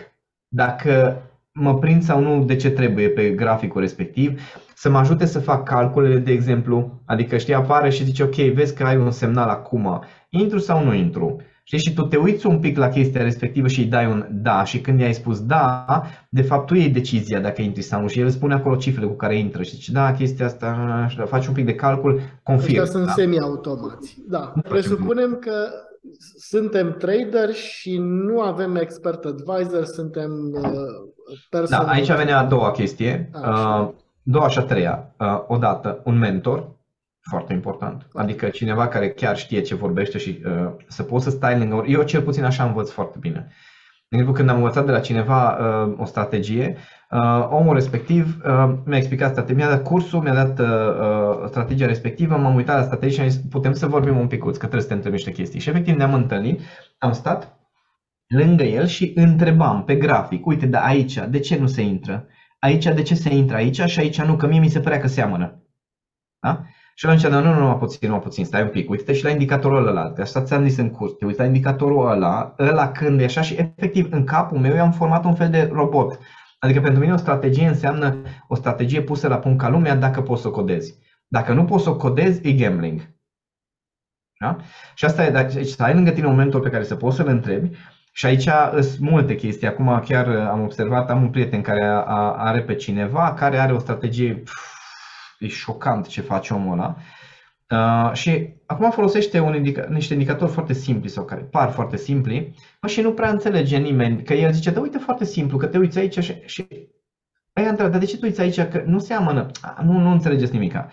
dacă 0.47 1.22
mă 1.53 1.79
prind 1.79 2.03
sau 2.03 2.21
nu 2.21 2.43
de 2.43 2.55
ce 2.55 2.69
trebuie 2.69 3.09
pe 3.09 3.29
graficul 3.29 3.81
respectiv, 3.81 4.41
să 4.75 4.89
mă 4.89 4.97
ajute 4.97 5.25
să 5.25 5.39
fac 5.39 5.63
calculele, 5.63 6.19
de 6.19 6.31
exemplu, 6.31 7.01
adică 7.05 7.37
știi, 7.37 7.53
apare 7.53 7.89
și 7.89 8.03
zice, 8.03 8.23
ok, 8.23 8.35
vezi 8.35 8.75
că 8.75 8.83
ai 8.83 8.97
un 8.97 9.11
semnal 9.11 9.49
acum, 9.49 10.03
intru 10.29 10.57
sau 10.57 10.83
nu 10.83 10.93
intru? 10.93 11.41
Știi? 11.63 11.79
Și 11.79 11.93
tu 11.93 12.01
te 12.01 12.17
uiți 12.17 12.45
un 12.45 12.59
pic 12.59 12.77
la 12.77 12.89
chestia 12.89 13.23
respectivă 13.23 13.67
și 13.67 13.79
îi 13.79 13.85
dai 13.85 14.05
un 14.05 14.27
da 14.31 14.63
și 14.63 14.81
când 14.81 14.99
i-ai 14.99 15.13
spus 15.13 15.45
da, 15.45 16.03
de 16.29 16.41
fapt 16.41 16.65
tu 16.65 16.73
iei 16.73 16.89
decizia 16.89 17.39
dacă 17.39 17.61
intri 17.61 17.81
sau 17.81 18.01
nu 18.01 18.07
și 18.07 18.19
el 18.19 18.29
spune 18.29 18.53
acolo 18.53 18.75
cifrele 18.75 19.07
cu 19.07 19.15
care 19.15 19.37
intră 19.37 19.63
și 19.63 19.75
zice 19.75 19.91
da, 19.91 20.13
chestia 20.13 20.45
asta, 20.45 21.05
și 21.09 21.17
faci 21.25 21.47
un 21.47 21.53
pic 21.53 21.65
de 21.65 21.75
calcul, 21.75 22.19
confirm. 22.43 22.81
Ăștia 22.81 22.85
sunt 22.85 23.05
da? 23.05 23.11
semi-automați. 23.11 24.17
Da, 24.27 24.53
presupunem 24.69 25.37
că 25.41 25.53
suntem 26.37 26.95
trader 26.99 27.53
și 27.53 27.97
nu 27.97 28.39
avem 28.39 28.75
expert 28.75 29.25
advisor, 29.25 29.85
suntem 29.85 30.31
uh, 30.53 31.12
persoane. 31.49 31.85
Da, 31.85 31.91
aici 31.91 32.11
vine 32.11 32.31
a 32.31 32.43
doua 32.43 32.71
chestie, 32.71 33.29
așa. 33.33 33.79
uh, 33.79 33.89
doua 34.23 34.47
și 34.47 34.59
a 34.59 34.61
treia. 34.61 35.13
Uh, 35.19 35.43
odată, 35.47 36.01
un 36.03 36.17
mentor, 36.17 36.71
foarte 37.29 37.53
important. 37.53 38.07
Adică 38.13 38.49
cineva 38.49 38.87
care 38.87 39.09
chiar 39.09 39.37
știe 39.37 39.61
ce 39.61 39.75
vorbește 39.75 40.17
și 40.17 40.41
uh, 40.45 40.71
să 40.87 41.03
poți 41.03 41.23
să 41.23 41.29
stai 41.29 41.57
lângă. 41.57 41.83
Eu 41.87 42.03
cel 42.03 42.21
puțin 42.21 42.43
așa 42.43 42.63
învăț 42.63 42.89
foarte 42.89 43.17
bine. 43.19 43.47
De 44.07 44.19
exemplu, 44.19 44.33
când 44.33 44.49
am 44.49 44.55
învățat 44.63 44.85
de 44.85 44.91
la 44.91 44.99
cineva 44.99 45.57
uh, 45.57 45.93
o 45.97 46.05
strategie, 46.05 46.77
uh, 47.11 47.47
omul 47.49 47.73
respectiv 47.73 48.41
uh, 48.45 48.73
mi-a 48.85 48.97
explicat 48.97 49.31
strategia, 49.31 49.57
mi-a 49.57 49.69
dat 49.69 49.83
cursul, 49.83 50.21
mi-a 50.21 50.33
dat 50.33 50.59
uh, 50.59 50.67
uh, 50.67 51.47
strategia 51.47 51.85
respectivă, 51.85 52.35
m-am 52.35 52.55
uitat 52.55 52.77
la 52.77 52.83
strategie 52.83 53.15
și 53.15 53.21
am 53.21 53.29
zis, 53.29 53.41
putem 53.49 53.73
să 53.73 53.87
vorbim 53.87 54.17
un 54.17 54.27
pic, 54.27 54.39
că 54.43 54.49
trebuie 54.49 54.81
să 54.81 54.87
te 54.87 54.93
întreb 54.93 55.11
niște 55.11 55.31
chestii. 55.31 55.59
Și 55.59 55.69
efectiv 55.69 55.95
ne-am 55.95 56.13
întâlnit, 56.13 56.61
am 56.97 57.11
stat 57.11 57.57
lângă 58.27 58.63
el 58.63 58.85
și 58.85 59.11
întrebam 59.15 59.83
pe 59.83 59.95
grafic, 59.95 60.45
uite, 60.45 60.65
dar 60.65 60.83
aici, 60.83 61.19
de 61.29 61.39
ce 61.39 61.57
nu 61.57 61.67
se 61.67 61.81
intră? 61.81 62.27
Aici, 62.59 62.83
de 62.83 63.01
ce 63.01 63.15
se 63.15 63.33
intră 63.33 63.55
aici 63.55 63.81
și 63.81 63.99
aici 63.99 64.21
nu? 64.21 64.35
Că 64.35 64.47
mie 64.47 64.59
mi 64.59 64.69
se 64.69 64.79
părea 64.79 64.99
că 64.99 65.07
seamănă. 65.07 65.63
Da? 66.39 66.63
Și 66.95 67.05
atunci, 67.05 67.27
nu, 67.27 67.41
nu, 67.41 67.53
nu, 67.53 67.67
nu, 67.67 67.77
puțin, 67.77 68.09
nu, 68.09 68.19
puțin, 68.19 68.45
stai 68.45 68.61
un 68.61 68.69
pic, 68.69 68.89
uite 68.89 69.13
și 69.13 69.23
la 69.23 69.29
indicatorul 69.29 69.87
ăla, 69.87 70.13
așa 70.19 70.41
ți-am 70.41 70.67
zis 70.67 70.77
în 70.77 70.89
curs, 70.89 71.11
te 71.11 71.25
uiți 71.25 71.39
la 71.39 71.45
indicatorul 71.45 72.09
ăla, 72.09 72.55
ăla 72.59 72.91
când 72.91 73.19
e 73.19 73.23
așa 73.23 73.41
și 73.41 73.53
efectiv 73.53 74.07
în 74.11 74.25
capul 74.25 74.57
meu 74.57 74.75
eu 74.75 74.81
am 74.81 74.91
format 74.91 75.25
un 75.25 75.35
fel 75.35 75.49
de 75.49 75.69
robot. 75.71 76.19
Adică 76.59 76.81
pentru 76.81 76.99
mine 76.99 77.13
o 77.13 77.17
strategie 77.17 77.67
înseamnă 77.67 78.21
o 78.47 78.55
strategie 78.55 79.01
pusă 79.01 79.27
la 79.27 79.39
punct 79.39 79.59
ca 79.59 79.69
lumea 79.69 79.95
dacă 79.95 80.21
poți 80.21 80.41
să 80.41 80.47
o 80.47 80.51
codezi. 80.51 80.97
Dacă 81.27 81.53
nu 81.53 81.65
poți 81.65 81.83
să 81.83 81.89
o 81.89 81.95
codezi, 81.95 82.47
e 82.47 82.53
gambling. 82.53 83.13
Da? 84.39 84.57
Și 84.95 85.05
asta 85.05 85.25
e, 85.25 85.29
deci, 85.29 85.67
să 85.67 85.83
ai 85.83 85.93
lângă 85.93 86.11
tine 86.11 86.27
un 86.27 86.35
mentor 86.35 86.61
pe 86.61 86.69
care 86.69 86.83
să 86.83 86.95
poți 86.95 87.15
să-l 87.15 87.27
întrebi 87.27 87.77
Și 88.15 88.25
aici 88.25 88.49
sunt 88.71 88.99
multe 88.99 89.35
chestii. 89.35 89.67
Acum 89.67 89.99
chiar 90.05 90.27
am 90.27 90.61
observat, 90.61 91.09
am 91.09 91.21
un 91.21 91.29
prieten 91.29 91.61
care 91.61 91.85
are 92.37 92.61
pe 92.61 92.75
cineva 92.75 93.33
care 93.33 93.57
are 93.57 93.73
o 93.73 93.79
strategie, 93.79 94.33
pf, 94.33 94.73
e 95.39 95.47
șocant 95.47 96.07
ce 96.07 96.21
face 96.21 96.53
omul 96.53 96.73
ăla. 96.73 96.95
Uh, 97.69 98.13
și 98.13 98.53
acum 98.65 98.91
folosește 98.91 99.39
un 99.39 99.53
indica- 99.53 99.87
niște 99.89 100.13
indicatori 100.13 100.51
foarte 100.51 100.73
simpli 100.73 101.09
sau 101.09 101.25
care 101.25 101.41
par 101.41 101.71
foarte 101.71 101.97
simpli 101.97 102.55
mă, 102.81 102.87
și 102.87 103.01
nu 103.01 103.13
prea 103.13 103.29
înțelege 103.29 103.77
nimeni. 103.77 104.23
Că 104.23 104.33
el 104.33 104.51
zice, 104.51 104.71
da 104.71 104.79
uite 104.79 104.97
foarte 104.97 105.25
simplu, 105.25 105.57
că 105.57 105.65
te 105.65 105.77
uiți 105.77 105.99
aici 105.99 106.19
și, 106.19 106.33
și 106.45 106.65
Aia 107.53 107.69
întreabă, 107.69 107.91
dar 107.91 108.01
de 108.01 108.05
ce 108.05 108.17
tu 108.17 108.25
uiți 108.25 108.41
aici 108.41 108.61
că 108.61 108.83
nu 108.85 108.99
seamănă? 108.99 109.51
Nu, 109.83 109.99
nu 109.99 110.11
înțelegeți 110.11 110.51
nimica. 110.51 110.89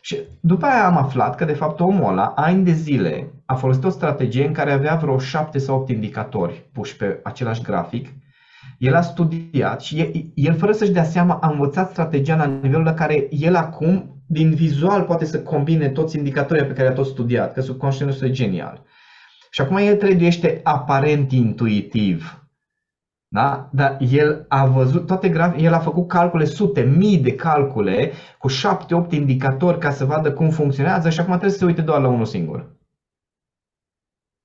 Și 0.00 0.18
după 0.40 0.66
aia 0.66 0.86
am 0.86 0.96
aflat 0.96 1.36
că 1.36 1.44
de 1.44 1.52
fapt 1.52 1.80
omul 1.80 2.10
ăla, 2.10 2.26
ani 2.26 2.64
de 2.64 2.72
zile, 2.72 3.32
a 3.46 3.54
folosit 3.54 3.84
o 3.84 3.88
strategie 3.88 4.46
în 4.46 4.52
care 4.52 4.72
avea 4.72 4.94
vreo 4.94 5.18
7 5.18 5.58
sau 5.58 5.76
8 5.76 5.88
indicatori 5.88 6.68
puși 6.72 6.96
pe 6.96 7.20
același 7.22 7.62
grafic. 7.62 8.08
El 8.78 8.94
a 8.94 9.00
studiat 9.00 9.80
și 9.80 10.00
el, 10.00 10.10
el 10.34 10.54
fără 10.54 10.72
să-și 10.72 10.92
dea 10.92 11.04
seama 11.04 11.34
a 11.34 11.48
învățat 11.50 11.90
strategia 11.90 12.36
la 12.36 12.44
nivelul 12.44 12.84
la 12.84 12.94
care 12.94 13.26
el 13.30 13.54
acum, 13.56 14.22
din 14.26 14.54
vizual, 14.54 15.02
poate 15.02 15.24
să 15.24 15.42
combine 15.42 15.88
toți 15.88 16.16
indicatorii 16.16 16.64
pe 16.64 16.72
care 16.72 16.88
a 16.88 16.92
tot 16.92 17.06
studiat, 17.06 17.52
că 17.52 17.60
subconștientul 17.60 18.16
este 18.16 18.30
genial. 18.30 18.82
Și 19.50 19.60
acum 19.60 19.76
el 19.76 19.96
trăiește 19.96 20.60
aparent 20.62 21.32
intuitiv, 21.32 22.44
da? 23.34 23.68
Dar 23.72 23.96
el 24.10 24.44
a 24.48 24.66
văzut 24.66 25.06
toate 25.06 25.28
graf, 25.28 25.54
el 25.58 25.72
a 25.72 25.78
făcut 25.78 26.08
calcule, 26.08 26.44
sute, 26.44 26.80
mii 26.80 27.18
de 27.18 27.34
calcule 27.34 28.12
cu 28.38 28.50
7-8 28.50 29.10
indicatori 29.10 29.78
ca 29.78 29.90
să 29.90 30.04
vadă 30.04 30.32
cum 30.32 30.50
funcționează 30.50 31.10
și 31.10 31.20
acum 31.20 31.30
trebuie 31.30 31.50
să 31.52 31.58
se 31.58 31.64
uite 31.64 31.82
doar 31.82 32.00
la 32.00 32.08
unul 32.08 32.24
singur. 32.24 32.72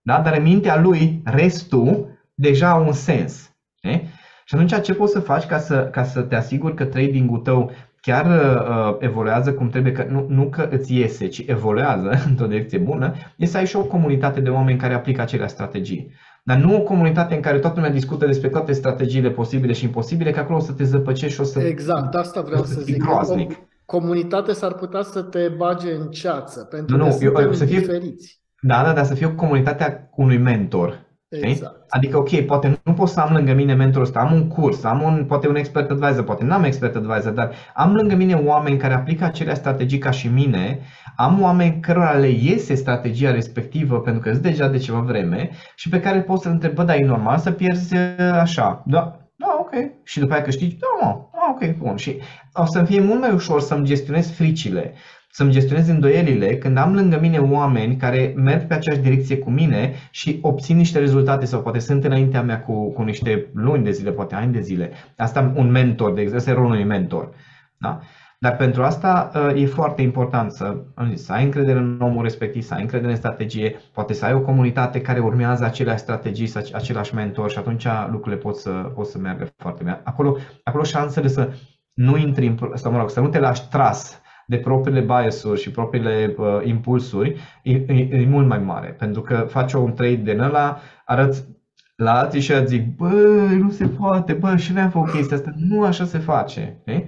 Da? 0.10 0.22
Dar 0.22 0.38
în 0.38 0.44
mintea 0.44 0.82
lui, 0.82 1.22
restul 1.24 2.08
deja 2.34 2.70
au 2.70 2.86
un 2.86 2.94
sens. 2.94 3.52
Ne? 3.82 4.04
Și 4.46 4.56
atunci 4.56 4.82
ce 4.82 4.94
poți 4.94 5.12
să 5.12 5.20
faci 5.20 5.46
ca 5.46 5.58
să, 5.58 5.90
ca 5.92 6.04
să 6.04 6.22
te 6.22 6.36
asiguri 6.36 6.74
că 6.74 6.86
trading-ul 6.86 7.38
tău 7.38 7.72
chiar 8.02 8.26
uh, 8.26 8.96
evoluează 9.00 9.54
cum 9.54 9.70
trebuie, 9.70 9.92
că 9.92 10.06
nu, 10.10 10.26
nu 10.30 10.50
că 10.50 10.68
îți 10.72 10.96
iese, 10.96 11.28
ci 11.28 11.44
evoluează 11.48 12.12
într-o 12.30 12.46
direcție 12.46 12.78
bună, 12.78 13.14
e 13.38 13.46
să 13.46 13.58
ai 13.58 13.66
și 13.66 13.76
o 13.76 13.84
comunitate 13.84 14.40
de 14.40 14.50
oameni 14.50 14.80
care 14.80 14.94
aplică 14.94 15.22
aceleași 15.22 15.54
strategii. 15.54 16.12
Dar 16.44 16.58
nu 16.58 16.76
o 16.76 16.82
comunitate 16.82 17.36
în 17.36 17.42
care 17.42 17.60
toată 17.60 17.76
lumea 17.76 17.92
discută 17.92 18.26
despre 18.26 18.50
toate 18.50 18.72
strategiile 18.72 19.30
posibile 19.30 19.74
și 19.74 19.84
imposibile, 19.84 20.32
că 20.32 20.40
acolo 20.40 20.58
o 20.58 20.62
să 20.62 20.72
te 20.72 20.84
zăpăcești 20.84 21.34
și 21.34 21.42
o 21.42 21.44
să... 21.44 21.60
Exact, 21.60 22.16
asta 22.16 22.42
vreau 22.42 22.64
să, 22.64 22.74
să 22.74 22.82
zic. 22.82 23.04
Groaznic. 23.04 23.52
O 23.52 23.56
comunitate 23.86 24.54
s-ar 24.54 24.74
putea 24.74 25.02
să 25.02 25.22
te 25.22 25.48
bage 25.58 25.92
în 25.92 26.10
ceață, 26.10 26.64
pentru 26.64 26.98
nu, 26.98 27.04
că 27.04 27.10
nu, 27.10 27.16
suntem 27.18 27.44
eu, 27.44 27.54
să 27.54 27.66
fie, 27.66 27.80
diferiți. 27.80 28.39
Da, 28.62 28.84
da, 28.84 28.94
dar 28.94 29.06
să 29.06 29.14
fie 29.14 29.26
o 29.26 29.32
comunitate 29.32 29.84
a 29.84 30.10
unui 30.16 30.38
mentor. 30.38 31.08
Exact. 31.30 31.86
Adică, 31.90 32.18
ok, 32.18 32.42
poate 32.42 32.80
nu 32.84 32.94
pot 32.94 33.08
să 33.08 33.20
am 33.20 33.34
lângă 33.34 33.54
mine 33.54 33.74
mentorul 33.74 34.06
ăsta, 34.06 34.20
am 34.20 34.34
un 34.34 34.48
curs, 34.48 34.84
am 34.84 35.02
un, 35.02 35.26
poate 35.26 35.48
un 35.48 35.56
expert 35.56 35.90
advisor, 35.90 36.24
poate 36.24 36.44
n-am 36.44 36.64
expert 36.64 36.96
advisor, 36.96 37.32
dar 37.32 37.52
am 37.74 37.94
lângă 37.94 38.16
mine 38.16 38.34
oameni 38.34 38.78
care 38.78 38.94
aplică 38.94 39.24
acele 39.24 39.54
strategii 39.54 39.98
ca 39.98 40.12
și 40.12 40.28
mine, 40.28 40.80
am 41.16 41.42
oameni 41.42 41.80
cărora 41.80 42.12
le 42.12 42.28
iese 42.28 42.76
strategia 42.76 43.32
respectivă 43.32 44.00
pentru 44.00 44.22
că 44.22 44.32
sunt 44.32 44.44
deja 44.44 44.68
de 44.68 44.78
ceva 44.78 45.00
vreme 45.00 45.50
și 45.76 45.90
pe 45.90 46.00
care 46.00 46.22
pot 46.22 46.42
să 46.42 46.50
întreb, 46.50 46.74
bă, 46.74 46.84
dar 46.84 46.96
e 46.96 47.06
normal 47.06 47.38
să 47.38 47.52
pierzi 47.52 47.96
uh, 47.96 48.40
așa? 48.40 48.84
Da, 48.86 49.20
da, 49.36 49.58
ok. 49.60 49.74
Și 50.04 50.20
după 50.20 50.34
aia 50.34 50.42
câștigi? 50.42 50.78
Da, 50.78 51.06
mă, 51.06 51.22
ah, 51.34 51.50
ok, 51.50 51.78
bun. 51.78 51.96
Și 51.96 52.20
o 52.54 52.66
să-mi 52.66 52.86
fie 52.86 53.02
mult 53.02 53.20
mai 53.20 53.34
ușor 53.34 53.62
să-mi 53.62 53.86
gestionez 53.86 54.32
fricile 54.32 54.94
să-mi 55.40 55.52
gestionez 55.52 55.88
îndoielile 55.88 56.58
când 56.58 56.78
am 56.78 56.94
lângă 56.94 57.20
mine 57.20 57.38
oameni 57.38 57.96
care 57.96 58.34
merg 58.36 58.68
pe 58.68 58.74
aceeași 58.74 59.02
direcție 59.02 59.38
cu 59.38 59.50
mine 59.50 59.94
și 60.12 60.40
obțin 60.42 60.78
niște 60.78 61.00
rezultate 61.00 61.46
sau 61.46 61.62
poate 61.62 61.80
sunt 61.80 62.04
înaintea 62.04 62.42
mea 62.42 62.62
cu, 62.62 62.92
cu 62.92 63.02
niște 63.02 63.46
luni 63.54 63.84
de 63.84 63.92
zile, 63.92 64.12
poate 64.12 64.36
ani 64.36 64.54
de 64.54 64.60
zile. 64.60 64.92
Asta 65.18 65.54
un 65.56 65.72
mentor, 65.72 66.14
de 66.14 66.22
exemplu, 66.22 66.38
este 66.38 66.52
rolul 66.52 66.72
unui 66.72 66.84
mentor. 66.84 67.30
Da? 67.78 68.00
Dar 68.40 68.56
pentru 68.56 68.84
asta 68.84 69.32
uh, 69.36 69.62
e 69.62 69.66
foarte 69.66 70.02
important 70.02 70.52
să, 70.52 70.78
să 71.14 71.34
ai 71.34 71.44
încredere 71.44 71.80
în 71.80 72.00
omul 72.02 72.24
respectiv, 72.24 72.64
să 72.64 72.74
ai 72.74 72.82
încredere 72.82 73.12
în 73.12 73.18
strategie, 73.18 73.76
poate 73.94 74.14
să 74.14 74.26
ai 74.26 74.34
o 74.34 74.42
comunitate 74.42 75.02
care 75.02 75.20
urmează 75.20 75.64
aceleași 75.66 76.02
strategii, 76.02 76.52
același 76.74 77.16
mentor 77.16 77.50
și 77.50 77.58
atunci 77.58 77.88
lucrurile 78.12 78.42
pot 78.42 78.56
să, 78.56 78.70
pot 78.70 79.06
să 79.06 79.18
meargă 79.18 79.48
foarte 79.58 79.84
bine. 79.84 80.02
Acolo, 80.04 80.38
acolo 80.64 80.84
șansele 80.84 81.28
să 81.28 81.54
nu 81.94 82.18
intri, 82.18 82.48
în, 82.48 82.58
să, 82.74 82.90
mă 82.90 82.98
rog, 82.98 83.10
să 83.10 83.20
nu 83.20 83.28
te 83.28 83.40
lași 83.40 83.70
tras 83.70 84.19
de 84.50 84.58
propriile 84.58 85.00
bias-uri 85.00 85.62
și 85.62 85.72
propriile 85.72 86.36
uh, 86.38 86.60
impulsuri 86.64 87.36
e, 87.64 87.72
e, 87.72 88.08
e 88.12 88.26
mult 88.26 88.48
mai 88.48 88.60
mare. 88.60 88.88
Pentru 88.90 89.22
că 89.22 89.46
faci 89.50 89.74
un 89.74 89.94
trade 89.94 90.16
din 90.16 90.40
ăla, 90.40 90.80
arăți 91.06 91.48
la 91.96 92.20
alții 92.20 92.40
și 92.40 92.66
zic, 92.66 92.96
bă, 92.96 93.10
nu 93.58 93.70
se 93.70 93.88
poate, 93.88 94.34
bă, 94.34 94.56
și 94.56 94.72
ne-am 94.72 94.90
făcut 94.90 95.12
chestia 95.12 95.38
asta, 95.38 95.52
nu 95.56 95.84
așa 95.84 96.06
se 96.06 96.18
face. 96.18 96.78
Okay? 96.80 97.06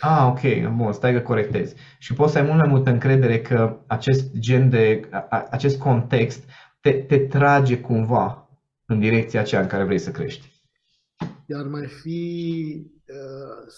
Ah, 0.00 0.26
ok, 0.26 0.74
bun, 0.76 0.92
stai 0.92 1.12
că 1.12 1.20
corectezi. 1.20 1.74
Și 1.98 2.14
poți 2.14 2.32
să 2.32 2.38
ai 2.38 2.44
mult 2.44 2.58
mai 2.58 2.68
multă 2.68 2.90
încredere 2.90 3.40
că 3.40 3.76
acest 3.86 4.32
gen 4.38 4.70
de, 4.70 5.08
acest 5.50 5.78
context 5.78 6.44
te, 6.80 6.90
te 6.90 7.18
trage 7.18 7.78
cumva 7.78 8.48
în 8.86 8.98
direcția 8.98 9.40
aceea 9.40 9.60
în 9.60 9.66
care 9.66 9.84
vrei 9.84 9.98
să 9.98 10.10
crești. 10.10 10.62
Iar 11.46 11.64
mai 11.64 11.86
fi 11.86 12.42
uh, 13.06 13.72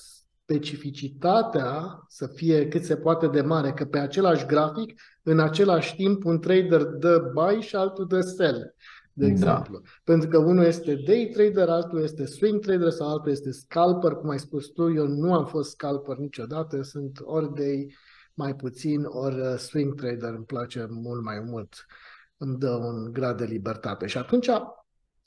specificitatea 0.52 2.04
să 2.08 2.26
fie 2.26 2.68
cât 2.68 2.84
se 2.84 2.96
poate 2.96 3.26
de 3.26 3.40
mare, 3.40 3.72
că 3.72 3.84
pe 3.84 3.98
același 3.98 4.46
grafic, 4.46 5.00
în 5.22 5.38
același 5.38 5.96
timp, 5.96 6.24
un 6.24 6.40
trader 6.40 6.82
dă 6.82 7.30
buy 7.32 7.60
și 7.60 7.76
altul 7.76 8.06
dă 8.06 8.20
sell, 8.20 8.74
de 9.12 9.24
da. 9.24 9.30
exemplu. 9.30 9.78
Da. 9.78 9.90
Pentru 10.04 10.28
că 10.28 10.38
unul 10.38 10.64
este 10.64 10.94
day 11.06 11.30
trader, 11.32 11.68
altul 11.68 12.02
este 12.02 12.26
swing 12.26 12.60
trader 12.60 12.90
sau 12.90 13.08
altul 13.08 13.30
este 13.30 13.50
scalper, 13.50 14.12
cum 14.12 14.28
ai 14.28 14.38
spus 14.38 14.66
tu, 14.66 14.92
eu 14.92 15.06
nu 15.06 15.34
am 15.34 15.46
fost 15.46 15.70
scalper 15.70 16.16
niciodată, 16.16 16.82
sunt 16.82 17.18
ori 17.22 17.54
day 17.54 17.94
mai 18.34 18.54
puțin, 18.54 19.04
ori 19.04 19.40
uh, 19.40 19.54
swing 19.56 19.94
trader, 19.94 20.34
îmi 20.34 20.44
place 20.44 20.86
mult 20.90 21.22
mai 21.22 21.40
mult, 21.40 21.86
îmi 22.36 22.58
dă 22.58 22.70
un 22.70 23.12
grad 23.12 23.36
de 23.36 23.44
libertate. 23.44 24.06
Și 24.06 24.18
atunci, 24.18 24.48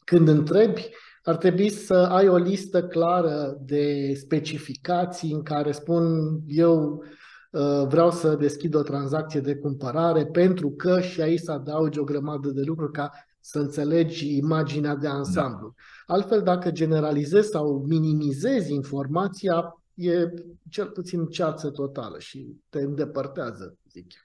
când 0.04 0.28
întrebi, 0.28 0.90
ar 1.26 1.38
trebui 1.38 1.70
să 1.70 1.94
ai 1.94 2.28
o 2.28 2.38
listă 2.38 2.84
clară 2.84 3.58
de 3.62 4.14
specificații 4.14 5.32
în 5.32 5.44
care 5.44 5.72
spun 5.72 6.04
eu 6.48 7.04
uh, 7.52 7.88
vreau 7.88 8.12
să 8.12 8.36
deschid 8.36 8.76
o 8.76 8.82
tranzacție 8.82 9.40
de 9.40 9.56
cumpărare 9.56 10.26
pentru 10.26 10.72
că 10.72 11.02
și 11.02 11.22
aici 11.22 11.40
să 11.40 11.52
adaugi 11.52 12.00
o 12.00 12.04
grămadă 12.04 12.50
de 12.50 12.62
lucruri 12.62 12.92
ca 12.92 13.12
să 13.40 13.60
înțelegi 13.60 14.38
imaginea 14.38 14.96
de 14.96 15.08
ansamblu. 15.08 15.74
Da. 16.08 16.14
Altfel, 16.14 16.42
dacă 16.42 16.72
generalizezi 16.72 17.50
sau 17.50 17.86
minimizezi 17.88 18.74
informația, 18.74 19.82
e 19.94 20.34
cel 20.70 20.88
puțin 20.88 21.26
ceață 21.26 21.70
totală 21.70 22.20
și 22.20 22.56
te 22.70 22.80
îndepărtează, 22.80 23.78
zic 23.92 24.14
eu. 24.14 24.25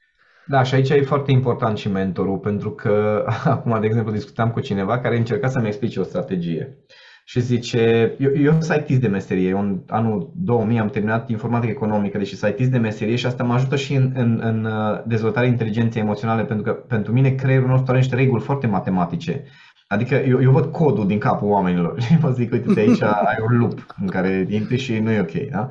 Da, 0.51 0.63
și 0.63 0.75
aici 0.75 0.89
e 0.91 1.03
foarte 1.03 1.31
important 1.31 1.79
și 1.79 1.91
mentorul, 1.91 2.39
pentru 2.39 2.71
că 2.71 3.25
acum, 3.45 3.81
de 3.81 3.87
exemplu, 3.87 4.13
discutam 4.13 4.51
cu 4.51 4.61
cineva 4.61 4.99
care 4.99 5.17
încerca 5.17 5.49
să-mi 5.49 5.67
explice 5.67 6.01
o 6.01 6.03
strategie. 6.03 6.77
Și 7.25 7.41
zice, 7.41 8.15
eu, 8.19 8.31
eu 8.37 8.51
sunt 8.51 8.63
site 8.63 8.99
de 8.99 9.09
meserie, 9.09 9.49
eu 9.49 9.59
în 9.59 9.81
anul 9.89 10.33
2000 10.35 10.79
am 10.79 10.89
terminat 10.89 11.29
informatică 11.29 11.73
economică, 11.73 12.19
deși 12.19 12.37
site 12.37 12.67
de 12.67 12.79
meserie 12.79 13.17
și 13.17 13.27
asta 13.27 13.45
mă 13.45 13.55
ajută 13.55 13.77
și 13.77 13.95
în, 13.95 14.13
în, 14.15 14.41
în 14.43 14.65
uh, 14.65 15.03
dezvoltarea 15.07 15.49
inteligenței 15.49 16.03
emoționale, 16.03 16.45
pentru 16.45 16.65
că 16.65 16.73
pentru 16.73 17.13
mine 17.13 17.31
creierul 17.31 17.69
nostru 17.69 17.91
are 17.91 17.99
niște 17.99 18.15
reguli 18.15 18.43
foarte 18.43 18.67
matematice. 18.67 19.45
Adică 19.87 20.15
eu, 20.15 20.43
eu 20.43 20.51
văd 20.51 20.65
codul 20.65 21.07
din 21.07 21.19
capul 21.19 21.49
oamenilor 21.49 22.01
și 22.03 22.19
mă 22.21 22.31
zic, 22.31 22.53
uite, 22.53 22.81
aici 22.81 23.03
ai 23.31 23.39
un 23.51 23.59
loop 23.59 23.87
în 24.01 24.07
care 24.07 24.47
intri 24.49 24.79
și 24.79 24.99
nu 24.99 25.11
e 25.11 25.21
ok. 25.21 25.51
Da? 25.51 25.69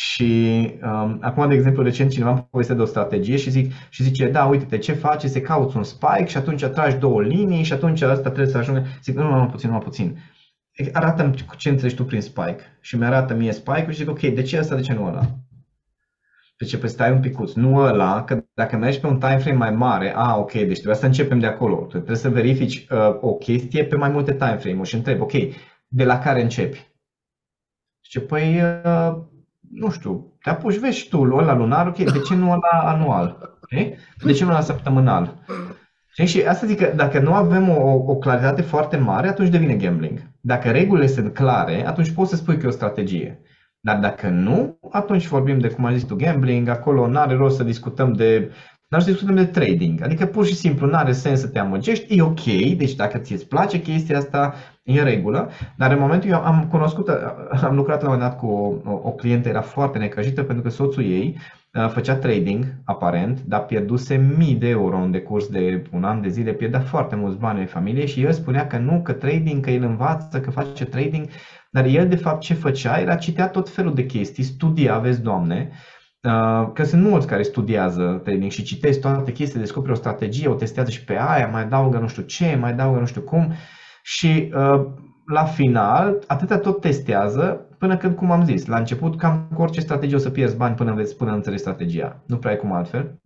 Și 0.00 0.70
um, 0.82 1.18
acum, 1.20 1.48
de 1.48 1.54
exemplu, 1.54 1.82
recent 1.82 2.10
cineva 2.10 2.30
îmi 2.30 2.46
povestea 2.50 2.74
de 2.74 2.82
o 2.82 2.84
strategie 2.84 3.36
și, 3.36 3.50
zic, 3.50 3.72
și 3.88 4.02
zice, 4.02 4.28
da, 4.28 4.44
uite 4.44 4.78
ce 4.78 4.92
faci, 4.92 5.24
se 5.24 5.40
cauți 5.40 5.76
un 5.76 5.82
spike 5.82 6.26
și 6.26 6.36
atunci 6.36 6.64
tragi 6.64 6.96
două 6.96 7.22
linii 7.22 7.62
și 7.62 7.72
atunci 7.72 8.02
asta 8.02 8.30
trebuie 8.30 8.52
să 8.52 8.58
ajungă. 8.58 8.86
Zic, 9.02 9.14
nu, 9.16 9.22
nu, 9.22 9.38
nu, 9.38 9.46
puțin, 9.46 9.70
nu, 9.70 9.78
puțin. 9.78 10.18
Arată-mi 10.92 11.34
ce 11.56 11.68
înțelegi 11.68 11.96
tu 11.96 12.04
prin 12.04 12.20
spike. 12.20 12.78
Și 12.80 12.96
mi-arată 12.96 13.34
mie 13.34 13.52
spike-ul 13.52 13.92
și 13.92 13.98
zic, 13.98 14.10
ok, 14.10 14.20
de 14.20 14.42
ce 14.42 14.58
asta, 14.58 14.74
de 14.74 14.80
ce 14.80 14.92
nu 14.92 15.06
ăla? 15.06 15.20
De 16.58 16.64
ce? 16.64 16.78
Păi 16.78 16.88
stai 16.88 17.12
un 17.12 17.20
picuț, 17.20 17.52
nu 17.52 17.76
ăla, 17.76 18.24
că 18.24 18.44
dacă 18.54 18.76
mergi 18.76 19.00
pe 19.00 19.06
un 19.06 19.18
time 19.18 19.38
frame 19.38 19.58
mai 19.58 19.70
mare, 19.70 20.14
a, 20.14 20.36
ok, 20.36 20.52
deci 20.52 20.76
trebuie 20.76 20.94
să 20.94 21.06
începem 21.06 21.38
de 21.38 21.46
acolo. 21.46 21.76
Tu 21.76 21.86
trebuie 21.86 22.16
să 22.16 22.28
verifici 22.28 22.86
uh, 22.90 23.16
o 23.20 23.34
chestie 23.34 23.84
pe 23.84 23.96
mai 23.96 24.08
multe 24.08 24.32
time 24.32 24.56
frame-uri 24.56 24.88
și 24.88 24.94
întreb, 24.94 25.20
ok, 25.20 25.32
de 25.86 26.04
la 26.04 26.18
care 26.18 26.42
începi? 26.42 26.86
Și 28.00 28.20
păi, 28.20 28.60
uh, 28.84 29.36
nu 29.70 29.90
știu, 29.90 30.32
te 30.42 30.50
apuci, 30.50 30.78
vezi 30.78 31.08
tu 31.08 31.20
ăla 31.20 31.54
lunar, 31.54 31.86
ok, 31.86 31.96
de 31.96 32.20
ce 32.20 32.34
nu 32.34 32.50
ăla 32.50 32.92
anual? 32.92 33.56
Okay? 33.62 33.96
De 34.22 34.32
ce 34.32 34.44
nu 34.44 34.50
ăla 34.50 34.60
săptămânal? 34.60 35.42
Și 36.26 36.42
asta 36.42 36.66
zic 36.66 36.78
că 36.78 36.92
dacă 36.96 37.20
nu 37.20 37.34
avem 37.34 37.68
o, 37.68 38.02
o 38.06 38.16
claritate 38.16 38.62
foarte 38.62 38.96
mare, 38.96 39.28
atunci 39.28 39.48
devine 39.48 39.74
gambling. 39.74 40.30
Dacă 40.40 40.70
regulile 40.70 41.06
sunt 41.06 41.34
clare, 41.34 41.86
atunci 41.86 42.10
poți 42.10 42.30
să 42.30 42.36
spui 42.36 42.56
că 42.56 42.64
e 42.64 42.68
o 42.68 42.72
strategie. 42.72 43.40
Dar 43.80 43.98
dacă 43.98 44.28
nu, 44.28 44.78
atunci 44.90 45.26
vorbim 45.26 45.58
de, 45.58 45.68
cum 45.68 45.84
ai 45.84 45.94
zis 45.94 46.04
tu, 46.04 46.16
gambling, 46.16 46.68
acolo 46.68 47.06
nu 47.06 47.18
are 47.18 47.34
rost 47.34 47.56
să 47.56 47.64
discutăm 47.64 48.12
de 48.12 48.52
Dar 48.88 49.00
să 49.00 49.10
discutăm 49.10 49.34
de 49.34 49.44
trading. 49.44 50.02
Adică 50.02 50.26
pur 50.26 50.46
și 50.46 50.54
simplu 50.54 50.86
nu 50.86 50.96
are 50.96 51.12
sens 51.12 51.40
să 51.40 51.48
te 51.48 51.58
amăgești, 51.58 52.16
e 52.16 52.22
ok, 52.22 52.44
deci 52.76 52.94
dacă 52.94 53.18
ți 53.18 53.32
îți 53.32 53.48
place 53.48 53.80
chestia 53.80 54.18
asta, 54.18 54.54
e 54.77 54.77
în 54.96 55.04
regulă, 55.04 55.50
dar 55.76 55.92
în 55.92 55.98
momentul 55.98 56.30
eu 56.30 56.44
am 56.44 56.66
cunoscut, 56.70 57.08
am 57.68 57.74
lucrat 57.74 58.02
la 58.02 58.08
un 58.08 58.14
moment 58.14 58.30
dat 58.30 58.38
cu 58.38 58.46
o, 58.46 58.90
o, 58.90 59.00
o 59.02 59.10
clientă, 59.10 59.48
era 59.48 59.60
foarte 59.60 59.98
necăjită 59.98 60.42
pentru 60.42 60.64
că 60.64 60.70
soțul 60.70 61.02
ei 61.02 61.36
uh, 61.74 61.88
făcea 61.88 62.14
trading, 62.14 62.64
aparent, 62.84 63.40
dar 63.42 63.64
pierduse 63.64 64.34
mii 64.36 64.54
de 64.54 64.68
euro 64.68 64.96
în 64.96 65.10
decurs 65.10 65.46
de 65.46 65.82
un 65.92 66.04
an 66.04 66.20
de 66.20 66.28
zile, 66.28 66.52
pierdea 66.52 66.80
foarte 66.80 67.16
mulți 67.16 67.38
bani 67.38 67.60
în 67.60 67.66
familie 67.66 68.06
și 68.06 68.22
el 68.22 68.32
spunea 68.32 68.66
că 68.66 68.78
nu, 68.78 69.00
că 69.02 69.12
trading, 69.12 69.64
că 69.64 69.70
el 69.70 69.82
învață, 69.82 70.40
că 70.40 70.50
face 70.50 70.84
trading, 70.84 71.28
dar 71.70 71.84
el 71.84 72.08
de 72.08 72.16
fapt 72.16 72.40
ce 72.40 72.54
făcea 72.54 73.00
era 73.00 73.14
citea 73.14 73.48
tot 73.48 73.68
felul 73.68 73.94
de 73.94 74.06
chestii, 74.06 74.42
studia, 74.42 74.94
aveți 74.94 75.22
doamne, 75.22 75.70
Uh, 76.22 76.70
că 76.74 76.84
sunt 76.84 77.02
mulți 77.02 77.26
care 77.26 77.42
studiază 77.42 78.20
trading 78.24 78.50
și 78.50 78.62
citesc 78.62 79.00
toate 79.00 79.32
chestiile, 79.32 79.62
descoperă 79.62 79.92
o 79.92 79.96
strategie, 79.96 80.48
o 80.48 80.54
testează 80.54 80.90
și 80.90 81.04
pe 81.04 81.18
aia, 81.18 81.46
mai 81.46 81.62
adaugă 81.62 81.98
nu 81.98 82.08
știu 82.08 82.22
ce, 82.22 82.56
mai 82.60 82.70
adaugă 82.70 82.98
nu 82.98 83.06
știu 83.06 83.20
cum 83.20 83.52
și 84.02 84.52
uh, 84.54 84.86
la 85.26 85.44
final, 85.44 86.18
atâta 86.26 86.58
tot 86.58 86.80
testează 86.80 87.66
până 87.78 87.96
când, 87.96 88.16
cum 88.16 88.30
am 88.30 88.44
zis, 88.44 88.66
la 88.66 88.78
început 88.78 89.18
cam 89.18 89.48
cu 89.54 89.62
orice 89.62 89.80
strategie 89.80 90.16
o 90.16 90.18
să 90.18 90.30
pierzi 90.30 90.56
bani 90.56 90.74
până 90.74 90.90
înveți, 90.90 91.16
până 91.16 91.32
înțelegi 91.32 91.60
strategia. 91.60 92.22
Nu 92.26 92.36
prea 92.36 92.52
e 92.52 92.56
cum 92.56 92.72
altfel. 92.72 93.20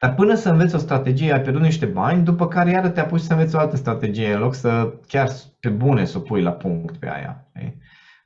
Dar 0.00 0.14
până 0.14 0.34
să 0.34 0.50
înveți 0.50 0.74
o 0.74 0.78
strategie, 0.78 1.32
ai 1.32 1.40
pierdut 1.40 1.62
niște 1.62 1.86
bani, 1.86 2.22
după 2.22 2.48
care 2.48 2.70
iară 2.70 2.88
te 2.88 3.00
apuci 3.00 3.20
să 3.20 3.32
înveți 3.32 3.54
o 3.54 3.58
altă 3.58 3.76
strategie, 3.76 4.32
în 4.32 4.40
loc 4.40 4.54
să 4.54 4.92
chiar 5.06 5.28
pe 5.60 5.68
bune 5.68 6.04
să 6.04 6.18
o 6.18 6.20
pui 6.20 6.42
la 6.42 6.52
punct 6.52 6.96
pe 6.96 7.10
aia. 7.10 7.46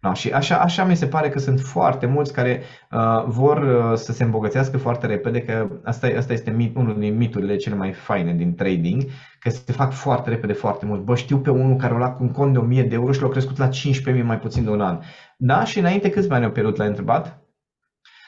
No, 0.04 0.14
și 0.14 0.30
așa, 0.30 0.56
așa 0.56 0.84
mi 0.84 0.96
se 0.96 1.06
pare 1.06 1.28
că 1.28 1.38
sunt 1.38 1.60
foarte 1.60 2.06
mulți 2.06 2.32
care 2.32 2.62
uh, 2.90 3.24
vor 3.26 3.56
uh, 3.56 3.96
să 3.96 4.12
se 4.12 4.24
îmbogățească 4.24 4.78
foarte 4.78 5.06
repede, 5.06 5.42
că 5.42 5.68
asta, 5.84 6.08
asta 6.16 6.32
este 6.32 6.50
mit, 6.50 6.76
unul 6.76 6.98
din 6.98 7.16
miturile 7.16 7.56
cele 7.56 7.74
mai 7.74 7.92
faine 7.92 8.32
din 8.34 8.54
trading, 8.54 9.02
că 9.38 9.50
se 9.50 9.72
fac 9.72 9.92
foarte 9.92 10.30
repede 10.30 10.52
foarte 10.52 10.86
mult. 10.86 11.04
Bă, 11.04 11.14
știu 11.14 11.38
pe 11.38 11.50
unul 11.50 11.76
care 11.76 11.94
a 11.94 11.96
luat 11.96 12.20
un 12.20 12.30
cont 12.30 12.52
de 12.52 12.58
1000 12.58 12.82
de 12.82 12.94
euro 12.94 13.12
și 13.12 13.22
l-a 13.22 13.28
crescut 13.28 13.58
la 13.58 13.68
15.000 13.68 14.22
mai 14.24 14.38
puțin 14.38 14.64
de 14.64 14.70
un 14.70 14.80
an. 14.80 14.98
Da? 15.36 15.64
Și 15.64 15.78
înainte 15.78 16.10
câți 16.10 16.28
bani 16.28 16.44
au 16.44 16.50
pierdut, 16.50 16.76
l-ai 16.76 16.88
întrebat? 16.88 17.38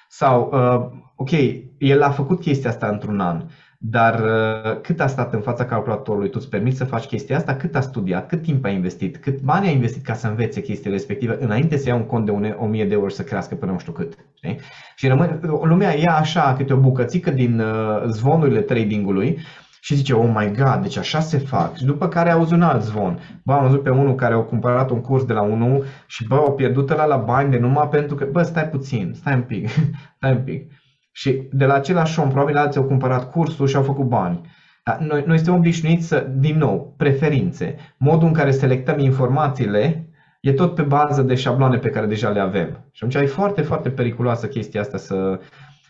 Sau, 0.08 0.50
uh, 0.52 0.98
ok, 1.16 1.30
el 1.78 2.02
a 2.02 2.10
făcut 2.10 2.40
chestia 2.40 2.70
asta 2.70 2.88
într-un 2.88 3.20
an. 3.20 3.44
Dar 3.90 4.20
uh, 4.20 4.80
cât 4.80 5.00
a 5.00 5.06
stat 5.06 5.32
în 5.32 5.40
fața 5.40 5.64
calculatorului, 5.64 6.28
tu 6.28 6.38
îți 6.40 6.48
permiți 6.48 6.76
să 6.76 6.84
faci 6.84 7.04
chestia 7.04 7.36
asta, 7.36 7.54
cât 7.54 7.76
a 7.76 7.80
studiat, 7.80 8.26
cât 8.26 8.42
timp 8.42 8.64
a 8.64 8.68
investit, 8.68 9.16
cât 9.16 9.40
bani 9.40 9.66
a 9.66 9.70
investit 9.70 10.04
ca 10.04 10.14
să 10.14 10.26
învețe 10.26 10.60
chestiile 10.60 10.96
respective 10.96 11.36
înainte 11.40 11.76
să 11.76 11.88
ia 11.88 11.94
un 11.94 12.06
cont 12.06 12.24
de 12.24 12.30
1000 12.30 12.84
de 12.84 12.92
euro 12.92 13.08
să 13.08 13.22
crească 13.22 13.54
până 13.54 13.72
nu 13.72 13.78
știu 13.78 13.92
cât. 13.92 14.18
Știi? 14.34 14.60
Și 14.96 15.08
rămâne, 15.08 15.38
lumea 15.42 15.98
ia 15.98 16.16
așa 16.16 16.54
câte 16.56 16.72
o 16.72 16.76
bucățică 16.76 17.30
din 17.30 17.60
uh, 17.60 18.02
zvonurile 18.06 18.60
tradingului 18.60 19.38
și 19.80 19.94
zice, 19.94 20.12
oh 20.12 20.32
my 20.34 20.52
god, 20.56 20.82
deci 20.82 20.96
așa 20.96 21.20
se 21.20 21.38
fac. 21.38 21.76
Și 21.76 21.84
după 21.84 22.08
care 22.08 22.30
auzi 22.30 22.52
un 22.52 22.62
alt 22.62 22.82
zvon. 22.82 23.18
Bă, 23.44 23.52
am 23.52 23.62
văzut 23.62 23.82
pe 23.82 23.90
unul 23.90 24.14
care 24.14 24.34
a 24.34 24.38
cumpărat 24.38 24.90
un 24.90 25.00
curs 25.00 25.24
de 25.24 25.32
la 25.32 25.42
unul 25.42 25.84
și 26.06 26.26
bă, 26.26 26.34
au 26.34 26.54
pierdut 26.54 26.88
la 26.88 27.04
la 27.04 27.16
bani 27.16 27.50
de 27.50 27.58
numai 27.58 27.88
pentru 27.88 28.16
că, 28.16 28.24
bă, 28.30 28.42
stai 28.42 28.68
puțin, 28.68 29.12
stai 29.14 29.34
un 29.34 29.42
pic, 29.42 29.68
stai 30.16 30.32
un 30.32 30.42
pic. 30.44 30.72
Și 31.16 31.48
de 31.52 31.64
la 31.64 31.74
același 31.74 32.20
om, 32.20 32.28
probabil 32.28 32.56
alții 32.56 32.80
au 32.80 32.86
cumpărat 32.86 33.30
cursul 33.30 33.66
și 33.66 33.76
au 33.76 33.82
făcut 33.82 34.04
bani. 34.04 34.40
Dar 34.84 34.98
noi, 34.98 35.22
noi 35.26 35.36
suntem 35.36 35.54
obișnuiți 35.54 36.06
să, 36.06 36.26
din 36.38 36.58
nou, 36.58 36.94
preferințe. 36.96 37.76
Modul 37.98 38.26
în 38.26 38.32
care 38.32 38.50
selectăm 38.50 38.98
informațiile 38.98 40.08
e 40.40 40.52
tot 40.52 40.74
pe 40.74 40.82
bază 40.82 41.22
de 41.22 41.34
șabloane 41.34 41.78
pe 41.78 41.90
care 41.90 42.06
deja 42.06 42.28
le 42.28 42.40
avem. 42.40 42.88
Și 42.92 43.04
atunci 43.04 43.22
e 43.22 43.26
foarte, 43.26 43.62
foarte 43.62 43.90
periculoasă 43.90 44.46
chestia 44.46 44.80
asta 44.80 44.96
să, 44.96 45.40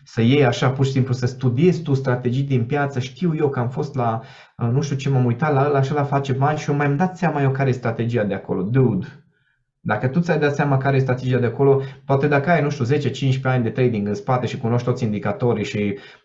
să 0.03 0.21
iei 0.21 0.45
așa 0.45 0.69
pur 0.69 0.85
și 0.85 0.91
simplu, 0.91 1.13
să 1.13 1.25
studiezi 1.25 1.81
tu 1.81 1.93
strategii 1.93 2.43
din 2.43 2.65
piață. 2.65 2.99
Știu 2.99 3.35
eu 3.35 3.49
că 3.49 3.59
am 3.59 3.69
fost 3.69 3.95
la, 3.95 4.21
nu 4.57 4.81
știu 4.81 4.95
ce, 4.95 5.09
m-am 5.09 5.25
uitat 5.25 5.53
la 5.53 5.65
ăla, 5.67 5.77
așa 5.77 5.93
la 5.93 6.03
face 6.03 6.33
bani 6.33 6.57
și 6.57 6.69
eu 6.69 6.75
mai 6.75 6.85
am 6.85 6.95
dat 6.95 7.17
seama 7.17 7.41
eu 7.41 7.51
care 7.51 7.69
e 7.69 7.71
strategia 7.71 8.23
de 8.23 8.33
acolo. 8.33 8.61
Dude, 8.61 9.07
dacă 9.87 10.07
tu 10.07 10.19
ți-ai 10.19 10.39
dat 10.39 10.55
seama 10.55 10.77
care 10.77 10.95
e 10.95 10.99
strategia 10.99 11.37
de 11.37 11.45
acolo, 11.45 11.81
poate 12.05 12.27
dacă 12.27 12.49
ai, 12.49 12.61
nu 12.61 12.69
știu, 12.69 12.85
10-15 12.85 13.41
ani 13.43 13.63
de 13.63 13.69
trading 13.69 14.07
în 14.07 14.13
spate 14.13 14.45
și 14.45 14.57
cunoști 14.57 14.87
toți 14.87 15.03
indicatorii 15.03 15.63
și 15.63 15.77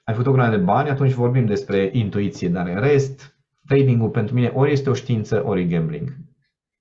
ai 0.05 0.15
făcut 0.15 0.27
o 0.27 0.33
grămadă 0.33 0.57
de 0.57 0.63
bani, 0.63 0.91
atunci 0.91 1.13
vorbim 1.13 1.47
despre 1.47 1.91
intuiție, 1.93 2.49
dar 2.49 2.67
în 2.67 2.81
rest, 2.81 3.37
tradingul 3.67 4.09
pentru 4.09 4.35
mine 4.35 4.53
ori 4.55 4.73
este 4.73 4.91
o 4.91 4.95
știință, 4.95 5.43
ori 5.47 5.61
e 5.61 5.65
gambling. 5.65 6.13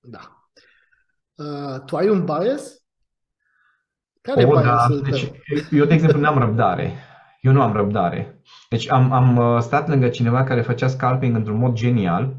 Da. 0.00 0.48
Uh, 1.34 1.80
tu 1.86 1.96
ai 1.96 2.08
un 2.08 2.24
bias? 2.24 2.82
Care 4.20 4.44
o, 4.44 4.60
da. 4.60 4.86
Deci, 5.02 5.30
eu, 5.70 5.84
de 5.84 5.94
exemplu, 5.94 6.20
n-am 6.20 6.38
răbdare. 6.38 6.92
Eu 7.40 7.52
nu 7.52 7.62
am 7.62 7.72
răbdare. 7.72 8.40
Deci 8.68 8.90
am, 8.90 9.12
am 9.12 9.36
uh, 9.36 9.60
stat 9.60 9.88
lângă 9.88 10.08
cineva 10.08 10.44
care 10.44 10.60
făcea 10.60 10.86
scalping 10.86 11.36
într-un 11.36 11.58
mod 11.58 11.74
genial 11.74 12.36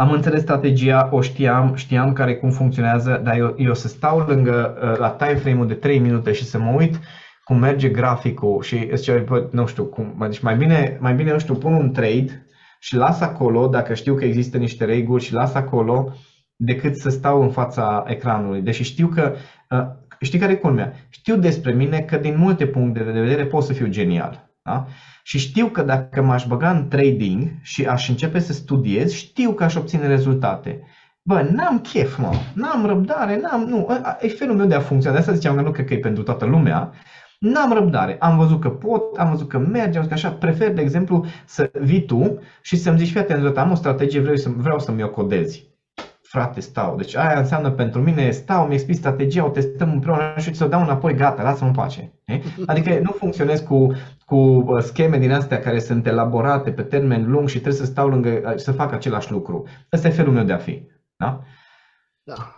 am 0.00 0.10
înțeles 0.10 0.40
strategia, 0.40 1.08
o 1.12 1.20
știam, 1.20 1.74
știam 1.74 2.12
care 2.12 2.36
cum 2.36 2.50
funcționează, 2.50 3.20
dar 3.24 3.36
eu, 3.36 3.54
eu 3.58 3.74
să 3.74 3.88
stau 3.88 4.18
lângă 4.18 4.78
uh, 4.82 4.98
la 4.98 5.10
time 5.10 5.34
frame-ul 5.34 5.66
de 5.66 5.74
3 5.74 5.98
minute 5.98 6.32
și 6.32 6.44
să 6.44 6.58
mă 6.58 6.70
uit 6.70 6.98
cum 7.44 7.58
merge 7.58 7.88
graficul 7.88 8.62
și 8.62 8.90
zice, 8.94 9.24
nu 9.50 9.66
știu, 9.66 9.84
cum, 9.84 10.16
deci 10.20 10.40
mai 10.40 10.56
bine, 10.56 10.96
mai 11.00 11.14
bine, 11.14 11.32
nu 11.32 11.38
știu, 11.38 11.54
pun 11.54 11.72
un 11.72 11.92
trade 11.92 12.46
și 12.78 12.96
las 12.96 13.20
acolo, 13.20 13.66
dacă 13.66 13.94
știu 13.94 14.14
că 14.14 14.24
există 14.24 14.58
niște 14.58 14.84
reguli 14.84 15.22
și 15.22 15.32
las 15.32 15.54
acolo, 15.54 16.12
decât 16.56 16.96
să 16.96 17.08
stau 17.08 17.42
în 17.42 17.50
fața 17.50 18.04
ecranului. 18.06 18.60
Deși 18.60 18.82
știu 18.82 19.06
că, 19.06 19.34
uh, 19.70 19.86
știi 20.20 20.38
care 20.38 20.52
e 20.52 20.56
culmea? 20.56 20.92
Știu 21.08 21.36
despre 21.36 21.72
mine 21.72 22.00
că 22.00 22.16
din 22.16 22.36
multe 22.36 22.66
puncte 22.66 23.02
de 23.02 23.20
vedere 23.20 23.46
pot 23.46 23.62
să 23.62 23.72
fiu 23.72 23.86
genial. 23.86 24.47
Da? 24.68 24.86
Și 25.22 25.38
știu 25.38 25.66
că 25.66 25.82
dacă 25.82 26.22
m-aș 26.22 26.46
băga 26.46 26.70
în 26.70 26.88
trading 26.88 27.50
și 27.62 27.86
aș 27.86 28.08
începe 28.08 28.38
să 28.38 28.52
studiez, 28.52 29.12
știu 29.12 29.52
că 29.52 29.64
aș 29.64 29.74
obține 29.74 30.06
rezultate. 30.06 30.82
Bă, 31.22 31.48
n-am 31.52 31.78
chef, 31.78 32.18
mă, 32.18 32.32
n-am 32.54 32.86
răbdare, 32.86 33.40
n-am, 33.40 33.60
nu, 33.60 33.88
e 34.20 34.28
felul 34.28 34.56
meu 34.56 34.66
de 34.66 34.74
a 34.74 34.80
funcționa. 34.80 35.14
De 35.14 35.20
asta 35.20 35.32
ziceam 35.32 35.56
că 35.56 35.62
nu 35.62 35.70
cred 35.70 35.86
că 35.86 35.94
e 35.94 35.98
pentru 35.98 36.22
toată 36.22 36.44
lumea. 36.44 36.92
N-am 37.38 37.72
răbdare. 37.72 38.16
Am 38.20 38.36
văzut 38.36 38.60
că 38.60 38.68
pot, 38.68 39.16
am 39.16 39.30
văzut 39.30 39.48
că 39.48 39.58
merge, 39.58 39.98
am 39.98 40.04
văzut 40.04 40.08
că 40.08 40.14
așa. 40.14 40.30
Prefer, 40.30 40.72
de 40.72 40.80
exemplu, 40.80 41.24
să 41.46 41.70
vii 41.80 42.04
tu 42.04 42.38
și 42.62 42.76
să-mi 42.76 42.98
zici, 42.98 43.10
fii 43.10 43.20
atent, 43.20 43.56
am 43.56 43.70
o 43.70 43.74
strategie, 43.74 44.20
vreau, 44.20 44.36
să, 44.36 44.48
vreau 44.56 44.78
să-mi 44.78 45.02
o 45.02 45.08
codezi 45.08 45.68
frate, 46.28 46.60
stau. 46.60 46.96
Deci 46.96 47.16
aia 47.16 47.38
înseamnă 47.38 47.70
pentru 47.70 48.00
mine, 48.00 48.30
stau, 48.30 48.66
mi 48.66 48.74
explic 48.74 48.96
strategia, 48.96 49.44
o 49.44 49.48
testăm 49.48 49.92
împreună 49.92 50.34
și 50.36 50.50
ți-o 50.50 50.66
dau 50.66 50.82
înapoi, 50.82 51.14
gata, 51.14 51.42
lasă-mă 51.42 51.68
în 51.68 51.74
pace. 51.74 52.12
Adică 52.66 52.98
nu 53.02 53.10
funcționez 53.10 53.60
cu, 53.60 53.92
cu 54.28 54.36
uh, 54.36 54.82
scheme 54.82 55.18
din 55.18 55.32
astea 55.32 55.58
care 55.58 55.78
sunt 55.78 56.06
elaborate 56.06 56.72
pe 56.72 56.82
termen 56.82 57.30
lung 57.30 57.48
și 57.48 57.60
trebuie 57.60 57.80
să 57.80 57.86
stau 57.86 58.08
lângă, 58.08 58.28
uh, 58.28 58.56
să 58.56 58.72
fac 58.72 58.92
același 58.92 59.30
lucru. 59.30 59.66
Ăsta 59.92 60.08
e 60.08 60.10
felul 60.10 60.32
meu 60.32 60.44
de 60.44 60.52
a 60.52 60.58
fi. 60.58 60.82
Da? 61.16 61.42
Da. 62.22 62.56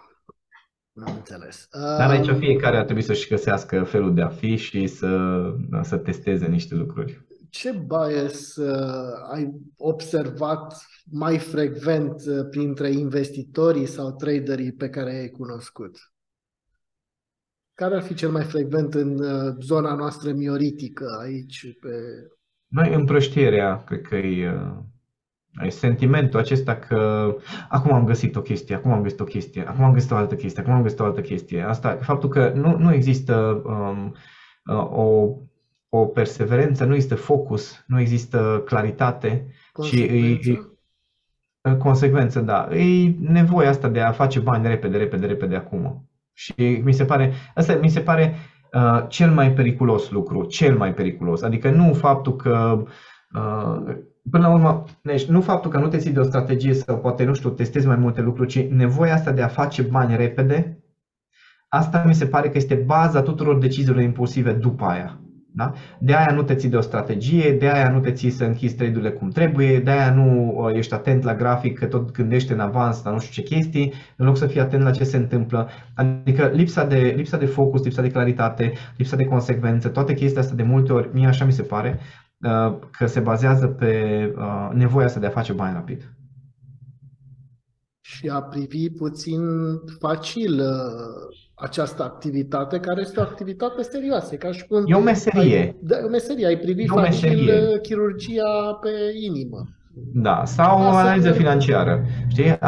Am 1.06 1.14
înțeles. 1.16 1.68
Dar 1.70 2.10
aici 2.10 2.30
fiecare 2.30 2.76
ar 2.76 2.84
trebui 2.84 3.02
să-și 3.02 3.28
găsească 3.28 3.82
felul 3.82 4.14
de 4.14 4.22
a 4.22 4.28
fi 4.28 4.56
și 4.56 4.86
să, 4.86 5.42
să 5.82 5.96
testeze 5.96 6.46
niște 6.46 6.74
lucruri. 6.74 7.26
Ce 7.50 7.70
bias 7.86 8.56
uh, 8.56 9.32
ai 9.32 9.50
observat 9.76 10.86
mai 11.10 11.38
frecvent 11.38 12.22
uh, 12.26 12.48
printre 12.50 12.90
investitorii 12.90 13.86
sau 13.86 14.12
traderii 14.12 14.72
pe 14.72 14.88
care 14.88 15.10
ai 15.10 15.28
cunoscut? 15.28 15.98
Care 17.80 17.94
ar 17.94 18.02
fi 18.02 18.14
cel 18.14 18.30
mai 18.30 18.42
frecvent 18.42 18.94
în 18.94 19.18
uh, 19.18 19.54
zona 19.60 19.94
noastră 19.94 20.32
mioritică 20.32 21.18
aici? 21.22 21.76
Pe... 21.80 21.88
Noi 22.66 22.94
împrăștierea, 22.94 23.82
cred 23.86 24.00
că 24.00 24.16
e, 24.16 24.52
uh, 24.52 25.64
e 25.66 25.68
sentimentul 25.68 26.38
acesta 26.38 26.76
că 26.76 27.34
acum 27.68 27.92
am 27.92 28.04
găsit 28.04 28.36
o 28.36 28.42
chestie, 28.42 28.74
acum 28.74 28.92
am 28.92 29.02
găsit 29.02 29.20
o 29.20 29.24
chestie, 29.24 29.66
acum 29.66 29.84
am 29.84 29.92
găsit 29.92 30.10
o 30.10 30.14
altă 30.14 30.34
chestie, 30.34 30.62
acum 30.62 30.72
am 30.72 30.82
găsit 30.82 31.00
o 31.00 31.04
altă 31.04 31.20
chestie. 31.20 31.62
Asta, 31.62 31.96
faptul 32.00 32.28
că 32.28 32.52
nu, 32.54 32.76
nu 32.78 32.92
există 32.92 33.62
um, 33.64 34.14
o, 34.92 35.36
o 35.88 36.06
perseverență, 36.06 36.84
nu 36.84 36.94
există 36.94 37.16
focus, 37.16 37.84
nu 37.86 38.00
există 38.00 38.62
claritate, 38.64 39.46
ci 39.82 39.94
e, 39.94 40.38
consecvență, 41.78 42.40
da. 42.40 42.76
E 42.76 43.14
nevoia 43.18 43.68
asta 43.68 43.88
de 43.88 44.00
a 44.00 44.12
face 44.12 44.40
bani 44.40 44.66
repede, 44.66 44.96
repede, 44.96 45.26
repede 45.26 45.56
acum. 45.56 46.09
Și 46.40 46.80
mi 46.84 46.92
se 46.92 47.04
pare, 47.04 47.32
asta 47.54 47.74
mi 47.74 47.88
se 47.88 48.00
pare 48.00 48.34
uh, 48.72 49.04
cel 49.08 49.30
mai 49.30 49.52
periculos 49.52 50.10
lucru, 50.10 50.44
cel 50.44 50.76
mai 50.76 50.94
periculos. 50.94 51.42
Adică 51.42 51.70
nu 51.70 51.92
faptul 51.92 52.36
că 52.36 52.84
uh, 53.34 53.94
Până 54.30 54.46
la 54.46 54.54
urmă, 54.54 54.84
deci 55.02 55.24
nu 55.24 55.40
faptul 55.40 55.70
că 55.70 55.78
nu 55.78 55.88
te 55.88 55.98
ții 55.98 56.10
de 56.10 56.20
o 56.20 56.22
strategie 56.22 56.74
sau 56.74 56.98
poate, 56.98 57.24
nu 57.24 57.34
știu, 57.34 57.50
testezi 57.50 57.86
mai 57.86 57.96
multe 57.96 58.20
lucruri, 58.20 58.48
ci 58.48 58.68
nevoia 58.68 59.14
asta 59.14 59.32
de 59.32 59.42
a 59.42 59.48
face 59.48 59.82
bani 59.82 60.16
repede, 60.16 60.84
asta 61.68 62.04
mi 62.06 62.14
se 62.14 62.26
pare 62.26 62.50
că 62.50 62.56
este 62.56 62.74
baza 62.74 63.22
tuturor 63.22 63.58
deciziilor 63.58 64.02
impulsive 64.02 64.52
după 64.52 64.84
aia. 64.84 65.20
Da? 65.52 65.72
De 65.98 66.14
aia 66.14 66.32
nu 66.34 66.42
te 66.42 66.54
ții 66.54 66.68
de 66.68 66.76
o 66.76 66.80
strategie, 66.80 67.52
de 67.52 67.68
aia 67.68 67.90
nu 67.90 68.00
te 68.00 68.12
ții 68.12 68.30
să 68.30 68.44
închizi 68.44 68.74
trade-urile 68.74 69.10
cum 69.10 69.28
trebuie, 69.28 69.78
de 69.80 69.90
aia 69.90 70.14
nu 70.14 70.54
uh, 70.56 70.76
ești 70.76 70.94
atent 70.94 71.22
la 71.22 71.34
grafic, 71.34 71.78
că 71.78 71.86
tot 71.86 72.10
gândește 72.10 72.52
în 72.52 72.60
avans 72.60 73.02
la 73.04 73.10
nu 73.10 73.18
știu 73.18 73.42
ce 73.42 73.54
chestii, 73.54 73.92
în 74.16 74.26
loc 74.26 74.36
să 74.36 74.46
fii 74.46 74.60
atent 74.60 74.82
la 74.82 74.90
ce 74.90 75.04
se 75.04 75.16
întâmplă. 75.16 75.68
Adică 75.94 76.50
lipsa 76.54 76.84
de, 76.84 77.12
lipsa 77.16 77.36
de 77.36 77.46
focus, 77.46 77.84
lipsa 77.84 78.02
de 78.02 78.10
claritate, 78.10 78.72
lipsa 78.96 79.16
de 79.16 79.24
consecvență, 79.24 79.88
toate 79.88 80.12
chestiile 80.12 80.40
astea 80.40 80.56
de 80.56 80.62
multe 80.62 80.92
ori, 80.92 81.10
mie 81.12 81.26
așa 81.26 81.44
mi 81.44 81.52
se 81.52 81.62
pare, 81.62 82.00
că 82.90 83.06
se 83.06 83.20
bazează 83.20 83.66
pe 83.66 84.34
nevoia 84.72 85.06
asta 85.06 85.20
de 85.20 85.26
a 85.26 85.30
face 85.30 85.52
bani 85.52 85.74
rapid. 85.74 86.14
Și 88.00 88.28
a 88.28 88.42
privi 88.42 88.90
puțin 88.90 89.40
facil 89.98 90.62
această 91.60 92.02
activitate, 92.02 92.80
care 92.80 93.00
este 93.00 93.20
o 93.20 93.22
activitate 93.22 93.82
serioasă, 93.82 94.34
ca 94.34 94.52
și 94.52 94.66
cum... 94.66 94.82
E 94.86 94.94
o 94.94 95.00
meserie. 95.00 95.58
Ai, 95.58 95.76
da, 95.80 95.96
o 96.04 96.08
meserie, 96.08 96.46
ai 96.46 96.56
privi 96.56 96.86
facil 96.86 97.02
meserie. 97.02 97.78
chirurgia 97.82 98.78
pe 98.82 98.90
inimă. 99.26 99.68
Da, 100.12 100.42
sau 100.44 100.80
o 100.82 100.96
analiză 100.96 101.30
financiară. 101.30 102.04
Știi? 102.28 102.58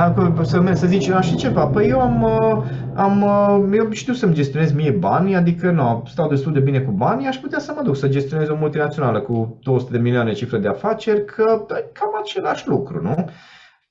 Să, 0.42 0.70
să 0.72 0.86
zici, 0.86 1.10
și 1.20 1.36
ceva, 1.36 1.66
păi 1.66 1.88
eu 1.88 2.00
am, 2.00 2.22
uh, 2.22 2.64
am, 2.94 3.22
uh, 3.22 3.76
eu 3.76 3.90
știu 3.90 4.12
să-mi 4.12 4.34
gestionez 4.34 4.72
mie 4.72 4.90
bani, 4.90 5.36
adică 5.36 5.70
nu, 5.70 6.02
stau 6.06 6.28
destul 6.28 6.52
de 6.52 6.60
bine 6.60 6.80
cu 6.80 6.90
bani, 6.90 7.26
aș 7.26 7.36
putea 7.36 7.58
să 7.58 7.72
mă 7.76 7.82
duc 7.82 7.96
să 7.96 8.08
gestionez 8.08 8.48
o 8.48 8.56
multinațională 8.56 9.20
cu 9.20 9.58
200 9.62 9.92
de 9.92 9.98
milioane 9.98 10.32
cifre 10.32 10.58
de 10.58 10.68
afaceri, 10.68 11.24
că 11.24 11.66
e 11.68 11.90
cam 11.92 12.10
același 12.22 12.68
lucru, 12.68 13.02
nu? 13.02 13.28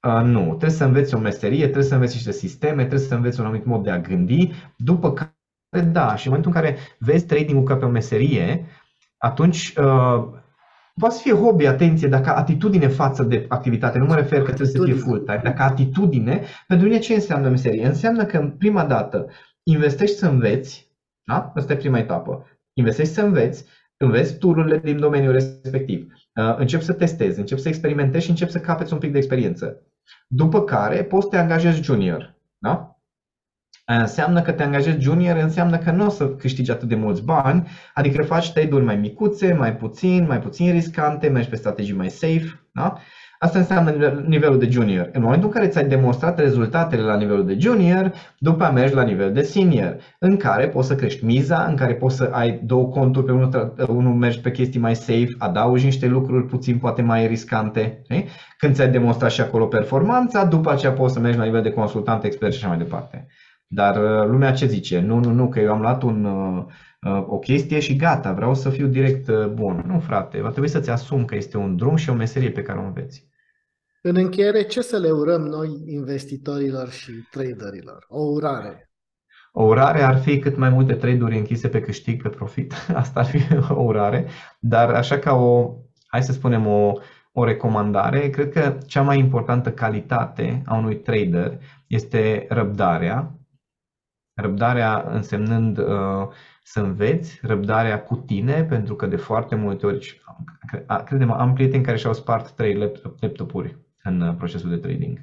Uh, 0.07 0.21
nu, 0.23 0.45
trebuie 0.47 0.69
să 0.69 0.83
înveți 0.83 1.15
o 1.15 1.19
meserie, 1.19 1.63
trebuie 1.63 1.83
să 1.83 1.93
înveți 1.93 2.13
niște 2.13 2.31
sisteme, 2.31 2.85
trebuie 2.85 3.07
să 3.07 3.15
înveți 3.15 3.39
un 3.39 3.45
anumit 3.45 3.65
mod 3.65 3.83
de 3.83 3.91
a 3.91 3.99
gândi, 3.99 4.51
după 4.77 5.13
care, 5.13 5.85
da, 5.91 6.15
și 6.15 6.27
în 6.27 6.33
momentul 6.33 6.51
în 6.55 6.61
care 6.61 6.77
vezi 6.99 7.25
trading-ul 7.25 7.63
ca 7.63 7.75
pe 7.75 7.85
o 7.85 7.89
meserie, 7.89 8.65
atunci 9.17 9.73
uh, 9.77 10.23
poate 10.99 11.15
să 11.15 11.21
fie 11.21 11.33
hobby, 11.33 11.65
atenție, 11.65 12.07
dacă 12.07 12.35
atitudine 12.35 12.87
față 12.87 13.23
de 13.23 13.45
activitate, 13.47 13.97
nu 13.97 14.05
mă 14.05 14.15
refer 14.15 14.37
că 14.37 14.45
trebuie 14.53 14.67
să 14.67 14.83
fie 14.83 14.93
full-time, 14.93 15.41
dacă 15.43 15.61
atitudine, 15.61 16.43
pentru 16.67 16.87
mine 16.87 16.99
ce 16.99 17.13
înseamnă 17.13 17.49
meserie? 17.49 17.85
Înseamnă 17.85 18.25
că 18.25 18.37
în 18.37 18.51
prima 18.51 18.85
dată 18.85 19.27
investești 19.63 20.15
să 20.15 20.27
înveți, 20.27 20.91
da? 21.23 21.51
Asta 21.55 21.73
e 21.73 21.75
prima 21.75 21.97
etapă. 21.97 22.45
Investești 22.73 23.13
să 23.13 23.21
înveți, 23.21 23.65
înveți 23.97 24.37
tururile 24.37 24.77
din 24.77 24.99
domeniul 24.99 25.31
respectiv, 25.31 26.13
uh, 26.35 26.57
începi 26.57 26.83
să 26.83 26.93
testezi, 26.93 27.39
începi 27.39 27.61
să 27.61 27.67
experimentezi 27.67 28.23
și 28.23 28.29
începi 28.29 28.51
să 28.51 28.59
capeți 28.59 28.93
un 28.93 28.99
pic 28.99 29.11
de 29.11 29.17
experiență. 29.17 29.81
După 30.27 30.63
care 30.63 31.03
poți 31.03 31.23
să 31.23 31.29
te 31.29 31.37
angajezi 31.37 31.81
junior. 31.81 32.35
Da? 32.57 32.95
Înseamnă 33.85 34.41
că 34.41 34.51
te 34.51 34.63
angajezi 34.63 34.99
junior, 34.99 35.35
înseamnă 35.35 35.77
că 35.77 35.91
nu 35.91 36.05
o 36.05 36.09
să 36.09 36.29
câștigi 36.29 36.71
atât 36.71 36.87
de 36.87 36.95
mulți 36.95 37.23
bani, 37.23 37.67
adică 37.93 38.23
faci 38.23 38.51
trade-uri 38.51 38.83
mai 38.83 38.95
micuțe, 38.95 39.53
mai 39.53 39.75
puțin, 39.75 40.25
mai 40.27 40.39
puțin 40.39 40.71
riscante, 40.71 41.27
mergi 41.27 41.49
pe 41.49 41.55
strategii 41.55 41.95
mai 41.95 42.09
safe. 42.09 42.67
Da? 42.71 42.97
Asta 43.43 43.59
înseamnă 43.59 44.23
nivelul 44.27 44.59
de 44.59 44.69
junior. 44.69 45.09
În 45.13 45.21
momentul 45.21 45.47
în 45.47 45.53
care 45.53 45.67
ți-ai 45.67 45.87
demonstrat 45.87 46.39
rezultatele 46.39 47.01
la 47.01 47.17
nivelul 47.17 47.45
de 47.45 47.57
junior, 47.59 48.13
după 48.37 48.71
mergi 48.73 48.93
la 48.93 49.03
nivel 49.03 49.33
de 49.33 49.41
senior, 49.41 49.97
în 50.19 50.37
care 50.37 50.67
poți 50.67 50.87
să 50.87 50.95
crești 50.95 51.25
miza, 51.25 51.65
în 51.65 51.75
care 51.75 51.93
poți 51.93 52.15
să 52.15 52.29
ai 52.31 52.59
două 52.63 52.87
conturi, 52.87 53.25
pe 53.25 53.31
unul, 53.31 53.73
unul 53.87 54.13
mergi 54.13 54.41
pe 54.41 54.51
chestii 54.51 54.79
mai 54.79 54.95
safe, 54.95 55.35
adaugi 55.37 55.85
niște 55.85 56.07
lucruri 56.07 56.45
puțin 56.45 56.77
poate 56.77 57.01
mai 57.01 57.27
riscante. 57.27 58.01
Știi? 58.03 58.27
Când 58.57 58.75
ți-ai 58.75 58.91
demonstrat 58.91 59.31
și 59.31 59.41
acolo 59.41 59.65
performanța, 59.65 60.45
după 60.45 60.71
aceea 60.71 60.91
poți 60.91 61.13
să 61.13 61.19
mergi 61.19 61.37
la 61.37 61.45
nivel 61.45 61.61
de 61.61 61.71
consultant, 61.71 62.23
expert 62.23 62.53
și 62.53 62.57
așa 62.57 62.67
mai 62.67 62.83
departe. 62.83 63.27
Dar 63.67 63.95
uh, 63.95 64.29
lumea 64.29 64.51
ce 64.51 64.65
zice? 64.65 64.99
Nu, 64.99 65.19
nu, 65.19 65.31
nu, 65.31 65.49
că 65.49 65.59
eu 65.59 65.71
am 65.71 65.81
luat 65.81 66.03
un, 66.03 66.23
uh, 66.25 66.63
uh, 67.01 67.23
o 67.27 67.39
chestie 67.39 67.79
și 67.79 67.95
gata, 67.95 68.33
vreau 68.33 68.53
să 68.53 68.69
fiu 68.69 68.87
direct 68.87 69.31
bun. 69.53 69.83
Nu, 69.87 69.99
frate, 69.99 70.41
va 70.41 70.49
trebui 70.49 70.69
să-ți 70.69 70.89
asumi 70.89 71.25
că 71.25 71.35
este 71.35 71.57
un 71.57 71.75
drum 71.75 71.95
și 71.95 72.09
o 72.09 72.13
meserie 72.13 72.49
pe 72.49 72.61
care 72.61 72.79
o 72.79 72.83
înveți. 72.83 73.29
În 74.03 74.15
încheiere, 74.15 74.63
ce 74.63 74.81
să 74.81 74.97
le 74.97 75.11
urăm 75.11 75.41
noi 75.41 75.83
investitorilor 75.85 76.89
și 76.89 77.11
traderilor? 77.31 78.05
O 78.07 78.21
urare. 78.21 78.91
O 79.51 79.63
urare 79.63 80.01
ar 80.01 80.19
fi 80.19 80.39
cât 80.39 80.55
mai 80.57 80.69
multe 80.69 80.93
trade-uri 80.93 81.37
închise 81.37 81.67
pe 81.67 81.81
câștig, 81.81 82.21
pe 82.21 82.29
profit. 82.29 82.73
Asta 82.93 83.19
ar 83.19 83.25
fi 83.25 83.37
o 83.69 83.81
urare. 83.81 84.27
Dar 84.59 84.89
așa 84.89 85.19
ca 85.19 85.33
o, 85.33 85.75
hai 86.07 86.23
să 86.23 86.31
spunem, 86.31 86.67
o, 86.67 86.93
o 87.31 87.43
recomandare, 87.43 88.29
cred 88.29 88.49
că 88.49 88.77
cea 88.85 89.01
mai 89.01 89.19
importantă 89.19 89.71
calitate 89.71 90.61
a 90.65 90.75
unui 90.75 90.99
trader 90.99 91.59
este 91.87 92.45
răbdarea. 92.49 93.35
Răbdarea 94.33 95.05
însemnând 95.09 95.77
uh, 95.77 96.27
să 96.63 96.79
înveți, 96.79 97.39
răbdarea 97.41 98.03
cu 98.03 98.15
tine, 98.15 98.63
pentru 98.63 98.95
că 98.95 99.05
de 99.05 99.15
foarte 99.15 99.55
multe 99.55 99.85
ori, 99.85 100.21
credem, 101.05 101.31
am 101.31 101.53
prieteni 101.53 101.83
care 101.83 101.97
și-au 101.97 102.13
spart 102.13 102.51
trei 102.51 102.95
laptopuri 103.19 103.89
în 104.03 104.21
uh, 104.21 104.35
procesul 104.37 104.69
de 104.69 104.77
trading. 104.77 105.19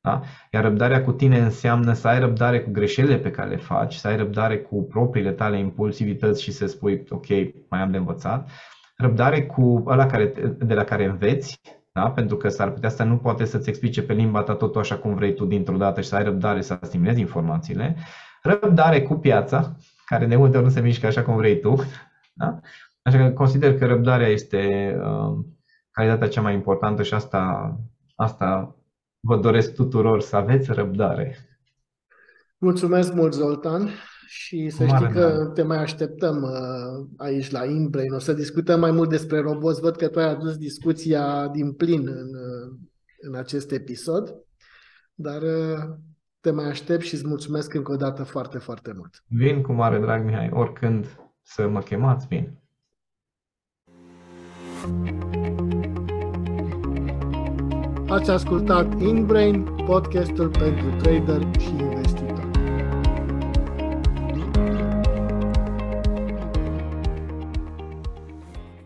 Da? 0.00 0.22
Iar 0.50 0.62
răbdarea 0.62 1.04
cu 1.04 1.12
tine 1.12 1.38
înseamnă 1.38 1.92
să 1.92 2.08
ai 2.08 2.18
răbdare 2.18 2.60
cu 2.60 2.70
greșelile 2.70 3.18
pe 3.18 3.30
care 3.30 3.48
le 3.48 3.56
faci, 3.56 3.94
să 3.94 4.08
ai 4.08 4.16
răbdare 4.16 4.58
cu 4.58 4.82
propriile 4.82 5.30
tale 5.30 5.58
impulsivități 5.58 6.42
și 6.42 6.52
să 6.52 6.66
spui, 6.66 7.04
ok, 7.08 7.26
mai 7.68 7.80
am 7.80 7.90
de 7.90 7.96
învățat. 7.96 8.48
Răbdare 8.96 9.46
cu 9.46 9.84
ăla 9.86 10.06
care, 10.06 10.32
de 10.58 10.74
la 10.74 10.84
care 10.84 11.04
înveți, 11.04 11.60
da? 11.92 12.10
pentru 12.10 12.36
că 12.36 12.48
s-ar 12.48 12.70
putea 12.70 12.88
să 12.88 13.02
nu 13.02 13.16
poate 13.16 13.44
să-ți 13.44 13.68
explice 13.68 14.02
pe 14.02 14.12
limba 14.12 14.42
ta 14.42 14.54
totul 14.54 14.80
așa 14.80 14.96
cum 14.96 15.14
vrei 15.14 15.34
tu 15.34 15.44
dintr-o 15.44 15.76
dată 15.76 16.00
și 16.00 16.08
să 16.08 16.16
ai 16.16 16.24
răbdare 16.24 16.60
să 16.60 16.78
asimilezi 16.80 17.20
informațiile. 17.20 17.96
Răbdare 18.42 19.02
cu 19.02 19.14
piața, 19.14 19.76
care 20.06 20.26
de 20.26 20.36
multe 20.36 20.56
ori 20.56 20.66
nu 20.66 20.72
se 20.72 20.80
mișcă 20.80 21.06
așa 21.06 21.22
cum 21.22 21.36
vrei 21.36 21.60
tu. 21.60 21.74
Da? 22.32 22.60
Așa 23.02 23.18
că 23.18 23.30
consider 23.30 23.78
că 23.78 23.86
răbdarea 23.86 24.28
este 24.28 24.92
uh, 25.00 25.44
calitatea 25.90 26.28
cea 26.28 26.40
mai 26.40 26.54
importantă 26.54 27.02
și 27.02 27.14
asta 27.14 27.74
Asta 28.22 28.76
vă 29.20 29.36
doresc 29.36 29.74
tuturor 29.74 30.20
să 30.20 30.36
aveți 30.36 30.72
răbdare. 30.72 31.36
Mulțumesc 32.58 33.12
mult, 33.12 33.32
Zoltan. 33.32 33.88
Și 34.26 34.70
să 34.70 34.84
Mare 34.84 35.04
știi 35.04 35.20
că 35.20 35.50
te 35.54 35.62
mai 35.62 35.78
așteptăm 35.78 36.42
uh, 36.42 37.06
aici 37.16 37.50
la 37.50 37.64
InBrain. 37.64 38.12
O 38.12 38.18
să 38.18 38.32
discutăm 38.32 38.80
mai 38.80 38.90
mult 38.90 39.08
despre 39.08 39.38
roboți. 39.38 39.80
Văd 39.80 39.96
că 39.96 40.08
tu 40.08 40.18
ai 40.18 40.28
adus 40.28 40.56
discuția 40.56 41.48
din 41.48 41.72
plin 41.72 42.08
în, 42.08 42.28
uh, 42.34 42.78
în 43.20 43.34
acest 43.34 43.72
episod. 43.72 44.34
Dar 45.14 45.42
uh, 45.42 45.78
te 46.40 46.50
mai 46.50 46.68
aștept 46.68 47.02
și 47.02 47.14
îți 47.14 47.26
mulțumesc 47.26 47.74
încă 47.74 47.92
o 47.92 47.96
dată 47.96 48.22
foarte, 48.22 48.58
foarte 48.58 48.92
mult. 48.96 49.22
Vin 49.26 49.62
cu 49.62 49.72
mare 49.72 49.98
drag, 49.98 50.24
Mihai. 50.24 50.50
Oricând 50.52 51.06
să 51.42 51.68
mă 51.68 51.80
chemați, 51.80 52.26
vin. 52.26 52.60
Ați 58.12 58.30
ascultat 58.30 59.00
InBrain, 59.00 59.62
podcastul 59.86 60.48
pentru 60.48 60.86
trader 61.02 61.46
și 61.60 61.68
investitori. 61.68 62.01